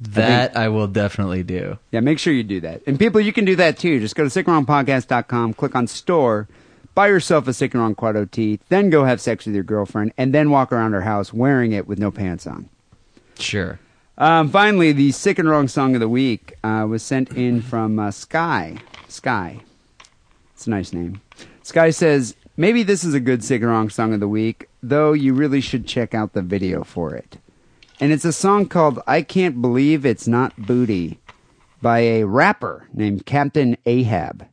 [0.00, 1.78] That I, will definitely do.
[1.90, 2.82] Yeah, make sure you do that.
[2.86, 4.00] And people, you can do that too.
[4.00, 6.48] Just go to sickandwrongpodcast.com, click on store,
[6.94, 10.12] buy yourself a sick and wrong Quado tee, then go have sex with your girlfriend,
[10.18, 12.68] and then walk around her house wearing it with no pants on.
[13.38, 13.78] Sure.
[14.16, 17.98] Um, finally, the sick and wrong song of the week uh, was sent in from
[17.98, 18.76] uh, Sky.
[19.08, 19.60] Sky.
[20.54, 21.20] It's a nice name.
[21.62, 25.12] Sky says, maybe this is a good sick and wrong song of the week, though
[25.12, 27.38] you really should check out the video for it.
[28.00, 31.20] And it's a song called I Can't Believe It's Not Booty
[31.80, 34.46] by a rapper named Captain Ahab.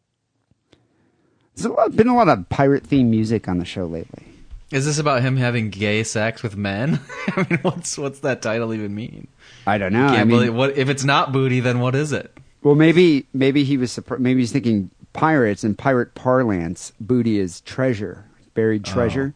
[1.56, 4.26] There's a lot, been a lot of pirate themed music on the show lately.
[4.72, 7.00] Is this about him having gay sex with men?
[7.36, 9.28] I mean, what's what's that title even mean?
[9.68, 10.08] I don't know.
[10.08, 11.60] Can't I mean, believe what if it's not booty?
[11.60, 12.32] Then what is it?
[12.64, 16.94] Well, maybe maybe he was maybe he's thinking pirates and pirate parlance.
[17.02, 18.92] Booty is treasure, buried oh.
[18.92, 19.34] treasure.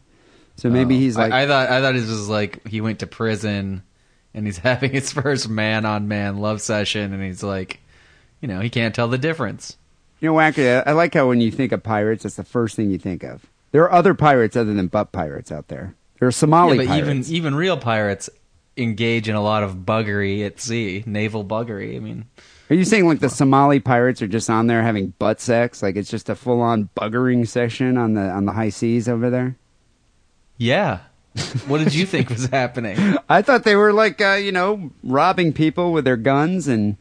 [0.56, 1.00] So maybe Oh.
[1.00, 3.82] he's like, I, I thought I thought it was like he went to prison
[4.36, 7.80] and he's having his first man on man love session and he's like,
[8.40, 9.76] you know, he can't tell the difference.
[10.20, 12.90] you know, actually, I, like how when you think of pirates, that's the first thing
[12.90, 13.46] you think of.
[13.72, 15.96] There are other pirates other than butt pirates out there.
[16.20, 18.30] There are Somali Yeah, but even even real pirates
[18.76, 21.96] engage in a lot of buggery at sea, naval buggery.
[21.96, 22.26] I mean,
[22.70, 25.82] are you saying like the Somali pirates are just on there having butt sex?
[25.82, 29.30] Like it's just a full on buggering session on the on the high seas over
[29.30, 29.56] there?
[30.58, 31.00] yeah
[31.66, 32.96] what did you think was happening?
[33.28, 36.96] I thought they were like, uh, you know, robbing people with their guns and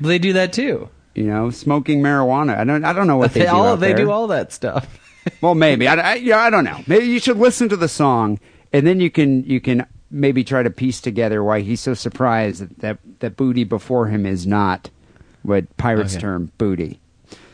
[0.00, 0.88] they do that too.
[1.14, 2.58] You know, smoking marijuana.
[2.58, 2.84] I don't.
[2.84, 3.52] I don't know what they, they do.
[3.52, 4.04] All, they there.
[4.04, 4.98] do all that stuff.
[5.40, 5.88] well, maybe.
[5.88, 6.78] I, I, yeah, I don't know.
[6.86, 8.38] Maybe you should listen to the song
[8.72, 12.60] and then you can you can maybe try to piece together why he's so surprised
[12.60, 14.90] that that, that booty before him is not
[15.42, 16.20] what pirates okay.
[16.20, 17.00] term booty.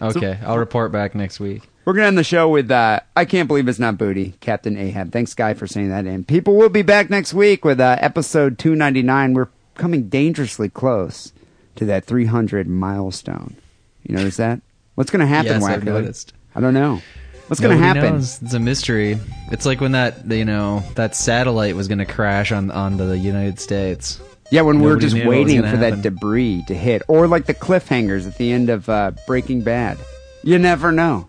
[0.00, 1.62] Okay, so, I'll report back next week.
[1.84, 4.76] We're going to end the show with uh, I Can't Believe It's Not Booty, Captain
[4.76, 5.10] Ahab.
[5.10, 8.56] Thanks, Guy, for saying that And People will be back next week with uh, episode
[8.56, 9.34] 299.
[9.34, 11.32] We're coming dangerously close
[11.74, 13.56] to that 300 milestone.
[14.04, 14.60] You notice that?
[14.94, 16.34] What's going to happen, yes, I've noticed.
[16.54, 17.02] I don't know.
[17.48, 18.14] What's going to happen?
[18.14, 18.40] Knows.
[18.42, 19.18] It's a mystery.
[19.50, 23.18] It's like when that you know that satellite was going to crash on on the
[23.18, 24.20] United States.
[24.50, 25.80] Yeah, when Nobody we were just waiting for happen.
[25.80, 29.98] that debris to hit, or like the cliffhangers at the end of uh, Breaking Bad.
[30.42, 31.28] You never know.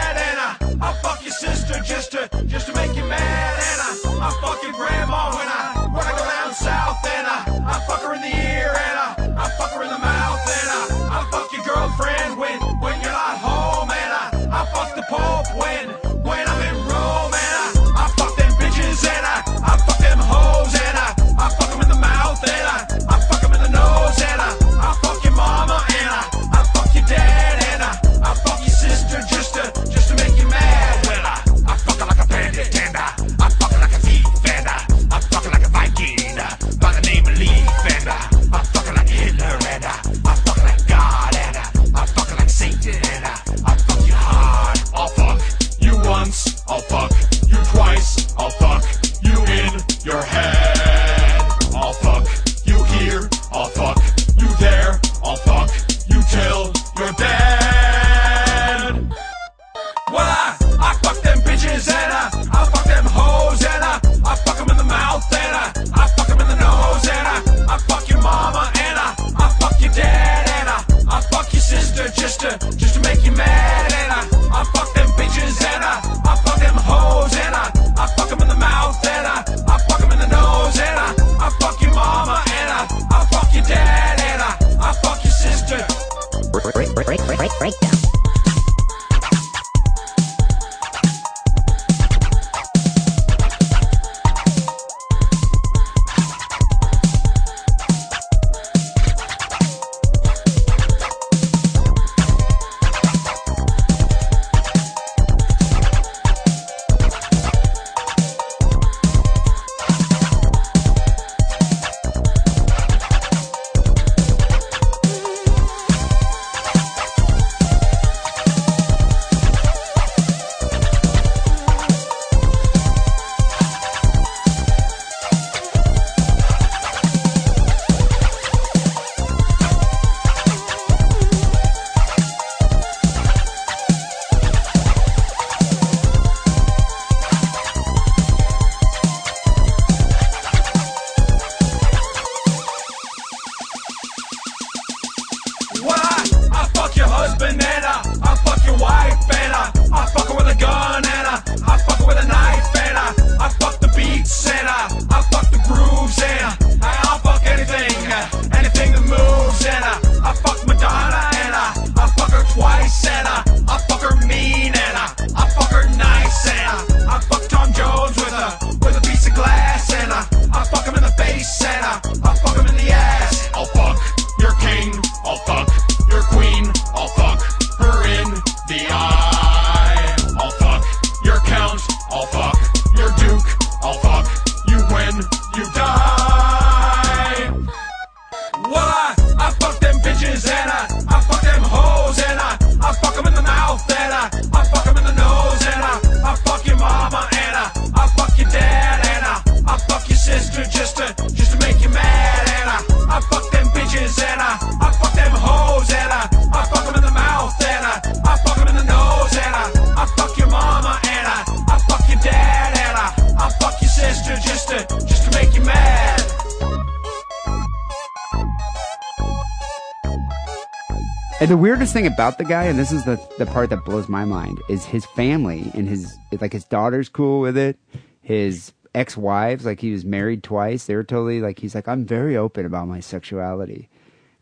[221.41, 224.07] And the weirdest thing about the guy, and this is the, the part that blows
[224.07, 227.79] my mind, is his family and his like his daughter's cool with it.
[228.21, 232.05] His ex wives, like he was married twice, they were totally like he's like, I'm
[232.05, 233.89] very open about my sexuality.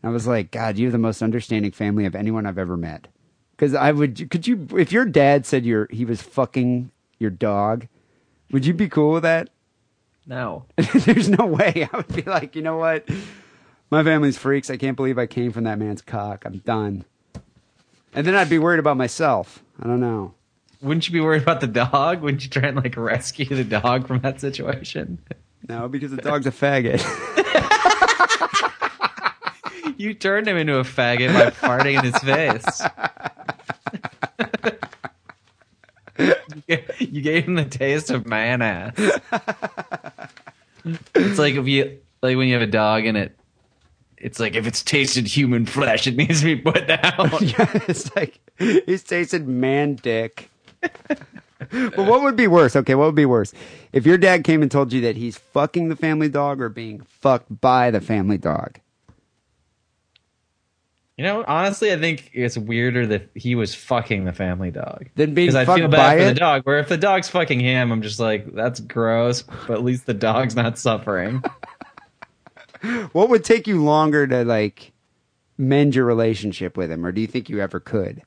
[0.02, 3.08] And I was like, God, you're the most understanding family of anyone I've ever met.
[3.52, 7.88] Because I would could you if your dad said your he was fucking your dog,
[8.50, 9.48] would you be cool with that?
[10.26, 10.66] No.
[10.76, 11.88] There's no way.
[11.90, 13.08] I would be like, you know what?
[13.90, 14.70] My family's freaks.
[14.70, 16.44] I can't believe I came from that man's cock.
[16.46, 17.04] I'm done.
[18.14, 19.62] And then I'd be worried about myself.
[19.80, 20.34] I don't know.
[20.80, 22.22] Wouldn't you be worried about the dog?
[22.22, 25.18] Wouldn't you try and like rescue the dog from that situation?
[25.68, 27.04] No, because the dog's a faggot.
[30.00, 32.80] You turned him into a faggot by farting in his face.
[36.98, 38.94] you gave him the taste of man ass.
[41.14, 43.38] It's like if you like when you have a dog and it
[44.20, 47.00] it's like if it's tasted human flesh, it needs to be put down.
[47.40, 50.50] yeah, it's like he's tasted man dick.
[50.80, 52.76] but what would be worse?
[52.76, 53.52] Okay, what would be worse?
[53.92, 57.00] If your dad came and told you that he's fucking the family dog or being
[57.00, 58.78] fucked by the family dog.
[61.16, 65.10] You know, honestly, I think it's weirder that he was fucking the family dog.
[65.16, 66.28] Than being Because I feel fucked bad by for it?
[66.28, 66.62] the dog.
[66.62, 69.42] Where if the dog's fucking him, I'm just like, that's gross.
[69.42, 71.42] But at least the dog's not suffering.
[73.12, 74.92] What would take you longer to like
[75.58, 78.22] mend your relationship with him, or do you think you ever could?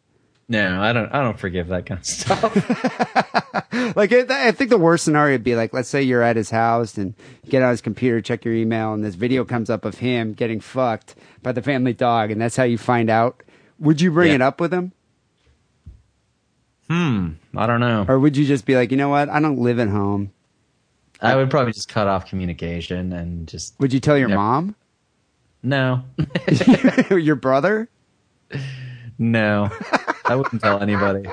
[0.49, 1.11] No, I don't.
[1.13, 3.39] I don't forgive that kind of stuff.
[3.95, 6.49] Like, it, I think the worst scenario would be like, let's say you're at his
[6.51, 7.15] house and
[7.49, 10.59] get on his computer, check your email, and this video comes up of him getting
[10.59, 13.41] fucked by the family dog, and that's how you find out.
[13.79, 14.35] Would you bring Yeah.
[14.35, 14.91] it up with him,
[16.89, 17.29] hmm.
[17.55, 18.05] I don't know.
[18.07, 19.29] or would you just be like, you know what?
[19.29, 20.31] I don't live at home.
[21.23, 24.39] I would probably just cut off communication and just Would you tell your Never.
[24.41, 24.75] mom,
[25.63, 26.03] no,
[27.11, 27.89] your brother?
[29.17, 29.69] no.
[30.25, 31.23] I wouldn't tell anybody.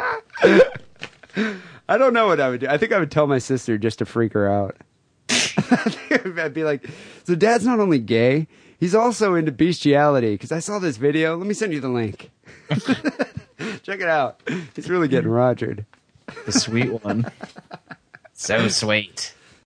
[1.89, 2.69] I don't know what I would do.
[2.69, 4.77] I think I would tell my sister just to freak her out.
[5.31, 6.89] I'd be like,
[7.25, 8.47] so dad's not only gay,
[8.79, 10.35] he's also into bestiality.
[10.35, 11.37] Because I saw this video.
[11.37, 12.31] Let me send you the link.
[13.83, 14.41] Check it out.
[14.75, 15.85] He's really getting rogered.
[16.47, 17.27] The sweet one.
[18.35, 19.35] So sweet.